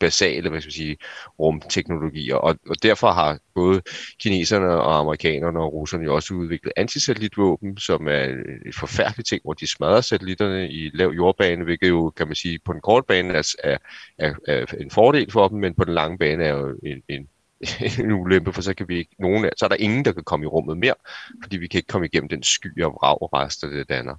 basale 0.00 0.50
hvad 0.50 0.60
skal 0.60 0.68
jeg 0.68 0.74
sige, 0.74 0.96
rumteknologier. 1.38 2.34
Og, 2.34 2.58
og 2.68 2.82
derfor 2.82 3.10
har 3.10 3.38
både 3.54 3.82
kineserne 4.20 4.66
og 4.66 4.98
amerikanerne 4.98 5.60
og 5.60 5.72
russerne 5.72 6.04
jo 6.04 6.14
også 6.14 6.34
udviklet 6.34 6.72
antisatellitvåben, 6.76 7.78
som 7.78 8.08
er 8.08 8.24
et 8.66 8.74
forfærdeligt 8.74 9.28
ting, 9.28 9.40
hvor 9.44 9.52
de 9.52 9.66
smadrer 9.66 10.00
satellitterne 10.00 10.70
i 10.70 10.90
lav 10.94 11.08
jordbane, 11.08 11.64
hvilket 11.64 11.88
jo, 11.88 12.10
kan 12.10 12.26
man 12.26 12.36
sige, 12.36 12.58
på 12.64 12.72
den 12.72 12.80
korte 12.80 13.06
bane 13.08 13.34
er, 13.34 13.54
er, 13.64 13.78
er, 14.18 14.34
er 14.48 14.64
en 14.80 14.90
fordel 14.90 15.32
for 15.32 15.48
dem, 15.48 15.58
men 15.58 15.74
på 15.74 15.84
den 15.84 15.94
lange 15.94 16.18
bane 16.18 16.44
er 16.44 16.54
jo 16.54 16.78
en, 16.82 17.02
en 17.08 17.28
en 18.04 18.12
ulempe, 18.12 18.52
for 18.52 18.62
så 18.62 18.74
kan 18.74 18.88
vi 18.88 18.98
ikke, 18.98 19.14
nogen, 19.18 19.50
så 19.56 19.64
er 19.64 19.68
der 19.68 19.76
ingen, 19.76 20.04
der 20.04 20.12
kan 20.12 20.24
komme 20.24 20.44
i 20.44 20.46
rummet 20.46 20.78
mere, 20.78 20.94
fordi 21.42 21.56
vi 21.56 21.66
kan 21.66 21.78
ikke 21.78 21.86
komme 21.86 22.06
igennem 22.06 22.28
den 22.28 22.42
sky 22.42 22.82
af 22.82 22.88
vrag 22.88 23.22
og 23.22 23.32
rester, 23.32 23.68
det 23.68 23.88
danner. 23.88 24.14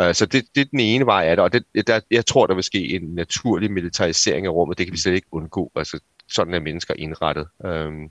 Uh, 0.00 0.06
øh, 0.06 0.14
så 0.14 0.26
det, 0.26 0.44
det 0.54 0.60
er 0.60 0.64
den 0.70 0.80
ene 0.80 1.06
vej 1.06 1.24
af 1.26 1.36
det, 1.36 1.44
og 1.44 1.52
det, 1.52 1.86
der, 1.86 2.00
jeg 2.10 2.26
tror, 2.26 2.46
der 2.46 2.54
vil 2.54 2.64
ske 2.64 2.94
en 2.96 3.14
naturlig 3.14 3.72
militarisering 3.72 4.46
af 4.46 4.50
rummet, 4.50 4.78
det 4.78 4.86
kan 4.86 4.92
vi 4.92 4.98
slet 4.98 5.14
ikke 5.14 5.28
undgå, 5.32 5.72
altså 5.76 6.00
sådan 6.30 6.54
er 6.54 6.60
mennesker 6.60 6.94
indrettet. 6.98 7.46
Um, 7.64 8.10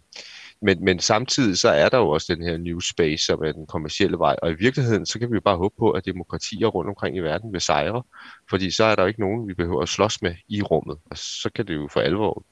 men, 0.62 0.86
men 0.86 1.00
samtidig 1.00 1.58
så 1.58 1.70
er 1.70 1.90
der 1.90 1.98
jo 1.98 2.10
også 2.10 2.36
den 2.36 2.44
her 2.44 2.58
new 2.58 2.80
space, 2.80 3.26
som 3.26 3.44
er 3.44 3.52
den 3.52 3.68
kommercielle 3.68 4.18
vej, 4.18 4.36
og 4.42 4.52
i 4.52 4.56
virkeligheden 4.60 5.06
så 5.06 5.20
kan 5.20 5.32
vi 5.32 5.36
jo 5.36 5.42
bare 5.42 5.58
håbe 5.58 5.76
på, 5.80 5.92
at 5.92 6.06
demokratier 6.06 6.68
rundt 6.68 6.90
omkring 6.90 7.18
i 7.18 7.20
verden 7.20 7.54
vil 7.54 7.62
sejre, 7.62 8.04
fordi 8.50 8.72
så 8.72 8.84
er 8.84 8.96
der 8.96 9.04
jo 9.04 9.08
ikke 9.08 9.20
nogen, 9.20 9.48
vi 9.48 9.54
behøver 9.54 9.82
at 9.82 9.90
slås 9.90 10.22
med 10.22 10.36
i 10.50 10.62
rummet, 10.62 10.98
og 11.12 11.18
så 11.18 11.50
kan 11.56 11.68
det 11.68 11.76
jo 11.76 11.88
for 11.92 12.00
alvor 12.00 12.46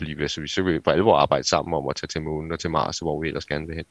blive, 0.00 0.28
så 0.28 0.40
vi 0.40 0.48
så 0.48 0.62
vil 0.62 0.80
for 0.84 0.90
alvor 0.90 1.16
arbejde 1.16 1.48
sammen 1.48 1.74
om 1.74 1.88
at 1.88 1.96
tage 1.96 2.08
til 2.08 2.22
månen 2.22 2.52
og 2.52 2.58
til 2.58 2.70
Mars, 2.70 2.98
hvor 2.98 3.22
vi 3.22 3.28
ellers 3.28 3.46
gerne 3.46 3.66
vil 3.66 3.76
hen. 3.76 3.84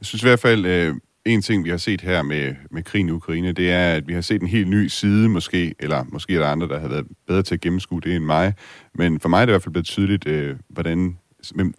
Jeg 0.00 0.06
synes 0.06 0.22
i 0.22 0.26
hvert 0.26 0.40
fald, 0.40 0.66
øh, 0.66 0.94
en 1.24 1.42
ting, 1.42 1.64
vi 1.64 1.70
har 1.70 1.76
set 1.76 2.00
her 2.00 2.22
med, 2.22 2.54
med 2.70 2.82
krigen 2.82 3.08
i 3.08 3.12
Ukraine, 3.12 3.52
det 3.52 3.70
er, 3.70 3.94
at 3.94 4.08
vi 4.08 4.14
har 4.14 4.20
set 4.20 4.42
en 4.42 4.48
helt 4.48 4.68
ny 4.68 4.86
side 4.86 5.28
måske, 5.28 5.74
eller 5.78 6.04
måske 6.08 6.34
er 6.34 6.38
der 6.38 6.46
andre, 6.46 6.68
der 6.68 6.80
har 6.80 6.88
været 6.88 7.06
bedre 7.26 7.42
til 7.42 7.54
at 7.54 7.60
gennemskue 7.60 8.00
det 8.00 8.16
end 8.16 8.24
mig, 8.24 8.54
men 8.94 9.20
for 9.20 9.28
mig 9.28 9.42
er 9.42 9.46
det 9.46 9.50
i 9.50 9.52
hvert 9.52 9.62
fald 9.62 9.72
blevet 9.72 9.86
tydeligt, 9.86 10.26
øh, 10.26 10.56
hvordan, 10.68 11.18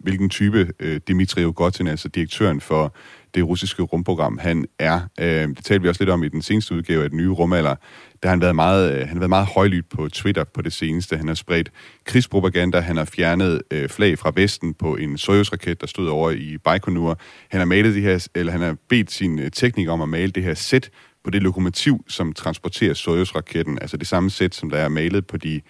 hvilken 0.00 0.30
type 0.30 0.72
øh, 0.80 1.00
Dmitri 1.08 1.44
Rogotin, 1.44 1.86
altså 1.86 2.08
direktøren 2.08 2.60
for 2.60 2.94
det 3.34 3.44
russiske 3.44 3.82
rumprogram, 3.82 4.38
han 4.38 4.66
er. 4.78 5.00
Øh, 5.20 5.48
det 5.48 5.64
talte 5.64 5.82
vi 5.82 5.88
også 5.88 6.02
lidt 6.02 6.10
om 6.10 6.24
i 6.24 6.28
den 6.28 6.42
seneste 6.42 6.74
udgave 6.74 7.04
af 7.04 7.10
den 7.10 7.18
nye 7.18 7.30
rumalder. 7.30 7.74
Der 8.22 8.28
har 8.28 8.30
han 8.30 8.40
været 8.40 8.54
meget, 8.54 8.92
øh, 8.92 8.98
han 8.98 9.08
har 9.08 9.18
været 9.18 9.28
meget 9.28 9.46
højlydt 9.46 9.88
på 9.88 10.08
Twitter 10.08 10.44
på 10.44 10.62
det 10.62 10.72
seneste. 10.72 11.16
Han 11.16 11.28
har 11.28 11.34
spredt 11.34 11.70
krigspropaganda, 12.04 12.80
han 12.80 12.96
har 12.96 13.04
fjernet 13.04 13.62
øh, 13.70 13.88
flag 13.88 14.18
fra 14.18 14.32
Vesten 14.34 14.74
på 14.74 14.96
en 14.96 15.18
Soyuz-raket, 15.18 15.80
der 15.80 15.86
stod 15.86 16.08
over 16.08 16.30
i 16.30 16.58
Baikonur. 16.58 17.18
Han 17.50 17.60
har 17.60 17.66
malet 17.66 17.94
det 17.94 18.02
her, 18.02 18.28
eller 18.34 18.52
han 18.52 18.60
har 18.60 18.76
bedt 18.88 19.12
sin 19.12 19.38
øh, 19.38 19.50
tekniker 19.50 19.92
om 19.92 20.02
at 20.02 20.08
male 20.08 20.32
det 20.32 20.42
her 20.42 20.54
sæt 20.54 20.90
på 21.24 21.30
det 21.30 21.42
lokomotiv, 21.42 22.04
som 22.08 22.32
transporterer 22.32 22.94
Soyuz-raketten, 22.94 23.78
altså 23.80 23.96
det 23.96 24.06
samme 24.06 24.30
sæt, 24.30 24.54
som 24.54 24.70
der 24.70 24.78
er 24.78 24.88
malet 24.88 25.26
på 25.26 25.36
de 25.36 25.60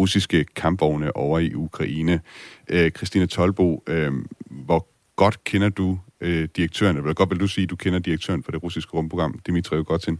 russiske 0.00 0.44
kampvogne 0.44 1.16
over 1.16 1.38
i 1.38 1.54
Ukraine. 1.54 2.20
Øh, 2.68 2.90
Christine 2.90 3.26
Tolbo, 3.26 3.82
øh, 3.86 4.12
hvor 4.50 4.86
godt 5.16 5.44
kender 5.44 5.68
du 5.68 5.98
øh, 6.20 6.48
direktøren, 6.56 6.96
eller 6.96 7.14
godt 7.14 7.30
vil 7.30 7.40
du 7.40 7.46
sige, 7.46 7.62
at 7.62 7.70
du 7.70 7.76
kender 7.76 7.98
direktøren 7.98 8.42
for 8.42 8.52
det 8.52 8.62
russiske 8.62 8.92
rumprogram, 8.92 9.38
Dimitri 9.46 9.76
Rogotin? 9.76 10.18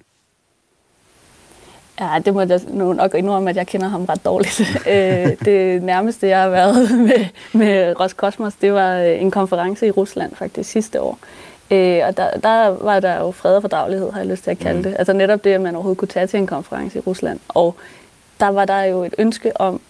Ja, 2.00 2.18
det 2.24 2.34
må 2.34 2.40
jeg 2.40 2.60
nu 2.68 2.92
nok 2.92 3.14
indrømme, 3.14 3.50
at 3.50 3.56
jeg 3.56 3.66
kender 3.66 3.88
ham 3.88 4.04
ret 4.04 4.24
dårligt. 4.24 4.60
Øh, 4.94 5.28
det 5.44 5.82
nærmeste, 5.82 6.26
jeg 6.26 6.42
har 6.42 6.48
været 6.48 6.90
med, 7.08 7.26
med 7.52 8.00
Roskosmos, 8.00 8.54
det 8.54 8.72
var 8.72 8.98
øh, 8.98 9.22
en 9.22 9.30
konference 9.30 9.86
i 9.86 9.90
Rusland 9.90 10.34
faktisk 10.34 10.70
sidste 10.70 11.00
år. 11.02 11.18
Øh, 11.70 12.00
og 12.06 12.16
der, 12.16 12.30
der 12.30 12.84
var 12.84 13.00
der 13.00 13.18
jo 13.18 13.30
fred 13.30 13.56
og 13.56 13.62
fordragelighed, 13.62 14.12
har 14.12 14.20
jeg 14.20 14.28
lyst 14.28 14.44
til 14.44 14.50
at 14.50 14.58
kalde 14.58 14.76
mm. 14.76 14.82
det. 14.82 14.96
Altså 14.98 15.12
netop 15.12 15.44
det, 15.44 15.50
at 15.50 15.60
man 15.60 15.74
overhovedet 15.74 15.98
kunne 15.98 16.08
tage 16.08 16.26
til 16.26 16.38
en 16.38 16.46
konference 16.46 16.98
i 16.98 17.00
Rusland. 17.00 17.40
Og 17.48 17.76
der 18.40 18.48
var 18.48 18.64
der 18.64 18.82
jo 18.82 19.04
et 19.04 19.14
ønske 19.18 19.60
om, 19.60 19.80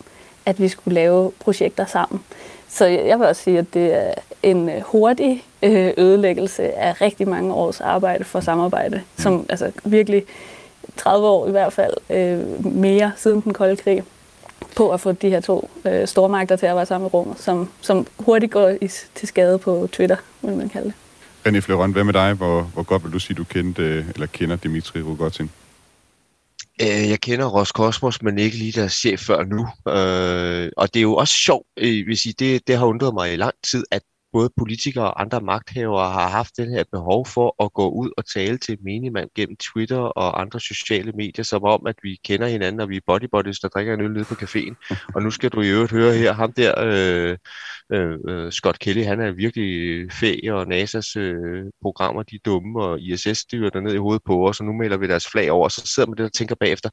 at 0.47 0.61
vi 0.61 0.69
skulle 0.69 0.95
lave 0.95 1.33
projekter 1.41 1.87
sammen. 1.87 2.21
Så 2.69 2.87
jeg 2.87 3.19
vil 3.19 3.27
også 3.27 3.43
sige, 3.43 3.59
at 3.59 3.75
det 3.75 3.95
er 3.95 4.15
en 4.43 4.69
øh, 4.69 4.81
hurtig 4.81 5.45
øh, 5.63 5.91
ødelæggelse 5.97 6.73
af 6.79 7.01
rigtig 7.01 7.29
mange 7.29 7.55
års 7.55 7.81
arbejde 7.81 8.25
for 8.25 8.41
samarbejde, 8.41 9.03
som 9.19 9.47
altså 9.49 9.73
virkelig 9.85 10.25
30 10.97 11.27
år 11.27 11.49
i 11.49 11.51
hvert 11.51 11.73
fald 11.73 11.95
øh, 12.11 12.67
mere 12.67 13.13
siden 13.17 13.41
den 13.41 13.53
kolde 13.53 13.77
krig 13.77 14.03
på 14.77 14.91
at 14.91 15.01
få 15.01 15.13
de 15.13 15.31
her 15.31 15.41
to 15.41 15.71
øh, 15.85 16.07
stormagter 16.07 16.57
til 16.57 16.67
at 16.67 16.77
være 16.77 16.87
sammen 16.87 17.07
i 17.07 17.11
rummet, 17.11 17.41
som, 17.41 17.69
som 17.81 18.07
hurtigt 18.19 18.53
går 18.53 18.69
i, 18.69 18.89
til 19.15 19.29
skade 19.29 19.59
på 19.59 19.89
Twitter, 19.93 20.17
vil 20.43 20.57
man 20.57 20.69
kalde 20.69 20.87
det. 20.87 20.95
René 21.49 21.59
Fleuron, 21.61 21.93
hvad 21.93 22.05
med 22.05 22.13
dig? 22.13 22.33
Hvor, 22.33 22.63
hvor 22.63 22.83
godt 22.83 23.05
vil 23.05 23.13
du 23.13 23.19
sige, 23.19 23.35
du 23.35 23.45
kendte, 23.45 23.83
eller 24.15 24.27
kender 24.27 24.57
Dimitri 24.57 25.03
Rogotin? 25.03 25.51
Øh, 26.83 27.09
jeg 27.11 27.21
kender 27.21 27.47
Roskosmos, 27.47 28.23
men 28.23 28.39
ikke 28.39 28.57
lige 28.57 28.73
deres 28.73 28.93
chef 28.93 29.21
før 29.21 29.45
nu. 29.45 29.61
Øh, 29.93 30.71
og 30.77 30.95
det 30.95 31.01
er 31.01 31.03
jo 31.03 31.17
også 31.17 31.35
sjovt, 31.35 31.67
øh, 31.77 32.05
hvis 32.07 32.27
I, 32.27 32.33
det, 32.33 32.67
det 32.67 32.77
har 32.77 32.87
undret 32.87 33.15
mig 33.15 33.33
i 33.33 33.37
lang 33.37 33.55
tid, 33.71 33.85
at 33.91 34.03
både 34.33 34.51
politikere 34.57 35.05
og 35.05 35.21
andre 35.21 35.41
magthavere 35.41 36.11
har 36.13 36.29
haft 36.29 36.57
den 36.57 36.71
her 36.71 36.85
behov 36.93 37.27
for 37.27 37.65
at 37.65 37.73
gå 37.73 37.91
ud 37.91 38.11
og 38.17 38.27
tale 38.27 38.59
til 38.59 38.79
minimand 38.81 39.31
gennem 39.35 39.57
Twitter 39.57 39.99
og 39.99 40.41
andre 40.41 40.61
sociale 40.61 41.13
medier, 41.13 41.43
som 41.43 41.63
om, 41.63 41.87
at 41.87 41.95
vi 42.03 42.19
kender 42.25 42.47
hinanden, 42.47 42.81
og 42.81 42.89
vi 42.89 42.97
er 42.97 43.01
bodybodies, 43.07 43.61
der 43.61 43.69
drikker 43.69 43.95
en 43.95 44.01
øl 44.01 44.13
nede 44.13 44.25
på 44.25 44.35
caféen. 44.35 44.75
Og 45.15 45.23
nu 45.23 45.31
skal 45.31 45.51
du 45.51 45.61
i 45.61 45.69
øvrigt 45.69 45.93
høre 45.93 46.15
her, 46.15 46.33
ham 46.33 46.53
der, 46.53 46.75
øh, 46.79 47.39
øh, 47.93 48.53
Scott 48.53 48.79
Kelly, 48.79 49.05
han 49.05 49.21
er 49.21 49.31
virkelig 49.31 50.13
fæ, 50.13 50.37
og 50.51 50.63
NASA's 50.63 51.19
øh, 51.19 51.65
programmer, 51.83 52.23
de 52.23 52.35
er 52.35 52.41
dumme, 52.45 52.83
og 52.83 53.01
ISS 53.01 53.39
styrer 53.39 53.71
der 53.71 53.81
ned 53.81 53.95
i 53.95 53.99
hovedet 53.99 54.23
på 54.27 54.49
os, 54.49 54.61
og 54.61 54.67
nu 54.67 54.73
melder 54.73 54.97
vi 54.97 55.07
deres 55.07 55.29
flag 55.29 55.51
over, 55.51 55.65
og 55.65 55.73
så 55.73 55.87
sidder 55.87 56.09
man 56.09 56.17
der 56.17 56.25
og 56.25 56.33
tænker 56.33 56.55
bagefter, 56.55 56.91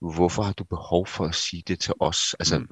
hvorfor 0.00 0.42
har 0.42 0.52
du 0.52 0.64
behov 0.64 1.06
for 1.06 1.24
at 1.24 1.34
sige 1.34 1.62
det 1.68 1.80
til 1.80 1.94
os? 2.00 2.34
Altså, 2.38 2.58
mm. 2.58 2.66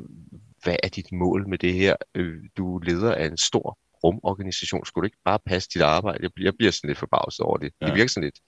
hvad 0.63 0.77
er 0.83 0.89
dit 0.89 1.13
mål 1.13 1.49
med 1.49 1.59
det 1.59 1.73
her? 1.73 1.97
Øh, 2.15 2.37
du 2.57 2.77
er 2.77 2.85
leder 2.85 3.15
af 3.15 3.27
en 3.27 3.37
stor 3.37 3.79
rumorganisation. 4.05 4.87
Skulle 4.87 5.03
du 5.03 5.07
ikke 5.07 5.25
bare 5.25 5.39
passe 5.47 5.69
dit 5.75 5.83
arbejde? 5.83 6.19
Jeg 6.23 6.31
bliver, 6.35 6.47
jeg 6.47 6.55
bliver 6.59 6.73
sådan 6.73 6.89
lidt 6.89 6.99
forbavset 6.99 7.41
over 7.41 7.57
det. 7.57 7.71
Ja. 7.81 7.87
Det 7.87 7.95
virker 7.95 8.09
sådan 8.09 8.25
lidt 8.25 8.41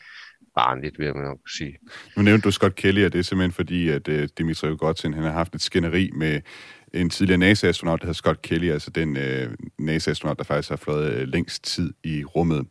barnligt, 0.55 0.99
vil 0.99 1.17
man 1.17 1.25
nok 1.25 1.39
sige. 1.57 1.79
Nu 2.17 2.23
nævnte 2.23 2.45
du 2.45 2.51
Scott 2.51 2.75
Kelly, 2.75 3.05
og 3.05 3.13
det 3.13 3.19
er 3.19 3.23
simpelthen 3.23 3.53
fordi, 3.53 3.89
at 3.89 4.09
uh, 4.09 4.25
Dimitri 4.39 4.71
Rogotin, 4.71 5.15
han 5.15 5.23
har 5.23 5.31
haft 5.31 5.55
et 5.55 5.63
skænderi 5.63 6.11
med 6.15 6.41
en 6.95 7.11
tidligere 7.11 7.39
NASA-astronaut, 7.39 8.01
der 8.01 8.07
hedder 8.07 8.15
Scott 8.15 8.43
Kelly, 8.43 8.71
altså 8.71 8.91
den 8.91 9.17
uh, 9.17 9.53
NASA-astronaut, 9.79 10.39
der 10.39 10.45
faktisk 10.45 10.69
har 10.69 10.77
fløjet 10.77 11.23
uh, 11.23 11.29
længst 11.29 11.65
tid 11.65 11.93
i 12.05 12.25
rummet. 12.25 12.67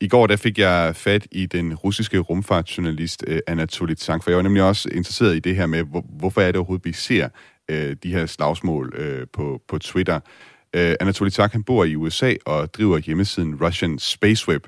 I 0.00 0.08
går 0.08 0.26
der 0.26 0.36
fik 0.36 0.58
jeg 0.58 0.96
fat 0.96 1.26
i 1.32 1.46
den 1.46 1.74
russiske 1.74 2.18
rumfartsjournalist 2.18 3.24
uh, 3.28 3.36
Anatoly 3.46 3.94
Tsank, 3.94 4.22
for 4.22 4.30
jeg 4.30 4.36
var 4.36 4.42
nemlig 4.42 4.62
også 4.62 4.88
interesseret 4.88 5.36
i 5.36 5.38
det 5.38 5.56
her 5.56 5.66
med, 5.66 5.82
hvor, 5.82 6.04
hvorfor 6.18 6.40
er 6.40 6.46
det 6.46 6.56
overhovedet, 6.56 6.84
vi 6.84 6.92
ser 6.92 7.28
uh, 7.72 7.92
de 8.02 8.12
her 8.12 8.26
slagsmål 8.26 8.94
uh, 8.98 9.28
på, 9.32 9.62
på 9.68 9.78
Twitter. 9.78 10.20
Øh, 10.74 10.90
uh, 10.90 10.94
Anatoly 11.00 11.30
Tak, 11.30 11.52
han 11.52 11.62
bor 11.62 11.84
i 11.84 11.96
USA 11.96 12.34
og 12.46 12.74
driver 12.74 12.98
hjemmesiden 12.98 13.64
Russian 13.64 13.98
Space 13.98 14.48
Web. 14.48 14.66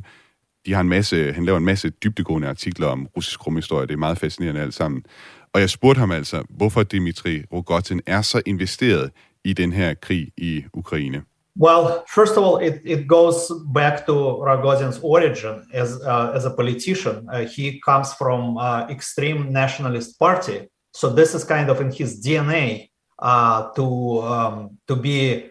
De 0.67 0.73
har 0.75 0.81
en 0.81 0.89
masse, 0.89 1.33
han 1.33 1.45
laver 1.45 1.59
en 1.59 1.65
masse 1.65 1.91
dybdegående 1.91 2.49
artikler 2.49 2.87
om 2.87 3.09
russisk 3.17 3.47
rumhistorie. 3.47 3.87
Det 3.87 3.93
er 3.93 3.99
meget 3.99 4.19
fascinerende 4.19 4.61
alt 4.61 4.75
sammen. 4.75 5.05
Og 5.55 5.61
jeg 5.61 5.71
spurgte 5.71 5.99
ham 5.99 6.11
altså, 6.11 6.43
hvorfor 6.51 6.83
Dimitri 6.83 7.43
Rogotin 7.53 8.01
er 8.07 8.23
så 8.23 8.43
investeret 8.47 9.11
i 9.45 9.53
den 9.53 9.73
her 9.73 9.95
krig 9.95 10.29
i 10.37 10.65
Ukraine. 10.75 11.23
Well, 11.57 12.03
first 12.15 12.37
of 12.37 12.45
all, 12.45 12.59
it, 12.69 12.81
it 12.85 13.07
goes 13.09 13.53
back 13.75 14.07
to 14.07 14.13
Rogozin's 14.45 15.01
origin 15.03 15.63
as, 15.73 15.89
uh, 16.03 16.35
as 16.35 16.45
a 16.45 16.51
politician. 16.51 17.29
Uh, 17.33 17.47
he 17.57 17.81
comes 17.89 18.09
from 18.19 18.57
uh, 18.57 18.87
extreme 18.91 19.53
nationalist 19.53 20.19
party. 20.19 20.59
So 20.95 21.15
this 21.15 21.35
is 21.35 21.45
kind 21.45 21.71
of 21.71 21.81
in 21.81 21.93
his 21.93 22.21
DNA 22.21 22.91
uh, 23.21 23.71
to, 23.77 24.23
um, 24.23 24.79
to 24.89 24.97
be 24.97 25.51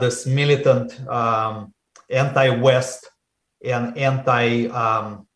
this 0.00 0.26
militant 0.26 0.88
um, 1.08 1.72
anti-West 2.08 3.10
and 3.64 3.96
anti 3.96 4.66
um, 4.68 5.26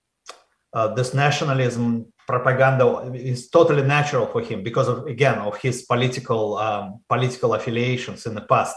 uh, 0.72 0.88
this 0.94 1.14
nationalism 1.14 2.12
propaganda 2.26 3.12
is 3.14 3.48
totally 3.50 3.82
natural 3.82 4.26
for 4.26 4.40
him 4.40 4.62
because 4.62 4.88
of 4.88 5.06
again 5.06 5.38
of 5.38 5.56
his 5.58 5.82
political 5.82 6.56
um, 6.56 7.00
political 7.08 7.54
affiliations 7.54 8.26
in 8.26 8.34
the 8.34 8.40
past. 8.42 8.76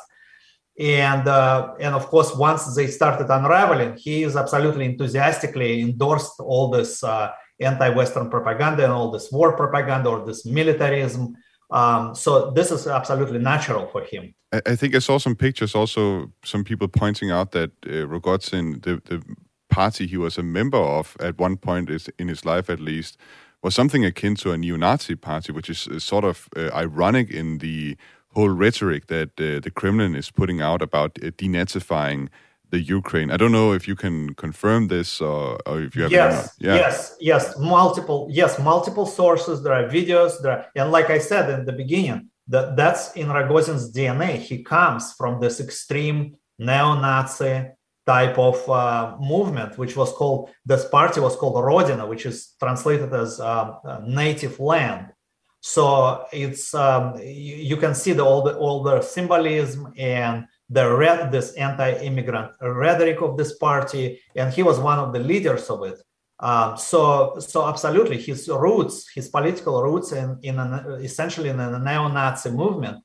And 0.80 1.28
uh, 1.28 1.74
and 1.80 1.96
of 1.96 2.08
course 2.08 2.36
once 2.36 2.76
they 2.76 2.88
started 2.88 3.30
unraveling 3.30 3.98
he 3.98 4.24
is 4.24 4.36
absolutely 4.36 4.86
enthusiastically 4.86 5.82
endorsed 5.82 6.40
all 6.40 6.70
this 6.70 7.04
uh, 7.04 7.32
anti-western 7.60 8.30
propaganda 8.30 8.84
and 8.84 8.94
all 8.94 9.10
this 9.10 9.32
war 9.32 9.58
propaganda 9.58 10.10
or 10.10 10.24
this 10.24 10.46
militarism 10.46 11.36
um, 11.70 12.16
so 12.16 12.52
this 12.52 12.72
is 12.72 12.88
absolutely 12.88 13.40
natural 13.40 13.88
for 13.88 14.02
him. 14.02 14.34
I, 14.54 14.78
think 14.78 14.96
i 14.96 15.00
saw 15.00 15.18
some 15.18 15.36
pictures 15.36 15.76
also 15.76 16.32
some 16.44 16.64
people 16.64 16.88
pointing 16.88 17.32
out 17.32 17.52
that 17.52 17.72
uh, 17.86 18.08
rogozin 18.08 18.82
the, 18.82 19.02
the 19.04 19.22
party 19.70 20.08
he 20.08 20.16
was 20.16 20.38
a 20.38 20.44
member 20.44 20.78
of 20.78 21.18
at 21.20 21.38
one 21.38 21.58
point 21.58 21.90
is 21.90 22.10
in 22.18 22.30
his 22.30 22.46
life 22.46 22.70
at 22.70 22.80
least 22.80 23.18
was 23.62 23.76
something 23.76 24.06
akin 24.06 24.36
to 24.36 24.52
a 24.52 24.58
neo-nazi 24.58 25.16
party 25.16 25.52
which 25.52 25.70
is 25.70 25.90
sort 26.02 26.24
of 26.24 26.48
uh, 26.56 26.70
ironic 26.74 27.30
in 27.30 27.58
the 27.58 27.98
whole 28.34 28.50
rhetoric 28.50 29.08
that 29.08 29.30
uh, 29.40 29.60
the 29.60 29.72
Kremlin 29.74 30.16
is 30.16 30.32
putting 30.32 30.62
out 30.62 30.82
about 30.82 31.18
uh, 31.22 31.32
denazifying 31.32 32.30
the 32.70 32.80
Ukraine. 32.80 33.32
I 33.32 33.38
don't 33.38 33.52
know 33.52 33.74
if 33.74 33.88
you 33.88 33.96
can 33.96 34.34
confirm 34.34 34.88
this 34.88 35.22
or, 35.22 35.58
or 35.66 35.82
if 35.82 35.96
you 35.96 36.04
have. 36.04 36.12
Yes, 36.12 36.56
yeah. 36.60 36.76
yes, 36.76 37.16
yes. 37.20 37.58
Multiple, 37.58 38.28
yes, 38.30 38.60
multiple 38.60 39.06
sources. 39.06 39.64
There 39.64 39.74
are 39.74 39.88
videos. 39.88 40.42
There, 40.42 40.52
are, 40.52 40.66
and 40.76 40.92
like 40.92 41.10
I 41.10 41.20
said 41.20 41.50
in 41.50 41.66
the 41.66 41.74
beginning, 41.74 42.30
that 42.48 42.76
that's 42.76 43.14
in 43.14 43.28
Rogozin's 43.28 43.94
DNA. 43.94 44.38
He 44.38 44.64
comes 44.64 45.14
from 45.14 45.40
this 45.40 45.60
extreme 45.60 46.38
neo-Nazi 46.60 47.70
type 48.06 48.38
of 48.38 48.70
uh, 48.70 49.18
movement, 49.20 49.78
which 49.78 49.96
was 49.96 50.12
called 50.14 50.50
this 50.66 50.86
party 50.86 51.20
was 51.20 51.36
called 51.36 51.56
Rodina, 51.56 52.08
which 52.08 52.26
is 52.26 52.56
translated 52.60 53.14
as 53.14 53.40
uh, 53.40 53.76
native 54.06 54.60
land. 54.60 55.12
So 55.62 56.26
it's 56.32 56.74
um, 56.74 57.18
you, 57.20 57.56
you, 57.72 57.78
can 57.78 57.94
see 57.94 58.14
the 58.14 58.24
all 58.24 58.42
the 58.44 58.56
all 58.58 58.84
the 58.84 59.02
symbolism 59.02 59.94
and 59.98 60.46
the 60.70 60.86
red 60.96 61.32
this 61.32 61.54
anti-immigrant 61.54 62.52
rhetoric 62.62 63.22
of 63.22 63.38
this 63.38 63.58
party, 63.58 64.20
and 64.36 64.54
he 64.54 64.64
was 64.64 64.80
one 64.80 65.00
of 65.00 65.14
the 65.14 65.20
leaders 65.20 65.70
of 65.70 65.84
it. 65.84 66.02
Um, 66.40 66.78
so 66.78 67.40
so 67.40 67.68
absolutely, 67.68 68.18
his 68.18 68.48
roots, 68.48 69.10
his 69.16 69.28
political 69.30 69.82
roots, 69.82 70.12
in 70.12 70.38
in 70.44 70.60
an, 70.60 70.74
essentially 71.02 71.50
in 71.50 71.60
a 71.60 71.80
neo-Nazi 71.80 72.52
movement. 72.52 72.98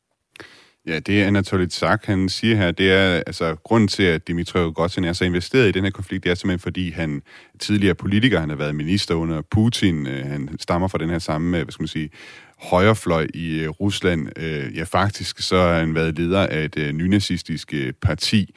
Ja, 0.86 0.98
det 0.98 1.22
Anatoly 1.22 1.66
Tsak, 1.66 2.04
han 2.04 2.28
siger 2.28 2.56
her, 2.56 2.70
det 2.70 2.92
er, 2.92 3.22
altså, 3.26 3.54
grunden 3.54 3.88
til, 3.88 4.02
at 4.02 4.28
Dimitri 4.28 4.60
Rogozin 4.60 5.04
er 5.04 5.12
så 5.12 5.24
investeret 5.24 5.68
i 5.68 5.72
den 5.72 5.84
her 5.84 5.90
konflikt, 5.90 6.24
det 6.24 6.30
er 6.30 6.34
simpelthen, 6.34 6.58
fordi 6.58 6.90
han 6.90 7.22
tidligere 7.58 7.94
politiker, 7.94 8.40
han 8.40 8.48
har 8.48 8.56
været 8.56 8.74
minister 8.74 9.14
under 9.14 9.42
Putin, 9.50 10.06
øh, 10.06 10.26
han 10.26 10.48
stammer 10.60 10.88
fra 10.88 10.98
den 10.98 11.10
her 11.10 11.18
samme, 11.18 11.58
øh, 11.58 11.64
hvad 11.64 11.72
skal 11.72 11.82
man 11.82 11.88
sige, 11.88 12.10
højrefløj 12.58 13.26
i 13.34 13.60
øh, 13.60 13.68
Rusland. 13.68 14.28
Øh, 14.38 14.76
ja, 14.76 14.82
faktisk 14.82 15.38
så 15.38 15.56
har 15.56 15.78
han 15.78 15.94
været 15.94 16.18
leder 16.18 16.46
af 16.46 16.64
et 16.64 16.78
øh, 16.78 16.92
nynazistisk 16.92 17.74
øh, 17.74 17.92
parti, 17.92 18.54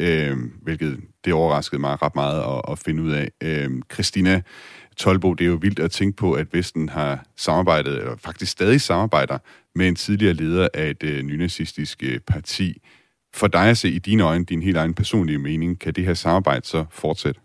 øh, 0.00 0.36
hvilket 0.62 1.00
det 1.24 1.32
overraskede 1.32 1.80
mig 1.80 2.02
ret 2.02 2.14
meget 2.14 2.40
at, 2.40 2.72
at 2.72 2.78
finde 2.78 3.02
ud 3.02 3.12
af. 3.12 3.30
Øh, 3.42 3.70
Christina 3.92 4.42
Tolbo, 4.96 5.34
det 5.34 5.44
er 5.44 5.48
jo 5.48 5.58
vildt 5.60 5.78
at 5.78 5.90
tænke 5.90 6.16
på, 6.16 6.32
at 6.32 6.46
Vesten 6.52 6.88
har 6.88 7.24
samarbejdet, 7.36 7.98
eller 7.98 8.16
faktisk 8.16 8.52
stadig 8.52 8.80
samarbejder, 8.80 9.38
med 9.76 9.88
en 9.88 9.96
tidligere 9.96 10.34
leder 10.34 10.68
af 10.74 10.90
et 10.90 11.02
øh, 11.02 11.22
nynazistisk 11.22 12.02
øh, 12.02 12.20
parti. 12.20 12.82
For 13.34 13.46
dig 13.46 13.68
at 13.68 13.78
se 13.78 13.88
i 13.88 13.98
dine 13.98 14.22
øjne, 14.22 14.44
din 14.44 14.62
helt 14.62 14.76
egen 14.76 14.94
personlige 14.94 15.38
mening, 15.38 15.78
kan 15.78 15.92
det 15.92 16.04
her 16.04 16.14
samarbejde 16.14 16.66
så 16.66 16.84
fortsætte? 16.90 17.40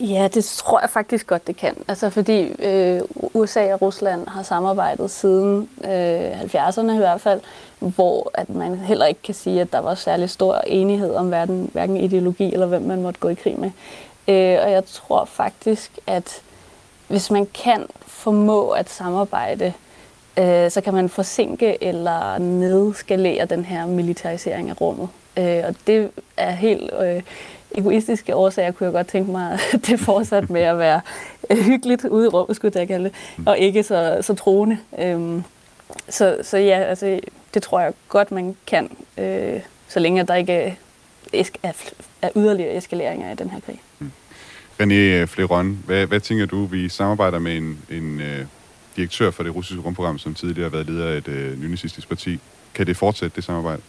Ja, 0.00 0.28
det 0.34 0.44
tror 0.44 0.80
jeg 0.80 0.90
faktisk 0.90 1.26
godt, 1.26 1.46
det 1.46 1.56
kan. 1.56 1.76
Altså 1.88 2.10
fordi 2.10 2.40
øh, 2.40 3.00
USA 3.34 3.72
og 3.72 3.82
Rusland 3.82 4.28
har 4.28 4.42
samarbejdet 4.42 5.10
siden 5.10 5.68
øh, 5.84 6.40
70'erne 6.40 6.92
i 6.92 6.96
hvert 6.96 7.20
fald, 7.20 7.40
hvor 7.78 8.30
at 8.34 8.50
man 8.50 8.78
heller 8.78 9.06
ikke 9.06 9.22
kan 9.22 9.34
sige, 9.34 9.60
at 9.60 9.72
der 9.72 9.78
var 9.78 9.94
særlig 9.94 10.30
stor 10.30 10.56
enighed 10.66 11.14
om 11.14 11.28
hverken, 11.28 11.70
hverken 11.72 11.96
ideologi 11.96 12.52
eller 12.52 12.66
hvem 12.66 12.82
man 12.82 13.02
måtte 13.02 13.20
gå 13.20 13.28
i 13.28 13.34
krig 13.34 13.60
med. 13.60 13.70
Øh, 14.28 14.58
og 14.64 14.70
jeg 14.70 14.84
tror 14.84 15.24
faktisk, 15.24 15.98
at 16.06 16.42
hvis 17.08 17.30
man 17.30 17.46
kan 17.46 17.86
formå 18.06 18.68
at 18.68 18.90
samarbejde, 18.90 19.64
øh, 19.64 19.72
Øh, 20.38 20.70
så 20.70 20.80
kan 20.84 20.94
man 20.94 21.08
forsinke 21.08 21.84
eller 21.84 22.38
nedskalere 22.38 23.44
den 23.44 23.64
her 23.64 23.86
militarisering 23.86 24.70
af 24.70 24.80
rummet. 24.80 25.08
Øh, 25.38 25.62
og 25.68 25.74
det 25.86 26.10
er 26.36 26.50
helt 26.50 26.90
øh, 27.02 27.22
egoistiske 27.74 28.36
årsager, 28.36 28.70
kunne 28.70 28.84
jeg 28.84 28.92
godt 28.92 29.06
tænke 29.06 29.30
mig, 29.30 29.52
at 29.72 29.86
det 29.86 30.00
fortsat 30.00 30.50
med 30.50 30.60
at 30.60 30.78
være 30.78 31.00
øh, 31.50 31.58
hyggeligt 31.58 32.04
ude 32.04 32.26
i 32.26 32.28
rummet, 32.28 32.56
skulle 32.56 32.78
jeg 32.78 32.88
kalde 32.88 33.04
det, 33.04 33.14
og 33.46 33.58
ikke 33.58 33.82
så, 33.82 34.18
så 34.20 34.34
troende. 34.34 34.78
Øh, 34.98 35.42
så, 36.08 36.38
så 36.42 36.58
ja, 36.58 36.78
altså, 36.78 37.20
det 37.54 37.62
tror 37.62 37.80
jeg 37.80 37.92
godt, 38.08 38.32
man 38.32 38.56
kan, 38.66 38.90
øh, 39.18 39.60
så 39.88 40.00
længe 40.00 40.24
der 40.24 40.34
ikke 40.34 40.52
er, 41.32 41.72
er, 42.22 42.30
yderligere 42.36 42.76
eskaleringer 42.76 43.32
i 43.32 43.34
den 43.34 43.50
her 43.50 43.60
krig. 43.60 43.80
Mm. 43.98 44.12
René 44.82 45.24
Fleron, 45.24 45.82
hvad, 45.86 46.06
hvad 46.06 46.20
tænker 46.20 46.46
du? 46.46 46.64
Vi 46.64 46.88
samarbejder 46.88 47.38
med 47.38 47.56
en, 47.56 47.78
en 47.90 48.20
øh, 48.20 48.44
direktør 49.00 49.30
for 49.30 49.42
det 49.42 49.54
russiske 49.54 49.82
rumprogram, 49.82 50.18
som 50.18 50.34
tidligere 50.34 50.70
har 50.70 50.76
været 50.76 50.86
leder 50.86 51.06
af 51.06 51.16
et 51.16 51.28
øh, 51.28 51.60
nynazistisk 51.60 52.08
parti. 52.08 52.38
Kan 52.74 52.86
det 52.86 52.96
fortsætte, 52.96 53.36
det 53.36 53.44
samarbejde? 53.44 53.82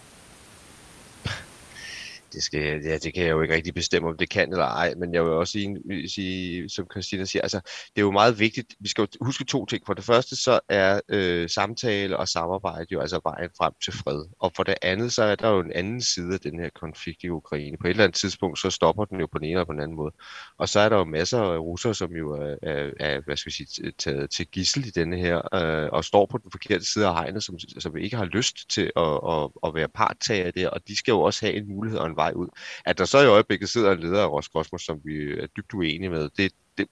Det, 2.34 2.44
skal, 2.44 2.84
ja, 2.84 2.98
det 2.98 3.14
kan 3.14 3.24
jeg 3.24 3.32
jo 3.32 3.42
ikke 3.42 3.54
rigtig 3.54 3.74
bestemme, 3.74 4.10
om 4.10 4.18
det 4.18 4.30
kan 4.30 4.52
eller 4.52 4.66
ej, 4.66 4.94
men 4.98 5.14
jeg 5.14 5.24
vil 5.24 5.32
også 5.32 5.52
sige, 5.52 6.10
sige 6.10 6.70
som 6.70 6.88
Christina 6.92 7.26
siger, 7.26 7.42
altså, 7.42 7.60
det 7.66 7.98
er 7.98 8.02
jo 8.02 8.12
meget 8.12 8.40
vigtigt, 8.40 8.76
vi 8.80 8.90
skal 8.90 9.02
jo 9.02 9.26
huske 9.26 9.44
to 9.44 9.66
ting. 9.66 9.84
For 9.86 9.94
det 9.94 10.04
første, 10.04 10.36
så 10.36 10.60
er 10.70 11.00
øh, 11.10 11.50
samtale 11.50 12.18
og 12.18 12.28
samarbejde 12.28 12.88
jo 12.92 13.00
altså 13.00 13.20
vejen 13.24 13.50
frem 13.58 13.74
til 13.84 13.94
fred. 13.94 14.26
Og 14.40 14.52
for 14.56 14.64
det 14.64 14.76
andet, 14.82 15.14
så 15.14 15.24
er 15.24 15.36
der 15.36 15.50
jo 15.50 15.60
en 15.60 15.72
anden 15.72 16.02
side 16.02 16.34
af 16.34 16.40
den 16.40 16.60
her 16.60 16.70
konflikt 16.76 17.24
i 17.24 17.30
Ukraine. 17.30 17.78
På 17.78 17.88
et 17.88 17.90
eller 17.90 18.04
andet 18.04 18.16
tidspunkt, 18.16 18.60
så 18.60 18.70
stopper 18.70 19.06
den 19.06 19.20
jo 19.20 19.28
på 19.32 19.38
den 19.38 19.46
ene 19.46 19.54
eller 19.54 19.66
på 19.66 19.74
den 19.74 19.82
anden 19.82 19.98
måde. 19.98 20.14
Og 20.58 20.70
så 20.70 20.80
er 20.80 20.90
der 20.90 20.98
jo 20.98 21.04
masser 21.04 21.42
af 21.42 21.58
russere, 21.58 21.96
som 21.96 22.12
jo 22.12 22.32
er, 22.32 22.56
er, 22.64 22.92
er 23.00 23.22
hvad 23.26 23.38
skal 23.38 23.50
vi 23.50 23.56
sige, 23.56 23.92
taget 23.92 24.30
til 24.30 24.48
gissel 24.48 24.88
i 24.88 24.90
denne 24.90 25.18
her, 25.18 25.56
øh, 25.56 25.90
og 25.92 26.04
står 26.04 26.26
på 26.26 26.38
den 26.38 26.52
forkerte 26.52 26.86
side 26.86 27.08
af 27.08 27.14
hegnet, 27.14 27.44
som, 27.44 27.60
som 27.60 27.98
ikke 27.98 28.18
har 28.18 28.26
lyst 28.26 28.70
til 28.70 28.92
at, 28.96 29.20
at, 29.30 29.50
at 29.66 29.76
være 29.76 29.88
parttager 29.88 30.52
der, 30.52 30.70
og 30.70 30.88
de 30.88 30.98
skal 30.98 31.12
jo 31.12 31.22
også 31.22 31.46
have 31.46 31.58
en 31.58 31.68
mulighed 31.68 32.00
og 32.00 32.08
en 32.08 32.18
vej 32.22 32.32
ud. 32.36 32.48
At 32.86 32.98
der 32.98 33.06
så 33.06 33.20
i 33.20 33.26
øjeblikket 33.26 33.70
sidder 33.70 33.92
en 33.92 34.00
leder 34.00 34.22
af 34.24 34.32
Roskosmos, 34.32 34.82
som 34.82 35.02
vi 35.04 35.32
er 35.32 35.48
dybt 35.48 35.74
uenige 35.74 36.10
med, 36.10 36.30
det, 36.38 36.52
det, 36.78 36.88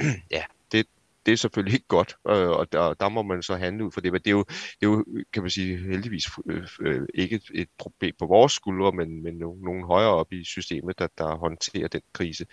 ja, 0.36 0.42
det, 0.72 0.86
det 1.26 1.32
er 1.32 1.36
selvfølgelig 1.36 1.74
ikke 1.74 1.88
godt, 1.88 2.16
øh, 2.28 2.48
og 2.48 2.72
der, 2.72 2.94
der 2.94 3.08
må 3.08 3.22
man 3.22 3.42
så 3.42 3.56
handle 3.56 3.84
ud 3.84 3.90
for 3.92 4.00
det. 4.00 4.12
Men 4.12 4.20
det 4.20 4.26
er 4.26 4.32
jo, 4.40 4.44
det 4.48 4.86
er 4.86 4.86
jo 4.86 5.04
kan 5.32 5.42
man 5.42 5.50
sige, 5.50 5.78
heldigvis 5.78 6.26
øh, 6.46 6.68
øh, 6.80 7.06
ikke 7.14 7.40
et 7.54 7.68
problem 7.78 8.14
på 8.18 8.26
vores 8.26 8.52
skuldre, 8.52 8.92
men, 8.92 9.22
men 9.22 9.34
nogen 9.38 9.84
højere 9.84 10.10
op 10.10 10.32
i 10.32 10.44
systemet, 10.44 10.98
der, 10.98 11.08
der 11.18 11.36
håndterer 11.36 11.88
den 11.88 12.00
krise. 12.12 12.46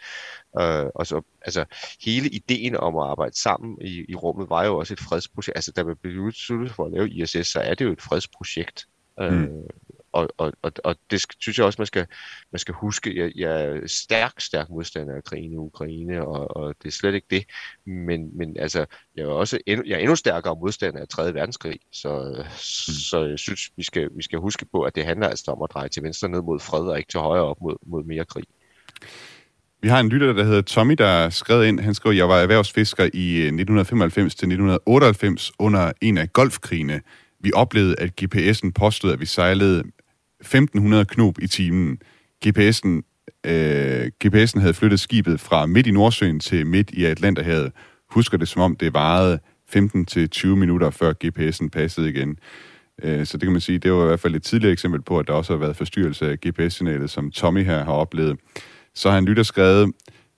Øh, 0.60 0.86
og 0.96 1.08
så, 1.08 1.22
altså, 1.42 1.66
hele 2.06 2.30
ideen 2.30 2.76
om 2.76 2.98
at 2.98 3.04
arbejde 3.04 3.40
sammen 3.40 3.78
i, 3.82 4.06
i 4.10 4.16
rummet 4.16 4.50
var 4.50 4.66
jo 4.66 4.78
også 4.78 4.94
et 4.94 5.00
fredsprojekt. 5.00 5.58
Altså, 5.58 5.72
da 5.72 5.84
man 5.84 5.96
blev 5.96 6.22
udsluttet 6.22 6.72
for 6.72 6.86
at 6.86 6.92
lave 6.92 7.10
ISS, 7.10 7.48
så 7.48 7.60
er 7.60 7.76
det 7.76 7.86
jo 7.86 7.92
et 7.92 8.02
fredsprojekt. 8.02 8.88
Øh, 9.20 9.34
mm 9.34 9.68
og, 10.14 10.30
og, 10.38 10.54
og, 10.62 10.72
og 10.84 10.96
det 11.12 11.26
synes 11.40 11.58
jeg 11.58 11.66
også, 11.66 11.80
man 11.80 11.86
skal, 11.86 12.06
man 12.52 12.60
skal 12.60 12.74
huske. 12.74 13.20
Jeg, 13.22 13.32
jeg 13.36 13.66
er 13.66 13.88
stærk, 13.88 14.34
stærk 14.40 14.70
modstander 14.70 15.16
af 15.16 15.24
krigen 15.24 15.54
i 15.54 15.58
Ukraine, 15.58 16.26
og, 16.26 16.58
og 16.58 16.76
det 16.82 16.88
er 16.88 16.92
slet 16.92 17.14
ikke 17.14 17.28
det. 17.30 17.46
Men, 17.86 18.38
men 18.38 18.58
altså, 18.60 18.86
jeg 19.16 19.24
er 19.24 19.28
også 19.28 19.60
endnu, 19.66 19.86
jeg 19.88 19.96
er 19.96 20.00
endnu 20.00 20.16
stærkere 20.16 20.56
modstander 20.56 21.02
af 21.02 21.08
3. 21.08 21.34
verdenskrig, 21.34 21.80
så, 21.92 22.36
mm. 22.38 22.94
så 22.94 23.26
jeg 23.26 23.40
synes, 23.40 23.72
vi 23.78 23.84
skal, 23.84 24.10
vi 24.16 24.24
skal 24.24 24.40
huske 24.40 24.66
på, 24.72 24.82
at 24.82 24.96
det 24.96 25.06
handler 25.06 25.28
altså 25.28 25.52
om 25.52 25.62
at 25.62 25.70
dreje 25.74 25.90
til 25.90 26.04
venstre 26.04 26.30
ned 26.30 26.42
mod 26.42 26.60
fred, 26.60 26.82
og 26.82 26.98
ikke 26.98 27.12
til 27.12 27.20
højre 27.20 27.44
op 27.44 27.62
mod, 27.62 27.76
mod 27.86 28.04
mere 28.04 28.26
krig. 28.26 28.44
Vi 29.82 29.88
har 29.88 30.00
en 30.00 30.10
lytter, 30.10 30.34
der 30.34 30.44
hedder 30.44 30.62
Tommy, 30.62 30.96
der 30.98 31.30
skrev 31.30 31.64
ind. 31.64 31.80
Han 31.80 31.94
skrev, 31.94 32.14
jeg 32.14 32.30
var 32.30 32.40
erhvervsfisker 32.40 33.04
i 33.04 33.38
1995 33.38 34.36
til 34.36 34.46
1998 34.46 35.52
under 35.60 35.92
en 36.02 36.18
af 36.18 36.34
golfkrigene. 36.34 37.02
Vi 37.40 37.52
oplevede, 37.56 37.96
at 38.00 38.10
GPS'en 38.22 38.72
påstod, 38.72 39.14
at 39.14 39.20
vi 39.20 39.26
sejlede 39.26 39.84
1500 40.44 41.06
knop 41.06 41.40
i 41.42 41.48
timen. 41.48 41.98
GPS'en, 42.46 43.02
øh, 43.44 44.12
GPS'en 44.26 44.60
havde 44.60 44.74
flyttet 44.74 45.00
skibet 45.00 45.40
fra 45.40 45.66
midt 45.66 45.88
i 45.88 45.92
Nordsøen 45.92 46.40
til 46.40 46.68
midt 46.68 46.92
i 46.92 47.06
Atlanterhavet. 47.06 47.72
Husker 48.10 48.38
det 48.38 48.48
som 48.48 48.62
om 48.62 48.76
det 48.76 48.94
varede 48.94 49.40
15-20 49.66 50.48
minutter, 50.48 50.90
før 50.90 51.14
GPS'en 51.24 51.70
passede 51.70 52.10
igen. 52.10 52.38
Øh, 53.04 53.26
så 53.26 53.38
det 53.38 53.44
kan 53.44 53.52
man 53.52 53.62
sige, 53.62 53.80
det 53.80 53.94
var 53.94 54.04
i 54.04 54.08
hvert 54.08 54.20
fald 54.20 54.36
et 54.36 54.44
tidligere 54.44 54.72
eksempel 54.74 55.02
på, 55.02 55.20
at 55.20 55.28
der 55.28 55.34
også 55.34 55.54
har 55.54 55.58
været 55.58 55.76
forstyrrelse 55.76 56.32
af 56.32 56.38
GPS-signalet, 56.48 57.10
som 57.10 57.32
Tommy 57.32 57.66
her 57.66 57.86
har 57.86 57.94
oplevet. 57.94 58.40
Så 58.96 59.10
har 59.10 59.16
han 59.16 59.26
lytter 59.26 59.44
skrevet, 59.44 59.92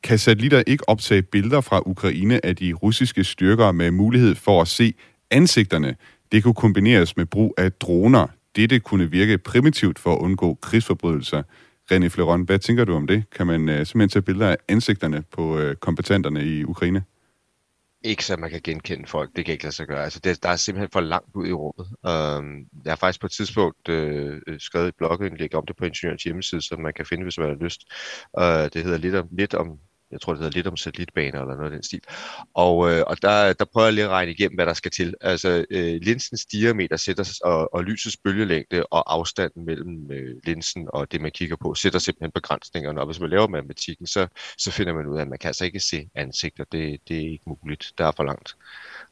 kan 0.03 0.19
satellitter 0.19 0.63
ikke 0.67 0.89
optage 0.89 1.21
billeder 1.21 1.61
fra 1.61 1.81
Ukraine 1.85 2.45
af 2.45 2.55
de 2.55 2.73
russiske 2.73 3.23
styrker 3.23 3.71
med 3.71 3.91
mulighed 3.91 4.35
for 4.35 4.61
at 4.61 4.67
se 4.67 4.93
ansigterne? 5.31 5.95
Det 6.31 6.43
kunne 6.43 6.53
kombineres 6.53 7.17
med 7.17 7.25
brug 7.25 7.53
af 7.57 7.71
droner. 7.71 8.27
Dette 8.55 8.79
kunne 8.79 9.11
virke 9.11 9.37
primitivt 9.37 9.99
for 9.99 10.13
at 10.15 10.19
undgå 10.19 10.57
krigsforbrydelser. 10.61 11.43
René 11.91 12.07
Fleron, 12.07 12.41
hvad 12.41 12.59
tænker 12.59 12.85
du 12.85 12.93
om 12.95 13.07
det? 13.07 13.29
Kan 13.29 13.47
man 13.47 13.69
øh, 13.69 13.85
simpelthen 13.85 14.09
tage 14.09 14.21
billeder 14.21 14.49
af 14.49 14.57
ansigterne 14.67 15.23
på 15.31 15.59
øh, 15.59 15.75
kompetenterne 15.75 16.45
i 16.45 16.63
Ukraine? 16.63 17.03
Ikke 18.03 18.25
så 18.25 18.37
man 18.37 18.49
kan 18.49 18.61
genkende 18.63 19.07
folk, 19.07 19.35
det 19.35 19.45
kan 19.45 19.51
ikke 19.51 19.63
lade 19.63 19.75
sig 19.75 19.87
gøre. 19.87 20.03
Altså, 20.03 20.19
det, 20.19 20.43
der 20.43 20.49
er 20.49 20.55
simpelthen 20.55 20.89
for 20.91 21.01
langt 21.01 21.35
ud 21.35 21.47
i 21.47 21.53
rummet. 21.53 21.87
Um, 21.87 22.65
jeg 22.85 22.91
har 22.91 22.95
faktisk 22.95 23.21
på 23.21 23.25
et 23.25 23.31
tidspunkt 23.31 23.89
øh, 23.89 24.41
øh, 24.47 24.59
skrevet 24.59 24.87
et 24.87 24.95
blogindlæg 24.97 25.55
om 25.55 25.65
det 25.65 25.75
på 25.75 25.85
Ingeniørens 25.85 26.23
hjemmeside, 26.23 26.61
som 26.61 26.79
man 26.79 26.93
kan 26.93 27.05
finde, 27.05 27.23
hvis 27.23 27.37
man 27.37 27.47
har 27.47 27.63
lyst. 27.63 27.81
Øh, 28.39 28.69
det 28.73 28.83
hedder 28.83 28.97
lidt 28.97 29.15
om, 29.15 29.27
lidt 29.31 29.53
om 29.53 29.79
jeg 30.15 30.21
tror, 30.21 30.33
det 30.33 30.39
hedder 30.43 30.57
lidt 30.57 30.67
om 30.67 30.77
satellitbaner 30.77 31.41
eller 31.41 31.55
noget 31.55 31.71
af 31.71 31.75
den 31.75 31.83
stil. 31.83 32.01
Og, 32.53 32.91
øh, 32.91 33.03
og 33.07 33.21
der, 33.21 33.53
der 33.53 33.65
prøver 33.65 33.87
jeg 33.87 33.93
lige 33.93 34.05
at 34.05 34.09
regne 34.09 34.31
igennem, 34.31 34.55
hvad 34.55 34.65
der 34.65 34.73
skal 34.73 34.91
til. 34.91 35.13
Altså, 35.21 35.65
øh, 35.69 35.99
linsens 36.01 36.45
diameter 36.45 36.97
sætter, 36.97 37.39
og, 37.43 37.73
og 37.73 37.83
lysets 37.83 38.17
bølgelængde 38.23 38.85
og 38.85 39.13
afstanden 39.13 39.65
mellem 39.65 40.11
øh, 40.11 40.35
linsen 40.43 40.87
og 40.93 41.11
det, 41.11 41.21
man 41.21 41.31
kigger 41.31 41.55
på, 41.55 41.73
sætter 41.75 41.99
simpelthen 41.99 42.31
begrænsningerne. 42.31 42.99
Og 42.99 43.05
hvis 43.05 43.19
man 43.19 43.29
laver 43.29 43.47
matematikken, 43.47 44.07
så, 44.07 44.27
så 44.57 44.71
finder 44.71 44.93
man 44.93 45.05
ud 45.07 45.17
af, 45.17 45.21
at 45.21 45.27
man 45.27 45.39
kan 45.39 45.47
altså 45.47 45.65
ikke 45.65 45.79
se 45.79 46.09
ansigter. 46.15 46.63
Det, 46.71 46.99
det 47.07 47.17
er 47.17 47.31
ikke 47.31 47.43
muligt. 47.47 47.93
Der 47.97 48.05
er 48.05 48.11
for 48.11 48.23
langt. 48.23 48.55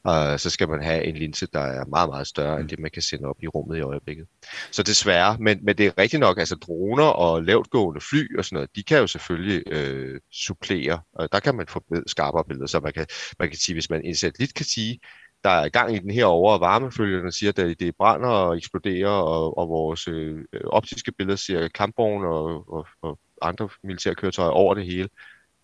Og 0.04 0.40
så 0.40 0.50
skal 0.50 0.70
man 0.70 0.84
have 0.84 1.04
en 1.04 1.16
linse, 1.16 1.48
der 1.54 1.60
er 1.60 1.86
meget, 1.86 2.10
meget 2.10 2.28
større 2.28 2.56
end 2.56 2.64
mm. 2.64 2.68
det, 2.68 2.80
man 2.80 2.92
kan 2.92 3.02
sende 3.02 3.26
op 3.28 3.44
i 3.44 3.48
rummet 3.48 3.78
i 3.78 3.82
øjeblikket. 3.82 4.28
Så 4.72 4.84
desværre, 4.84 5.38
men, 5.40 5.66
men 5.66 5.78
det 5.78 5.86
er 5.86 5.98
rigtigt 5.98 6.20
nok, 6.20 6.38
altså 6.38 6.56
droner 6.56 7.04
og 7.04 7.44
lavtgående 7.44 8.02
fly 8.02 8.38
og 8.38 8.46
sådan 8.46 8.56
noget, 8.56 8.76
de 8.76 8.84
kan 8.84 8.98
jo 8.98 9.08
selvfølgelig 9.08 9.64
øh, 9.68 10.20
supplere, 10.32 11.02
og 11.14 11.32
der 11.32 11.40
kan 11.40 11.56
man 11.56 11.68
få 11.68 11.84
skarpere 12.08 12.44
billeder, 12.48 12.68
så 12.68 12.80
man 12.80 12.94
kan, 12.94 13.06
man 13.40 13.50
kan 13.50 13.58
sige, 13.58 13.76
hvis 13.76 13.90
man 13.90 14.06
indsat 14.06 14.40
lidt 14.40 14.54
kan 14.54 14.66
sige, 14.66 15.00
der 15.44 15.50
er 15.50 15.70
gang 15.70 15.96
i 15.96 16.00
den 16.00 16.12
her 16.12 16.26
over, 16.26 16.54
og 16.54 16.60
varmefølgerne 16.60 17.32
siger, 17.32 17.50
at 17.50 17.80
det 17.80 17.96
brænder 17.98 18.30
og 18.30 18.58
eksploderer, 18.58 19.10
og, 19.10 19.58
og 19.58 19.70
vores 19.70 20.08
øh, 20.08 20.46
optiske 20.66 21.12
billeder 21.12 21.36
siger 21.36 21.68
kampvogne 21.68 22.28
og, 22.28 22.74
og, 22.74 22.88
og 23.02 23.20
andre 23.42 23.70
militære 23.84 24.16
køretøjer 24.16 24.50
over 24.50 24.74
det 24.74 24.86
hele 24.86 25.10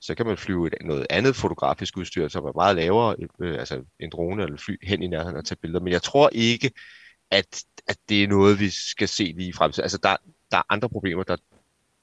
så 0.01 0.15
kan 0.15 0.25
man 0.25 0.37
flyve 0.37 0.67
et, 0.67 0.73
noget 0.81 1.07
andet 1.09 1.35
fotografisk 1.35 1.97
udstyr, 1.97 2.27
som 2.27 2.45
er 2.45 2.51
meget 2.55 2.75
lavere, 2.75 3.15
øh, 3.41 3.59
altså 3.59 3.83
en 3.99 4.09
drone 4.09 4.43
eller 4.43 4.57
fly, 4.57 4.87
hen 4.87 5.03
i 5.03 5.07
nærheden 5.07 5.37
og 5.37 5.45
tage 5.45 5.57
billeder. 5.61 5.79
Men 5.79 5.93
jeg 5.93 6.01
tror 6.01 6.29
ikke, 6.31 6.71
at, 7.31 7.63
at 7.87 7.97
det 8.09 8.23
er 8.23 8.27
noget, 8.27 8.59
vi 8.59 8.69
skal 8.69 9.07
se 9.07 9.33
lige 9.37 9.53
frem 9.53 9.71
til. 9.71 9.81
Altså, 9.81 9.97
der, 10.03 10.15
der 10.51 10.57
er 10.57 10.63
andre 10.69 10.89
problemer, 10.89 11.23
der 11.23 11.35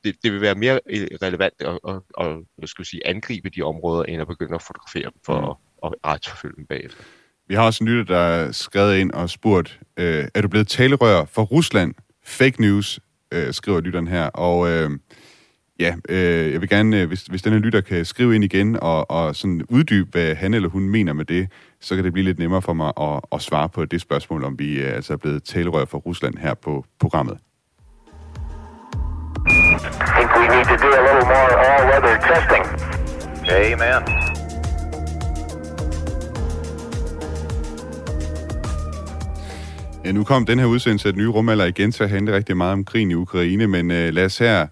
det, 0.05 0.17
det 0.23 0.33
vil 0.33 0.41
være 0.41 0.55
mere 0.55 0.81
relevant 1.23 1.55
at, 1.61 1.79
at, 1.89 2.01
at, 2.21 2.37
at 2.63 2.69
skulle 2.69 2.87
sige, 2.87 3.07
angribe 3.07 3.51
de 3.51 3.63
områder, 3.63 4.03
end 4.03 4.21
at 4.21 4.29
begynde 4.29 4.55
at 4.55 4.63
fotografere 4.63 5.05
dem 5.05 5.21
for 5.27 5.41
mm. 5.41 5.49
at, 5.85 5.93
at 6.05 6.11
retsforfølge 6.11 6.57
dem 6.57 6.67
bagefter. 6.67 7.03
Vi 7.49 7.55
har 7.55 7.63
også 7.63 7.85
en 7.85 7.89
lytter, 7.89 8.05
der 8.05 8.21
er 8.21 8.53
skrevet 8.53 8.97
ind 8.97 9.13
og 9.13 9.31
spurgt, 9.31 9.81
øh, 9.97 10.29
er 10.35 10.41
du 10.41 10.49
blevet 10.49 10.69
talerør 10.69 11.25
for 11.25 11.43
Rusland? 11.43 11.95
Fake 12.25 12.61
news, 12.61 13.01
øh, 13.33 13.53
skriver 13.53 13.81
lytteren 13.81 14.09
her. 14.09 14.27
Og 14.27 14.71
øh, 14.71 14.91
Ja, 15.81 15.95
øh, 16.09 16.53
jeg 16.53 16.61
vil 16.61 16.69
gerne, 16.69 17.01
øh, 17.01 17.09
hvis, 17.09 17.23
hvis 17.23 17.43
denne 17.43 17.59
lytter 17.59 17.81
kan 17.81 18.05
skrive 18.05 18.35
ind 18.35 18.45
igen 18.45 18.77
og, 18.83 19.11
og 19.11 19.37
sådan 19.37 19.63
uddybe, 19.69 20.09
hvad 20.13 20.35
han 20.35 20.55
eller 20.55 20.69
hun 20.69 20.89
mener 20.89 21.13
med 21.13 21.25
det, 21.25 21.49
så 21.81 21.95
kan 21.95 22.05
det 22.05 22.13
blive 22.13 22.25
lidt 22.25 22.39
nemmere 22.39 22.63
for 22.63 22.73
mig 22.73 22.93
at, 23.01 23.21
at 23.33 23.43
svare 23.43 23.69
på 23.69 23.85
det 23.85 24.01
spørgsmål, 24.01 24.45
om 24.45 24.59
vi 24.59 24.81
øh, 24.81 24.97
altså 24.97 25.13
er 25.13 25.17
blevet 25.17 25.45
talerør 25.45 25.85
for 25.85 25.99
Rusland 25.99 26.35
her 26.39 26.55
på 26.55 26.85
programmet. 27.01 27.39
Think 30.17 30.31
we 30.37 30.47
need 30.55 30.65
to 30.65 30.77
do 30.85 30.91
a 31.01 31.03
little 31.07 31.27
more 31.33 31.51
all-weather 31.67 32.17
testing. 32.29 32.65
Amen. 33.51 34.27
Ja, 40.07 40.13
nu 40.13 40.25
kom 40.25 40.47
den 40.47 40.59
her 40.59 40.67
udsendelse 40.67 41.09
af 41.09 41.15
den 41.15 41.23
nye 41.23 41.29
rumalder 41.29 41.65
igen 41.65 41.93
til 41.93 42.05
at 42.05 42.11
handle 42.11 42.37
rigtig 42.37 42.57
meget 42.57 42.73
om 42.73 42.85
krigen 42.85 43.11
i 43.11 43.15
Ukraine, 43.15 43.67
men 43.67 43.91
øh, 43.91 44.13
lad 44.13 44.25
os 44.25 44.39
her 44.39 44.67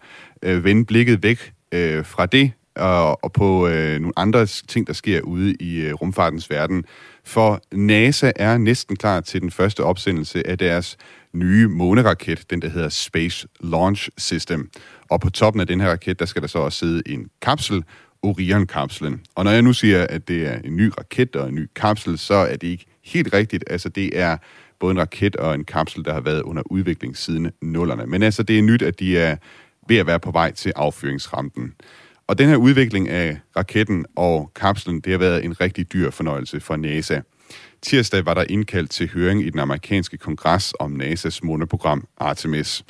øh, 0.44 0.64
vende 0.64 0.84
blikket 0.84 1.22
væk 1.22 1.52
øh, 1.72 2.04
fra 2.04 2.26
det 2.26 2.52
og, 2.76 3.24
og 3.24 3.32
på 3.32 3.68
øh, 3.68 4.00
nogle 4.00 4.12
andre 4.16 4.46
ting, 4.46 4.86
der 4.86 4.92
sker 4.92 5.20
ude 5.20 5.54
i 5.54 5.80
øh, 5.80 5.94
rumfartens 5.94 6.50
verden. 6.50 6.84
For 7.24 7.60
NASA 7.72 8.32
er 8.36 8.58
næsten 8.58 8.96
klar 8.96 9.20
til 9.20 9.40
den 9.40 9.50
første 9.50 9.84
opsendelse 9.84 10.46
af 10.46 10.58
deres 10.58 10.96
nye 11.32 11.68
måneraket, 11.68 12.50
den 12.50 12.62
der 12.62 12.68
hedder 12.68 12.88
Space 12.88 13.48
Launch 13.60 14.08
System. 14.18 14.70
Og 15.10 15.20
på 15.20 15.30
toppen 15.30 15.60
af 15.60 15.66
den 15.66 15.80
her 15.80 15.90
raket, 15.90 16.18
der 16.18 16.26
skal 16.26 16.42
der 16.42 16.48
så 16.48 16.58
også 16.58 16.78
sidde 16.78 17.02
en 17.06 17.28
kapsel, 17.42 17.84
Orion-kapslen. 18.22 19.20
Og 19.34 19.44
når 19.44 19.50
jeg 19.50 19.62
nu 19.62 19.72
siger, 19.72 20.06
at 20.06 20.28
det 20.28 20.46
er 20.46 20.58
en 20.64 20.76
ny 20.76 20.92
raket 20.98 21.36
og 21.36 21.48
en 21.48 21.54
ny 21.54 21.68
kapsel, 21.76 22.18
så 22.18 22.34
er 22.34 22.56
det 22.56 22.66
ikke 22.66 22.86
helt 23.04 23.34
rigtigt. 23.34 23.64
Altså 23.70 23.88
det 23.88 24.18
er 24.18 24.36
både 24.80 24.90
en 24.90 25.00
raket 25.00 25.36
og 25.36 25.54
en 25.54 25.64
kapsel, 25.64 26.04
der 26.04 26.12
har 26.12 26.20
været 26.20 26.42
under 26.42 26.62
udvikling 26.66 27.16
siden 27.16 27.50
nullerne. 27.62 28.06
Men 28.06 28.22
altså 28.22 28.42
det 28.42 28.58
er 28.58 28.62
nyt, 28.62 28.82
at 28.82 29.00
de 29.00 29.18
er 29.18 29.36
ved 29.88 29.96
at 29.96 30.06
være 30.06 30.20
på 30.20 30.30
vej 30.30 30.52
til 30.52 30.72
affyringsrampen. 30.76 31.72
Og 32.26 32.38
den 32.38 32.48
her 32.48 32.56
udvikling 32.56 33.08
af 33.08 33.38
raketten 33.56 34.06
og 34.16 34.50
kapslen, 34.56 35.00
det 35.00 35.12
har 35.12 35.18
været 35.18 35.44
en 35.44 35.60
rigtig 35.60 35.92
dyr 35.92 36.10
fornøjelse 36.10 36.60
for 36.60 36.76
NASA. 36.76 37.20
Tirsdag 37.82 38.26
var 38.26 38.34
der 38.34 38.44
indkaldt 38.48 38.90
til 38.90 39.10
høring 39.14 39.46
i 39.46 39.50
den 39.50 39.60
amerikanske 39.60 40.16
kongres 40.16 40.74
om 40.80 41.00
NASA's 41.00 41.38
måneprogram 41.42 42.08
Artemis. 42.18 42.84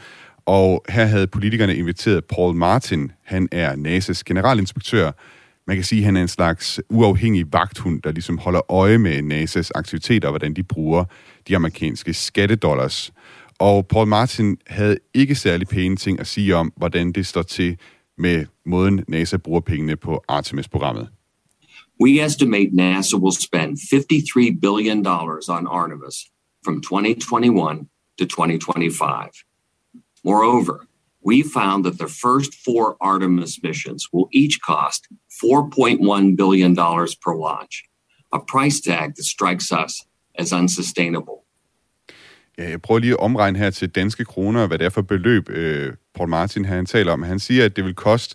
Og 0.47 0.85
her 0.89 1.05
havde 1.05 1.27
politikerne 1.27 1.77
inviteret 1.77 2.25
Paul 2.25 2.55
Martin. 2.55 3.13
Han 3.25 3.49
er 3.53 3.73
NASA's 3.73 4.23
generalinspektør. 4.27 5.11
Man 5.67 5.77
kan 5.77 5.85
sige, 5.85 5.99
at 5.99 6.05
han 6.05 6.17
er 6.17 6.23
en 6.23 6.29
slags 6.29 6.81
uafhængig 6.89 7.53
vagthund, 7.53 8.03
der 8.03 8.13
ligesom 8.13 8.39
holder 8.39 8.73
øje 8.73 8.99
med 8.99 9.19
NASA's 9.19 9.71
aktiviteter 9.75 10.29
og 10.29 10.33
hvordan 10.33 10.55
de 10.55 10.63
bruger 10.63 11.05
de 11.49 11.57
amerikanske 11.57 12.15
skattedollars. 12.15 13.13
Og 13.59 13.87
Paul 13.87 14.07
Martin 14.07 14.57
havde 14.67 14.99
ikke 15.15 15.35
særlig 15.35 15.69
pæne 15.69 15.97
ting 15.97 16.21
at 16.21 16.27
sige 16.27 16.57
om, 16.57 16.73
hvordan 16.77 17.13
det 17.13 17.27
står 17.27 17.43
til 17.43 17.77
med 18.19 18.47
måden 18.67 19.05
NASA 19.09 19.37
bruger 19.37 19.61
pengene 19.61 19.97
på 19.97 20.25
Artemis-programmet. 20.29 21.09
We 22.01 22.25
estimate 22.25 22.71
NASA 22.73 23.17
will 23.17 23.37
spend 23.37 23.79
53 23.91 24.61
billion 24.61 25.03
dollars 25.03 25.49
on 25.49 25.67
Artemis 25.67 26.17
from 26.65 26.81
2021 26.83 27.89
to 28.19 28.25
2025. 28.27 29.31
Moreover, 30.25 30.87
we 31.25 31.43
found 31.43 31.85
that 31.85 31.99
the 31.99 32.09
first 32.09 32.55
four 32.65 32.97
Artemis 33.01 33.63
missions 33.63 34.13
will 34.13 34.29
each 34.33 34.61
cost 34.61 35.09
4.1 35.43 36.37
billion 36.37 36.75
dollars 36.75 37.15
per 37.15 37.35
launch, 37.35 37.85
a 38.33 38.39
price 38.41 38.81
tag 38.81 39.15
that 39.15 39.25
strikes 39.25 39.73
us 39.73 40.05
as 40.39 40.53
unsustainable. 40.53 41.44
Ja, 42.59 42.71
jeg 42.71 42.83
prøver 42.83 43.01
lige 43.01 43.13
at 43.13 43.21
omregne 43.21 43.59
her 43.59 43.71
til 43.71 43.89
danske 43.89 44.25
kroner, 44.25 44.67
hvad 44.67 44.79
det 44.79 44.85
er 44.85 44.91
for 44.91 45.03
beløb, 45.03 45.51
øh, 45.51 45.93
Paul 46.15 46.29
Martin 46.29 46.65
her, 46.65 46.75
han 46.75 46.87
taler 46.87 47.13
om. 47.13 47.23
Han 47.23 47.39
siger, 47.39 47.65
at 47.65 47.77
det 47.77 47.85
vil 47.85 47.95
koste 47.95 48.35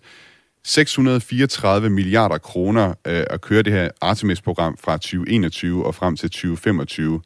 634 0.64 1.90
milliarder 1.90 2.38
kroner 2.38 2.88
øh, 2.88 3.24
at 3.30 3.40
køre 3.40 3.62
det 3.62 3.72
her 3.72 3.88
Artemis-program 4.00 4.76
fra 4.76 4.96
2021 4.96 5.86
og 5.86 5.94
frem 5.94 6.16
til 6.16 6.30
2025. 6.30 7.20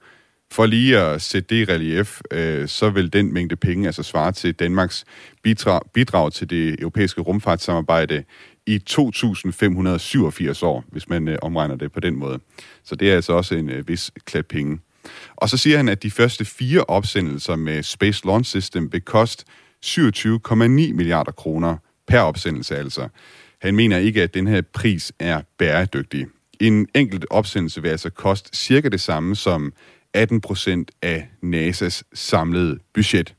For 0.53 0.67
lige 0.67 0.99
at 0.99 1.23
sætte 1.23 1.55
det 1.55 1.69
i 1.69 1.73
relief, 1.73 2.21
øh, 2.31 2.69
så 2.69 2.91
vil 2.91 3.13
den 3.13 3.35
mængde 3.35 3.57
penge 3.57 3.87
altså 3.87 4.03
svare 4.03 4.33
til 4.33 4.55
Danmarks 4.55 5.05
bidrag, 5.43 5.81
bidrag 5.95 6.33
til 6.33 6.51
det 6.51 6.81
europæiske 6.81 7.21
rumfartssamarbejde 7.21 8.25
i 8.67 8.81
2.587 8.91 10.65
år, 10.65 10.85
hvis 10.89 11.09
man 11.09 11.29
øh, 11.29 11.39
omregner 11.43 11.77
det 11.77 11.93
på 11.93 12.01
den 12.01 12.17
måde. 12.17 12.39
Så 12.85 12.95
det 12.95 13.11
er 13.11 13.15
altså 13.15 13.33
også 13.33 13.55
en 13.55 13.71
øh, 13.71 13.89
vis 13.89 14.11
klat 14.25 14.47
penge. 14.47 14.79
Og 15.37 15.49
så 15.49 15.57
siger 15.57 15.77
han, 15.77 15.89
at 15.89 16.03
de 16.03 16.11
første 16.11 16.45
fire 16.45 16.85
opsendelser 16.85 17.57
med 17.57 17.83
Space 17.83 18.27
Launch 18.27 18.51
System 18.51 18.93
vil 18.93 19.01
koste 19.01 19.45
27,9 19.87 20.55
milliarder 20.93 21.33
kroner 21.33 21.77
per 22.07 22.21
opsendelse 22.21 22.77
altså. 22.77 23.09
Han 23.61 23.75
mener 23.75 23.99
ikke, 23.99 24.23
at 24.23 24.35
den 24.35 24.47
her 24.47 24.63
pris 24.75 25.13
er 25.19 25.41
bæredygtig. 25.59 26.27
En 26.61 26.87
enkelt 26.95 27.27
opsendelse 27.31 27.83
vil 27.83 27.89
altså 27.89 28.11
koste 28.11 28.57
cirka 28.57 28.89
det 28.89 29.01
samme 29.01 29.37
som 29.37 29.73
18 30.15 30.41
procent 30.41 30.91
af 31.03 31.29
NASA's 31.45 32.03
samlede 32.15 32.79
budget. 32.95 33.35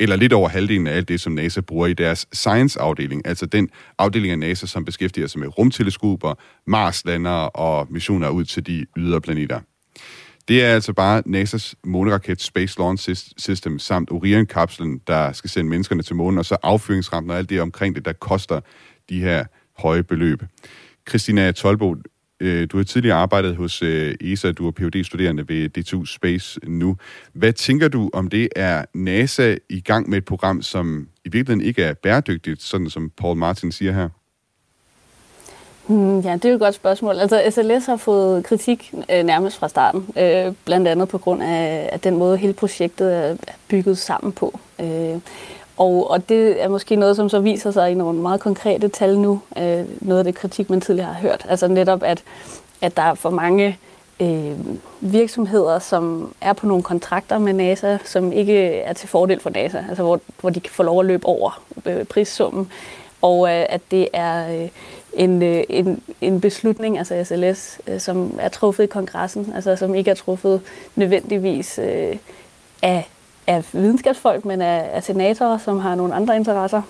Eller 0.00 0.16
lidt 0.16 0.32
over 0.32 0.48
halvdelen 0.48 0.86
af 0.86 0.96
alt 0.96 1.08
det, 1.08 1.20
som 1.20 1.32
NASA 1.32 1.60
bruger 1.60 1.86
i 1.86 1.94
deres 1.94 2.26
science-afdeling, 2.32 3.26
altså 3.26 3.46
den 3.46 3.68
afdeling 3.98 4.32
af 4.32 4.38
NASA, 4.38 4.66
som 4.66 4.84
beskæftiger 4.84 5.26
sig 5.26 5.40
med 5.40 5.58
rumteleskoper, 5.58 6.34
Marslander 6.66 7.30
og 7.30 7.86
missioner 7.90 8.28
ud 8.28 8.44
til 8.44 8.66
de 8.66 8.86
ydre 8.96 9.20
planeter. 9.20 9.60
Det 10.48 10.64
er 10.64 10.74
altså 10.74 10.92
bare 10.92 11.22
NASA's 11.26 11.74
måneraket 11.84 12.40
Space 12.42 12.78
Launch 12.78 13.34
System 13.36 13.78
samt 13.78 14.10
Orion-kapslen, 14.10 15.00
der 15.06 15.32
skal 15.32 15.50
sende 15.50 15.70
menneskerne 15.70 16.02
til 16.02 16.16
månen, 16.16 16.38
og 16.38 16.44
så 16.44 16.56
affyringsrampen 16.62 17.30
og 17.30 17.38
alt 17.38 17.50
det 17.50 17.60
omkring 17.60 17.94
det, 17.94 18.04
der 18.04 18.12
koster 18.12 18.60
de 19.08 19.20
her 19.20 19.44
høje 19.78 20.02
beløb. 20.02 20.42
Christina 21.08 21.52
Tolbo, 21.52 21.96
øh, 22.40 22.68
du 22.72 22.76
har 22.76 22.84
tidligere 22.84 23.16
arbejdet 23.16 23.56
hos 23.56 23.82
øh, 23.82 24.14
ESA, 24.20 24.52
du 24.52 24.66
er 24.66 24.70
phd 24.70 25.04
studerende 25.04 25.48
ved 25.48 25.68
DTU 25.68 26.04
Space 26.04 26.60
nu. 26.66 26.96
Hvad 27.32 27.52
tænker 27.52 27.88
du 27.88 28.10
om 28.12 28.28
det? 28.28 28.48
Er 28.56 28.84
NASA 28.94 29.56
i 29.70 29.80
gang 29.80 30.10
med 30.10 30.18
et 30.18 30.24
program, 30.24 30.62
som 30.62 31.08
i 31.24 31.28
virkeligheden 31.28 31.68
ikke 31.68 31.82
er 31.82 31.94
bæredygtigt, 31.94 32.62
sådan 32.62 32.90
som 32.90 33.10
Paul 33.10 33.36
Martin 33.36 33.72
siger 33.72 33.92
her? 33.92 34.08
Hmm, 35.86 36.20
ja, 36.20 36.32
det 36.32 36.44
er 36.44 36.48
jo 36.48 36.54
et 36.54 36.60
godt 36.60 36.74
spørgsmål. 36.74 37.18
Altså, 37.18 37.42
SLS 37.50 37.86
har 37.86 37.96
fået 37.96 38.44
kritik 38.44 38.94
øh, 39.10 39.22
nærmest 39.22 39.56
fra 39.56 39.68
starten, 39.68 40.08
øh, 40.18 40.52
blandt 40.64 40.88
andet 40.88 41.08
på 41.08 41.18
grund 41.18 41.42
af, 41.42 41.88
af 41.92 42.00
den 42.00 42.16
måde, 42.16 42.36
hele 42.36 42.52
projektet 42.52 43.16
er 43.16 43.36
bygget 43.68 43.98
sammen 43.98 44.32
på. 44.32 44.58
Øh, 44.80 45.16
Og, 45.76 46.10
og 46.10 46.28
det 46.28 46.62
er 46.62 46.68
måske 46.68 46.96
noget, 46.96 47.16
som 47.16 47.28
så 47.28 47.40
viser 47.40 47.70
sig 47.70 47.90
i 47.90 47.94
nogle 47.94 48.20
meget 48.20 48.40
konkrete 48.40 48.88
tal 48.88 49.18
nu. 49.18 49.40
Øh, 49.58 49.84
noget 50.00 50.18
af 50.18 50.24
det 50.24 50.34
kritik, 50.34 50.70
man 50.70 50.80
tidligere 50.80 51.12
har 51.12 51.20
hørt. 51.20 51.46
Altså 51.48 51.68
netop, 51.68 52.02
at, 52.02 52.22
at 52.80 52.96
der 52.96 53.02
er 53.02 53.14
for 53.14 53.30
mange 53.30 53.78
øh, 54.20 54.52
virksomheder, 55.00 55.78
som 55.78 56.34
er 56.40 56.52
på 56.52 56.66
nogle 56.66 56.82
kontrakter 56.82 57.38
med 57.38 57.52
NASA, 57.52 57.98
som 58.04 58.32
ikke 58.32 58.80
er 58.80 58.92
til 58.92 59.08
fordel 59.08 59.40
for 59.40 59.50
NASA. 59.50 59.84
Altså 59.88 60.02
hvor, 60.02 60.20
hvor 60.40 60.50
de 60.50 60.60
kan 60.60 60.72
få 60.72 60.82
lov 60.82 61.00
at 61.00 61.06
løbe 61.06 61.26
over 61.26 61.62
øh, 61.86 62.04
prissummen. 62.04 62.70
Og 63.22 63.48
øh, 63.48 63.66
at 63.68 63.80
det 63.90 64.08
er 64.12 64.62
øh, 64.62 64.68
en, 65.16 65.42
øh, 65.42 65.64
en, 65.68 66.02
en 66.20 66.40
beslutning, 66.40 66.98
altså 66.98 67.24
SLS, 67.24 67.80
øh, 67.86 68.00
som 68.00 68.38
er 68.40 68.48
truffet 68.48 68.84
i 68.84 68.86
kongressen, 68.86 69.52
altså 69.54 69.76
som 69.76 69.94
ikke 69.94 70.10
er 70.10 70.14
truffet 70.14 70.60
nødvendigvis 70.96 71.78
øh, 71.78 72.16
af 72.82 73.08
af 73.46 73.64
videnskabsfolk, 73.72 74.44
men 74.44 74.62
af, 74.62 74.90
af 74.92 75.02
senatorer, 75.02 75.58
som 75.58 75.78
har 75.78 75.94
nogle 75.94 76.14
andre 76.14 76.36
interesser. 76.36 76.82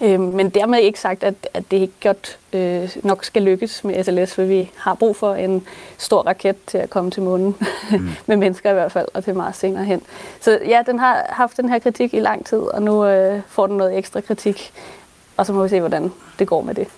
Øh, 0.00 0.20
men 0.20 0.50
dermed 0.50 0.78
ikke 0.78 1.00
sagt, 1.00 1.24
at, 1.24 1.34
at 1.54 1.64
det 1.70 1.76
ikke 1.76 1.94
godt 2.02 2.38
øh, 2.52 2.96
nok 3.02 3.24
skal 3.24 3.42
lykkes 3.42 3.84
med 3.84 4.04
SLS, 4.04 4.34
for 4.34 4.42
vi 4.42 4.70
har 4.76 4.94
brug 4.94 5.16
for 5.16 5.34
en 5.34 5.66
stor 5.98 6.22
raket 6.22 6.56
til 6.66 6.78
at 6.78 6.90
komme 6.90 7.10
til 7.10 7.22
månen, 7.22 7.56
mm. 7.90 8.08
med 8.26 8.36
mennesker 8.36 8.70
i 8.70 8.74
hvert 8.74 8.92
fald, 8.92 9.08
og 9.14 9.24
til 9.24 9.34
Mars 9.34 9.56
senere 9.56 9.84
hen. 9.84 10.02
Så 10.40 10.58
ja, 10.66 10.82
den 10.86 10.98
har 10.98 11.26
haft 11.28 11.56
den 11.56 11.68
her 11.68 11.78
kritik 11.78 12.14
i 12.14 12.20
lang 12.20 12.46
tid, 12.46 12.58
og 12.58 12.82
nu 12.82 13.06
øh, 13.06 13.40
får 13.48 13.66
den 13.66 13.76
noget 13.76 13.98
ekstra 13.98 14.20
kritik, 14.20 14.72
og 15.36 15.46
så 15.46 15.52
må 15.52 15.62
vi 15.62 15.68
se, 15.68 15.80
hvordan 15.80 16.12
det 16.38 16.46
går 16.46 16.62
med 16.62 16.74
det. 16.74 16.88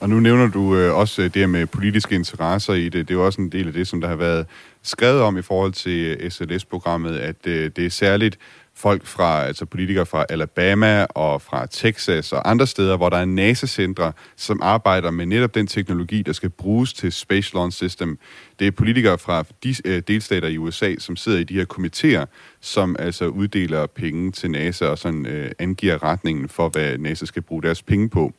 Og 0.00 0.08
nu 0.08 0.20
nævner 0.20 0.48
du 0.48 0.76
øh, 0.76 0.96
også 0.96 1.22
øh, 1.22 1.34
det 1.34 1.36
her 1.36 1.46
med 1.46 1.66
politiske 1.66 2.14
interesser 2.14 2.74
i 2.74 2.84
det. 2.84 3.08
Det 3.08 3.10
er 3.10 3.18
jo 3.18 3.26
også 3.26 3.40
en 3.40 3.52
del 3.52 3.66
af 3.66 3.72
det, 3.72 3.88
som 3.88 4.00
der 4.00 4.08
har 4.08 4.16
været 4.16 4.46
skrevet 4.82 5.20
om 5.20 5.38
i 5.38 5.42
forhold 5.42 5.72
til 5.72 6.16
øh, 6.20 6.30
SLS-programmet, 6.30 7.16
at 7.16 7.46
øh, 7.46 7.70
det 7.76 7.86
er 7.86 7.90
særligt 7.90 8.38
folk 8.74 9.06
fra, 9.06 9.44
altså 9.44 9.64
politikere 9.64 10.06
fra 10.06 10.24
Alabama 10.28 11.04
og 11.04 11.42
fra 11.42 11.66
Texas 11.66 12.32
og 12.32 12.50
andre 12.50 12.66
steder, 12.66 12.96
hvor 12.96 13.08
der 13.08 13.16
er 13.16 13.24
NASA-centre, 13.24 14.12
som 14.36 14.62
arbejder 14.62 15.10
med 15.10 15.26
netop 15.26 15.54
den 15.54 15.66
teknologi, 15.66 16.22
der 16.22 16.32
skal 16.32 16.50
bruges 16.50 16.92
til 16.92 17.12
Space 17.12 17.54
Launch 17.54 17.76
System. 17.76 18.18
Det 18.58 18.66
er 18.66 18.70
politikere 18.70 19.18
fra 19.18 19.44
de 19.64 19.74
øh, 19.84 20.02
delstater 20.08 20.48
i 20.48 20.58
USA, 20.58 20.94
som 20.98 21.16
sidder 21.16 21.38
i 21.38 21.44
de 21.44 21.54
her 21.54 21.64
komitéer, 21.74 22.24
som 22.60 22.96
altså 22.98 23.26
uddeler 23.26 23.86
penge 23.86 24.32
til 24.32 24.50
NASA 24.50 24.86
og 24.86 24.98
sådan 24.98 25.26
øh, 25.26 25.50
angiver 25.58 26.02
retningen 26.02 26.48
for, 26.48 26.68
hvad 26.68 26.98
NASA 26.98 27.26
skal 27.26 27.42
bruge 27.42 27.62
deres 27.62 27.82
penge 27.82 28.08
på. 28.08 28.32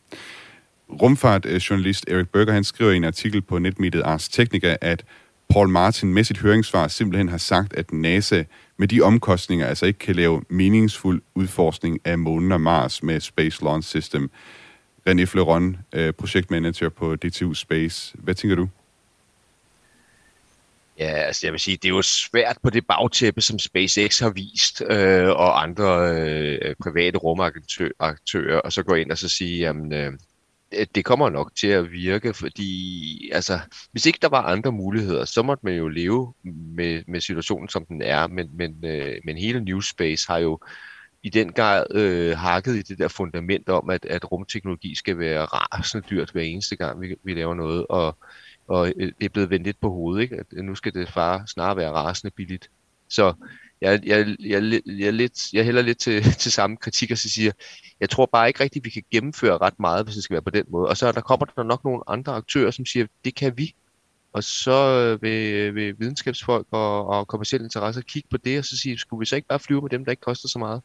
Rumfartjournalist 0.89 2.09
Erik 2.09 2.29
Berger, 2.29 2.53
han 2.53 2.63
skriver 2.63 2.91
i 2.91 2.95
en 2.95 3.03
artikel 3.03 3.41
på 3.41 3.59
netmediet 3.59 4.01
Ars 4.01 4.29
Technica, 4.29 4.77
at 4.81 5.03
Paul 5.49 5.69
Martin 5.69 6.13
med 6.13 6.23
sit 6.23 6.37
høringssvar 6.37 6.87
simpelthen 6.87 7.29
har 7.29 7.37
sagt, 7.37 7.73
at 7.73 7.93
NASA 7.93 8.43
med 8.77 8.87
de 8.87 9.01
omkostninger 9.01 9.67
altså 9.67 9.85
ikke 9.85 9.99
kan 9.99 10.15
lave 10.15 10.43
meningsfuld 10.49 11.21
udforskning 11.35 11.99
af 12.05 12.17
månen 12.17 12.51
og 12.51 12.61
Mars 12.61 13.03
med 13.03 13.19
Space 13.19 13.63
Launch 13.63 13.87
System. 13.87 14.31
René 15.09 15.23
Fleuron, 15.23 15.77
øh, 15.93 16.13
projektmanager 16.13 16.89
på 16.89 17.15
DTU 17.15 17.53
Space. 17.53 18.15
Hvad 18.19 18.35
tænker 18.35 18.55
du? 18.55 18.67
Ja, 20.99 21.11
altså 21.11 21.47
jeg 21.47 21.51
vil 21.51 21.59
sige, 21.59 21.77
det 21.77 21.85
er 21.85 21.95
jo 21.95 22.01
svært 22.01 22.57
på 22.63 22.69
det 22.69 22.87
bagtæppe, 22.87 23.41
som 23.41 23.59
SpaceX 23.59 24.19
har 24.19 24.29
vist, 24.29 24.81
øh, 24.89 25.29
og 25.29 25.63
andre 25.63 26.11
øh, 26.15 26.75
private 26.83 27.17
rumaktører, 27.17 28.59
og 28.59 28.73
så 28.73 28.83
gå 28.83 28.93
ind 28.93 29.11
og 29.11 29.17
så 29.17 29.29
sige, 29.29 29.59
jamen, 29.59 29.93
øh, 29.93 30.13
det 30.95 31.05
kommer 31.05 31.29
nok 31.29 31.55
til 31.55 31.67
at 31.67 31.91
virke, 31.91 32.33
fordi 32.33 33.29
altså, 33.33 33.59
hvis 33.91 34.05
ikke 34.05 34.19
der 34.21 34.29
var 34.29 34.41
andre 34.41 34.71
muligheder, 34.71 35.25
så 35.25 35.41
måtte 35.41 35.65
man 35.65 35.73
jo 35.73 35.87
leve 35.87 36.33
med, 36.43 37.03
med 37.07 37.21
situationen, 37.21 37.69
som 37.69 37.85
den 37.85 38.01
er. 38.01 38.27
Men, 38.27 38.49
men, 38.53 38.85
øh, 38.85 39.15
men 39.23 39.37
hele 39.37 39.61
New 39.61 39.79
Space 39.79 40.27
har 40.27 40.37
jo 40.37 40.59
i 41.23 41.29
den 41.29 41.51
grad 41.51 41.85
øh, 41.95 42.37
hakket 42.37 42.75
i 42.75 42.81
det 42.81 42.97
der 42.97 43.07
fundament 43.07 43.69
om, 43.69 43.89
at, 43.89 44.05
at 44.05 44.31
rumteknologi 44.31 44.95
skal 44.95 45.19
være 45.19 45.45
rasende 45.45 46.07
dyrt 46.09 46.31
hver 46.31 46.41
eneste 46.41 46.75
gang, 46.75 47.01
vi, 47.01 47.15
vi 47.23 47.33
laver 47.33 47.53
noget. 47.53 47.85
Og, 47.89 48.17
og 48.67 48.93
øh, 48.97 49.11
det 49.19 49.25
er 49.25 49.29
blevet 49.29 49.49
vendt 49.49 49.65
lidt 49.65 49.81
på 49.81 49.89
hovedet, 49.89 50.21
ikke? 50.21 50.35
at 50.35 50.65
nu 50.65 50.75
skal 50.75 50.93
det 50.93 51.09
far 51.09 51.43
snarere 51.45 51.77
være 51.77 51.91
rasende 51.91 52.31
billigt. 52.31 52.69
Så 53.09 53.33
jeg, 53.81 53.99
jeg, 54.05 54.35
jeg, 54.39 54.81
jeg, 54.85 55.13
lidt, 55.13 55.53
jeg 55.53 55.65
hælder 55.65 55.81
lidt 55.81 55.97
til, 55.97 56.23
til 56.43 56.51
samme 56.51 56.77
kritik 56.77 57.11
og 57.11 57.17
så 57.17 57.29
siger, 57.29 57.51
jeg 57.99 58.09
tror 58.09 58.29
bare 58.31 58.47
ikke 58.47 58.63
rigtigt, 58.63 58.85
vi 58.85 58.89
kan 58.89 59.03
gennemføre 59.11 59.57
ret 59.57 59.79
meget, 59.79 60.05
hvis 60.05 60.15
det 60.15 60.23
skal 60.23 60.33
være 60.33 60.41
på 60.41 60.49
den 60.49 60.65
måde. 60.69 60.87
Og 60.87 60.97
så 60.97 61.11
der 61.11 61.21
kommer 61.21 61.45
der 61.45 61.63
nok 61.63 61.83
nogle 61.83 62.01
andre 62.07 62.33
aktører, 62.33 62.71
som 62.71 62.85
siger, 62.85 63.05
det 63.25 63.35
kan 63.35 63.57
vi. 63.57 63.75
Og 64.33 64.43
så 64.43 65.17
vil, 65.21 65.75
vil 65.75 65.95
videnskabsfolk 65.99 66.67
og, 66.71 67.07
og 67.07 67.27
kommersielle 67.27 67.65
interesser 67.65 68.01
kigge 68.01 68.29
på 68.31 68.37
det, 68.37 68.59
og 68.59 68.65
så 68.65 68.77
sige, 68.77 68.97
skulle 68.97 69.19
vi 69.19 69.25
så 69.25 69.35
ikke 69.35 69.47
bare 69.47 69.59
flyve 69.59 69.81
med 69.81 69.89
dem, 69.89 70.05
der 70.05 70.11
ikke 70.11 70.21
koster 70.21 70.47
så 70.47 70.59
meget? 70.59 70.81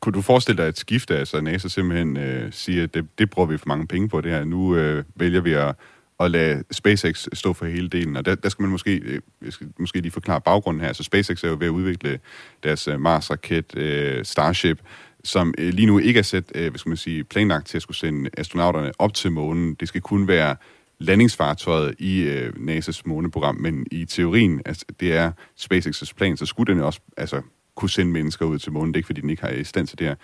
Kunne 0.00 0.12
du 0.12 0.22
forestille 0.22 0.62
dig 0.62 0.68
et 0.68 0.78
skifte, 0.78 1.18
altså 1.18 1.40
NASA 1.40 1.68
simpelthen 1.68 2.16
øh, 2.16 2.52
siger, 2.52 2.82
at 2.82 2.94
det, 2.94 3.06
det 3.18 3.30
bruger 3.30 3.46
vi 3.46 3.58
for 3.58 3.68
mange 3.68 3.86
penge 3.86 4.08
på 4.08 4.20
det 4.20 4.32
her, 4.32 4.44
nu 4.44 4.76
øh, 4.76 5.04
vælger 5.14 5.40
vi 5.40 5.52
at 5.52 5.74
at 6.20 6.30
lade 6.30 6.64
SpaceX 6.70 7.26
stå 7.32 7.52
for 7.52 7.66
hele 7.66 7.88
delen. 7.88 8.16
Og 8.16 8.24
der, 8.24 8.34
der 8.34 8.48
skal 8.48 8.62
man 8.62 8.70
måske, 8.70 8.96
øh, 8.96 9.20
jeg 9.44 9.52
skal 9.52 9.68
måske 9.78 10.00
lige 10.00 10.12
forklare 10.12 10.40
baggrunden 10.40 10.80
her. 10.82 10.92
Så 10.92 11.02
SpaceX 11.02 11.44
er 11.44 11.48
jo 11.48 11.56
ved 11.58 11.66
at 11.66 11.70
udvikle 11.70 12.18
deres 12.62 12.88
øh, 12.88 13.00
Mars-raket 13.00 13.76
øh, 13.76 14.24
Starship, 14.24 14.80
som 15.24 15.54
øh, 15.58 15.72
lige 15.74 15.86
nu 15.86 15.98
ikke 15.98 16.18
er 16.18 16.22
sat, 16.22 16.44
øh, 16.54 16.70
hvad 16.70 16.78
skal 16.78 16.90
man 16.90 16.96
sige, 16.96 17.24
planlagt 17.24 17.66
til 17.66 17.78
at 17.78 17.82
skulle 17.82 17.96
sende 17.96 18.30
astronauterne 18.36 18.92
op 18.98 19.14
til 19.14 19.32
månen. 19.32 19.74
Det 19.74 19.88
skal 19.88 20.00
kun 20.00 20.28
være 20.28 20.56
landingsfartøjet 20.98 21.94
i 21.98 22.20
øh, 22.20 22.52
NASA's 22.52 23.02
måneprogram, 23.04 23.54
men 23.54 23.86
i 23.92 24.04
teorien, 24.04 24.62
altså, 24.66 24.84
det 25.00 25.12
er 25.12 25.32
SpaceX's 25.60 26.12
plan, 26.16 26.36
så 26.36 26.46
skulle 26.46 26.74
den 26.74 26.82
også 26.82 27.00
altså, 27.16 27.42
kunne 27.76 27.90
sende 27.90 28.12
mennesker 28.12 28.46
ud 28.46 28.58
til 28.58 28.72
månen. 28.72 28.88
Det 28.88 28.96
er 28.96 28.98
ikke, 28.98 29.06
fordi 29.06 29.20
den 29.20 29.30
ikke 29.30 29.42
har 29.42 29.50
i 29.50 29.64
stand 29.64 29.86
til 29.86 29.98
det 29.98 30.06
her. 30.06 30.14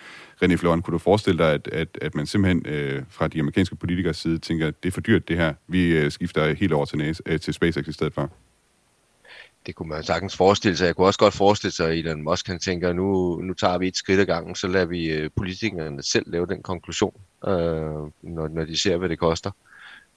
René 0.43 0.55
Floren, 0.55 0.81
kunne 0.81 0.93
du 0.93 0.97
forestille 0.97 1.37
dig, 1.37 1.53
at, 1.53 1.67
at, 1.67 1.87
at 2.01 2.15
man 2.15 2.25
simpelthen 2.25 2.65
øh, 2.65 3.03
fra 3.09 3.27
de 3.27 3.39
amerikanske 3.39 3.75
politikers 3.75 4.17
side 4.17 4.39
tænker, 4.39 4.67
at 4.67 4.83
det 4.83 4.89
er 4.89 4.91
for 4.91 5.01
dyrt 5.01 5.27
det 5.27 5.37
her, 5.37 5.53
vi 5.67 5.97
øh, 5.97 6.11
skifter 6.11 6.53
helt 6.53 6.73
over 6.73 6.85
til, 6.85 6.97
NASA, 6.97 7.21
øh, 7.25 7.39
til 7.39 7.53
SpaceX 7.53 7.87
i 7.87 7.93
stedet 7.93 8.13
for? 8.13 8.31
Det 9.65 9.75
kunne 9.75 9.89
man 9.89 10.03
sagtens 10.03 10.37
forestille 10.37 10.77
sig. 10.77 10.85
Jeg 10.85 10.95
kunne 10.95 11.07
også 11.07 11.19
godt 11.19 11.33
forestille 11.33 11.71
sig, 11.71 11.89
at 11.89 11.97
Elon 11.97 12.23
Musk 12.23 12.47
han 12.47 12.59
tænker, 12.59 12.93
nu, 12.93 13.39
nu 13.41 13.53
tager 13.53 13.77
vi 13.77 13.87
et 13.87 13.97
skridt 13.97 14.19
ad 14.19 14.25
gangen, 14.25 14.55
så 14.55 14.67
lader 14.67 14.85
vi 14.85 15.11
øh, 15.11 15.29
politikerne 15.35 16.03
selv 16.03 16.31
lave 16.31 16.45
den 16.45 16.63
konklusion, 16.63 17.13
øh, 17.47 17.51
når, 17.51 18.47
når 18.47 18.65
de 18.65 18.77
ser, 18.77 18.97
hvad 18.97 19.09
det 19.09 19.19
koster. 19.19 19.51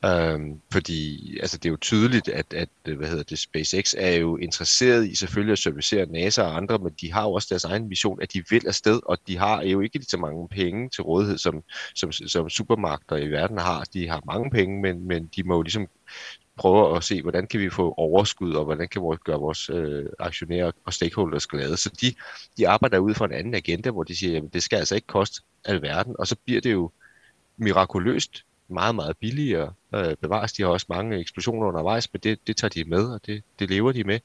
Øhm, 0.07 0.61
fordi 0.73 1.39
altså, 1.41 1.57
det 1.59 1.67
er 1.67 1.71
jo 1.71 1.77
tydeligt, 1.81 2.29
at, 2.29 2.55
at 2.55 2.69
hvad 2.97 3.09
hedder 3.09 3.23
det, 3.23 3.39
SpaceX 3.39 3.95
er 3.99 4.15
jo 4.17 4.37
interesseret 4.37 5.07
i 5.07 5.15
selvfølgelig 5.15 5.53
at 5.53 5.59
servicere 5.59 6.07
NASA 6.07 6.43
og 6.43 6.57
andre, 6.57 6.79
men 6.79 6.93
de 7.01 7.13
har 7.13 7.23
jo 7.23 7.33
også 7.33 7.49
deres 7.51 7.65
egen 7.65 7.89
mission, 7.89 8.23
at 8.23 8.33
de 8.33 8.45
vil 8.51 8.67
afsted, 8.67 9.01
og 9.07 9.19
de 9.27 9.39
har 9.39 9.63
jo 9.63 9.81
ikke 9.81 10.03
så 10.09 10.19
mange 10.19 10.49
penge 10.49 10.89
til 10.89 11.03
rådighed, 11.03 11.39
som, 11.39 11.63
som, 11.95 12.13
som 12.13 12.49
supermagter 12.49 13.17
i 13.17 13.29
verden 13.29 13.59
har. 13.59 13.85
De 13.95 14.09
har 14.09 14.23
mange 14.27 14.51
penge, 14.51 14.83
men, 14.83 15.09
men 15.09 15.31
de 15.37 15.43
må 15.43 15.55
jo 15.55 15.63
ligesom 15.63 15.89
prøve 16.57 16.97
at 16.97 17.05
se, 17.05 17.23
hvordan 17.23 17.47
kan 17.47 17.61
vi 17.61 17.71
få 17.71 17.95
overskud, 17.97 18.55
og 18.55 18.65
hvordan 18.65 18.89
kan 18.89 19.03
vi 19.03 19.17
gøre 19.25 19.39
vores 19.39 19.71
øh, 19.71 20.07
aktionærer 20.19 20.73
og 20.85 20.93
stakeholders 20.93 21.47
glade. 21.47 21.77
Så 21.77 21.91
de, 22.01 22.15
de 22.59 22.69
arbejder 22.69 22.99
ud 22.99 23.15
fra 23.15 23.25
en 23.25 23.33
anden 23.33 23.55
agenda, 23.55 23.91
hvor 23.91 24.03
de 24.03 24.17
siger, 24.17 24.43
at 24.43 24.53
det 24.53 24.63
skal 24.63 24.77
altså 24.77 24.95
ikke 24.95 25.07
koste 25.07 25.43
alverden, 25.65 26.17
og 26.19 26.27
så 26.27 26.37
bliver 26.45 26.61
det 26.61 26.73
jo 26.73 26.91
mirakuløst 27.57 28.45
meget, 28.69 28.95
meget 28.95 29.17
billigere 29.17 29.73
øh, 29.95 30.17
bevares. 30.17 30.53
De 30.53 30.62
har 30.62 30.69
også 30.69 30.87
mange 30.89 31.19
eksplosioner 31.19 31.69
undervejs, 31.69 32.12
men 32.12 32.21
det, 32.21 32.39
det 32.47 32.57
tager 32.57 32.69
de 32.69 32.85
med, 32.85 33.05
og 33.05 33.21
det, 33.27 33.43
det 33.59 33.71
lever 33.71 33.93
de 33.93 34.05
med. 34.05 34.21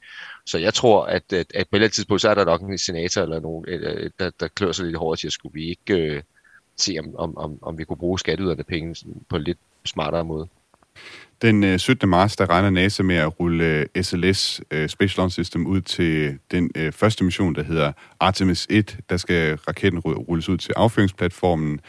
Så 0.45 0.57
jeg 0.57 0.73
tror, 0.73 1.05
at, 1.05 1.33
at, 1.33 1.37
at 1.39 1.45
på 1.45 1.55
et 1.55 1.65
eller 1.73 1.85
andet 1.85 1.93
tidspunkt, 1.93 2.21
så 2.21 2.29
er 2.29 2.35
der 2.35 2.45
nok 2.45 2.61
en 2.61 2.77
senator 2.77 3.21
eller 3.21 3.39
nogen, 3.39 3.65
øh, 3.67 4.03
øh, 4.03 4.09
der, 4.19 4.31
der 4.39 4.47
klør 4.47 4.71
sig 4.71 4.85
lidt 4.85 4.97
hårdt 4.97 5.19
til, 5.19 5.27
at 5.27 5.33
skulle 5.33 5.53
vi 5.53 5.69
ikke 5.69 5.97
øh, 5.97 6.21
se, 6.77 6.97
om, 6.99 7.15
om, 7.15 7.37
om, 7.37 7.59
om 7.61 7.77
vi 7.77 7.83
kunne 7.83 7.97
bruge 7.97 8.19
skatteyderne 8.19 8.63
penge 8.63 8.95
på 9.29 9.35
en 9.35 9.43
lidt 9.43 9.57
smartere 9.85 10.25
måde. 10.25 10.47
Den 11.41 11.63
øh, 11.63 11.79
17. 11.79 12.09
Marts, 12.09 12.35
der 12.35 12.49
regner 12.49 12.69
NASA 12.69 13.03
med 13.03 13.15
at 13.15 13.39
rulle 13.39 13.87
SLS, 14.01 14.61
Space 14.87 15.17
Launch 15.17 15.33
System, 15.33 15.67
ud 15.67 15.81
til 15.81 16.39
den 16.51 16.71
første 16.91 17.23
mission, 17.23 17.55
der 17.55 17.63
hedder 17.63 17.91
Artemis 18.19 18.67
1. 18.69 18.97
Der 19.09 19.17
skal 19.17 19.55
raketten 19.55 19.99
rulles 19.99 20.49
ud 20.49 20.57
til 20.57 20.73
affyringsplatformen 20.75 21.79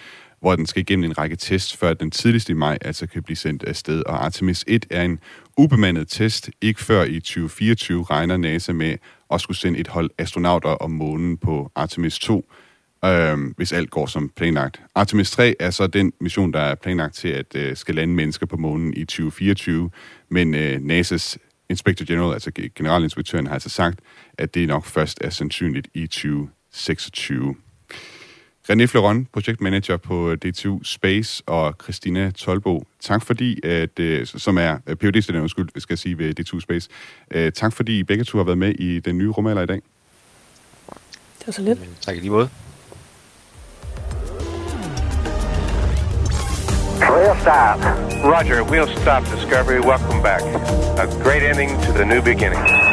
hvor 0.43 0.57
den 0.57 0.66
skal 0.66 0.80
igennem 0.80 1.05
en 1.05 1.18
række 1.18 1.36
tests, 1.36 1.76
før 1.76 1.95
den 1.95 2.11
tidligste 2.11 2.51
i 2.51 2.55
maj 2.55 2.78
altså 2.80 3.07
kan 3.07 3.22
blive 3.22 3.36
sendt 3.36 3.64
afsted. 3.64 4.03
Og 4.07 4.24
Artemis 4.24 4.64
1 4.66 4.86
er 4.90 5.03
en 5.03 5.18
ubemandet 5.57 6.09
test. 6.09 6.51
Ikke 6.61 6.80
før 6.80 7.05
i 7.05 7.20
2024 7.20 8.05
regner 8.05 8.36
NASA 8.36 8.72
med 8.72 8.97
at 9.30 9.40
skulle 9.40 9.57
sende 9.57 9.78
et 9.78 9.88
hold 9.88 10.11
astronauter 10.18 10.68
om 10.68 10.90
månen 10.90 11.36
på 11.36 11.70
Artemis 11.74 12.18
2, 12.18 12.53
øh, 13.05 13.38
hvis 13.57 13.72
alt 13.72 13.90
går 13.90 14.07
som 14.07 14.28
planlagt. 14.36 14.82
Artemis 14.95 15.30
3 15.30 15.55
er 15.61 15.70
så 15.70 15.86
den 15.86 16.12
mission, 16.20 16.53
der 16.53 16.61
er 16.61 16.74
planlagt 16.74 17.14
til 17.14 17.28
at 17.28 17.57
øh, 17.57 17.76
skal 17.76 17.95
lande 17.95 18.14
mennesker 18.14 18.47
på 18.47 18.57
månen 18.57 18.95
i 18.95 19.05
2024, 19.05 19.90
men 20.28 20.55
øh, 20.55 20.76
NASA's 20.76 21.36
Inspector 21.70 22.07
General, 22.07 22.32
altså 22.32 22.51
generalinspektøren, 22.74 23.47
har 23.47 23.55
altså 23.55 23.68
sagt, 23.68 24.01
at 24.38 24.55
det 24.55 24.68
nok 24.68 24.84
først 24.84 25.18
er 25.20 25.30
sandsynligt 25.30 25.88
i 25.95 26.07
2026. 26.07 27.55
René 28.70 28.86
Floron, 28.86 29.26
projektmanager 29.32 29.96
på 29.96 30.30
øh, 30.30 30.36
DTU 30.36 30.80
Space, 30.84 31.42
og 31.46 31.74
Christina 31.82 32.30
Tolbo, 32.30 32.86
tak 33.00 33.22
fordi, 33.22 33.66
at, 33.66 33.98
øh, 33.98 34.26
som 34.26 34.58
er 34.58 34.78
øh, 34.86 34.96
phd 34.96 35.22
studerende 35.22 35.42
undskyld, 35.42 35.68
skal 35.76 35.94
jeg 35.94 35.98
sige, 35.98 36.18
ved 36.18 36.34
DTU 36.34 36.60
Space. 36.60 36.88
Tak 37.54 37.72
fordi 37.72 37.98
I 37.98 38.02
begge 38.02 38.24
to 38.24 38.38
har 38.38 38.44
været 38.44 38.58
med 38.58 38.74
i 38.74 39.00
den 39.00 39.18
nye 39.18 39.30
rumalder 39.30 39.62
i 39.62 39.66
dag. 39.66 39.80
Det 41.38 41.46
var 41.46 41.52
så 41.52 41.62
lidt. 41.62 41.78
Tak 42.00 42.16
i 42.16 42.20
lige 42.20 42.30
måde. 42.30 42.48
We'll 47.00 47.40
stop. 47.40 47.80
Roger, 48.24 48.62
we'll 48.64 49.00
stop 49.00 49.22
Discovery. 49.24 49.80
Welcome 49.80 50.22
back. 50.22 50.42
A 50.98 51.06
great 51.24 51.42
ending 51.42 51.70
to 51.82 51.92
the 51.92 52.04
new 52.04 52.22
beginning. 52.22 52.91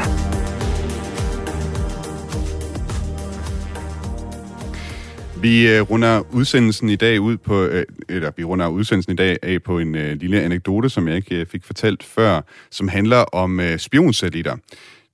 Vi 5.42 5.68
øh, 5.68 5.82
runder 5.82 6.22
udsendelsen 6.34 6.90
i 6.90 6.96
dag 6.96 7.22
ud 7.22 7.38
på, 7.38 7.64
øh, 7.64 7.86
eller 8.10 8.32
vi 8.38 8.44
runder 8.44 8.68
udsendelsen 8.68 9.14
i 9.14 9.16
dag 9.16 9.38
af 9.44 9.64
på 9.64 9.80
en 9.80 9.96
øh, 9.96 10.18
lille 10.18 10.42
anekdote, 10.42 10.90
som 10.90 11.08
jeg 11.08 11.16
ikke 11.16 11.36
øh, 11.36 11.46
fik 11.46 11.64
fortalt 11.64 12.04
før, 12.04 12.42
som 12.72 12.88
handler 12.88 13.18
om 13.18 13.60
øh, 13.60 13.80
spionsatellitter. 13.80 14.56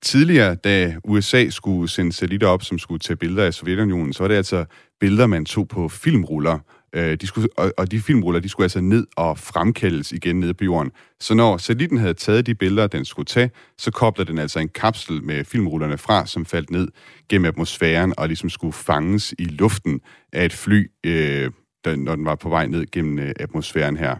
Tidligere, 0.02 0.56
da 0.56 0.96
USA 1.04 1.50
skulle 1.50 1.90
sende 1.90 2.14
satellitter 2.14 2.48
op, 2.48 2.64
som 2.64 2.80
skulle 2.80 3.00
tage 3.00 3.18
billeder 3.18 3.46
af 3.46 3.54
Sovjetunionen, 3.54 4.14
så 4.14 4.24
var 4.24 4.28
det 4.28 4.36
altså 4.36 4.66
billeder, 5.00 5.28
man 5.28 5.46
tog 5.46 5.68
på 5.68 5.90
filmruller. 5.90 6.60
Øh, 6.96 7.16
de 7.16 7.28
skulle, 7.28 7.48
og, 7.58 7.74
og 7.78 7.92
de 7.92 8.00
filmruller, 8.00 8.40
de 8.40 8.50
skulle 8.50 8.66
altså 8.66 8.82
ned 8.82 9.08
og 9.16 9.38
fremkaldes 9.38 10.12
igen 10.12 10.40
nede 10.40 10.54
på 10.54 10.64
jorden. 10.64 10.92
Så 11.20 11.34
når 11.34 11.58
satellitten 11.58 11.98
havde 11.98 12.14
taget 12.14 12.46
de 12.46 12.56
billeder, 12.56 12.88
den 12.88 13.06
skulle 13.06 13.26
tage, 13.26 13.52
så 13.78 13.92
kobler 13.92 14.26
den 14.26 14.38
altså 14.38 14.60
en 14.60 14.70
kapsel 14.70 15.24
med 15.24 15.46
filmrullerne 15.46 15.98
fra, 15.98 16.26
som 16.26 16.46
faldt 16.46 16.72
ned 16.72 16.88
gennem 17.30 17.46
atmosfæren 17.46 18.14
og 18.18 18.28
ligesom 18.28 18.50
skulle 18.50 18.74
fanges 18.74 19.34
i 19.40 19.44
luften 19.44 20.02
af 20.34 20.46
et 20.46 20.54
fly, 20.54 20.92
øh, 21.06 21.52
der, 21.86 21.96
når 21.96 22.16
den 22.16 22.26
var 22.26 22.36
på 22.36 22.50
vej 22.50 22.68
ned 22.68 22.86
gennem 22.92 23.20
øh, 23.20 23.32
atmosfæren 23.40 23.98
her. 23.98 24.16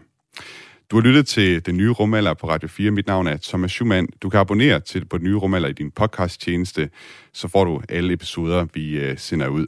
Du 0.90 0.96
har 0.96 1.02
lyttet 1.02 1.26
til 1.26 1.66
Den 1.66 1.76
Nye 1.76 1.90
Rumalder 1.90 2.34
på 2.34 2.48
Radio 2.48 2.68
4. 2.68 2.90
Mit 2.90 3.06
navn 3.06 3.26
er 3.26 3.36
Thomas 3.36 3.70
Schumann. 3.70 4.08
Du 4.22 4.28
kan 4.28 4.40
abonnere 4.40 4.80
til 4.80 5.04
på 5.04 5.18
Den 5.18 5.24
Nye 5.24 5.36
Rumalder 5.36 5.68
i 5.68 5.72
din 5.72 5.90
podcast-tjeneste, 5.90 6.90
så 7.32 7.48
får 7.48 7.64
du 7.64 7.82
alle 7.88 8.12
episoder, 8.12 8.66
vi 8.74 8.98
øh, 8.98 9.18
sender 9.18 9.48
ud. 9.48 9.66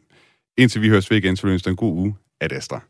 Indtil 0.58 0.82
vi 0.82 0.88
høres 0.88 1.10
ved 1.10 1.18
igen, 1.18 1.36
så 1.36 1.46
vil 1.46 1.52
jeg 1.52 1.70
en 1.70 1.76
god 1.76 1.92
uge. 1.92 2.14
Ad 2.40 2.52
Astra. 2.52 2.87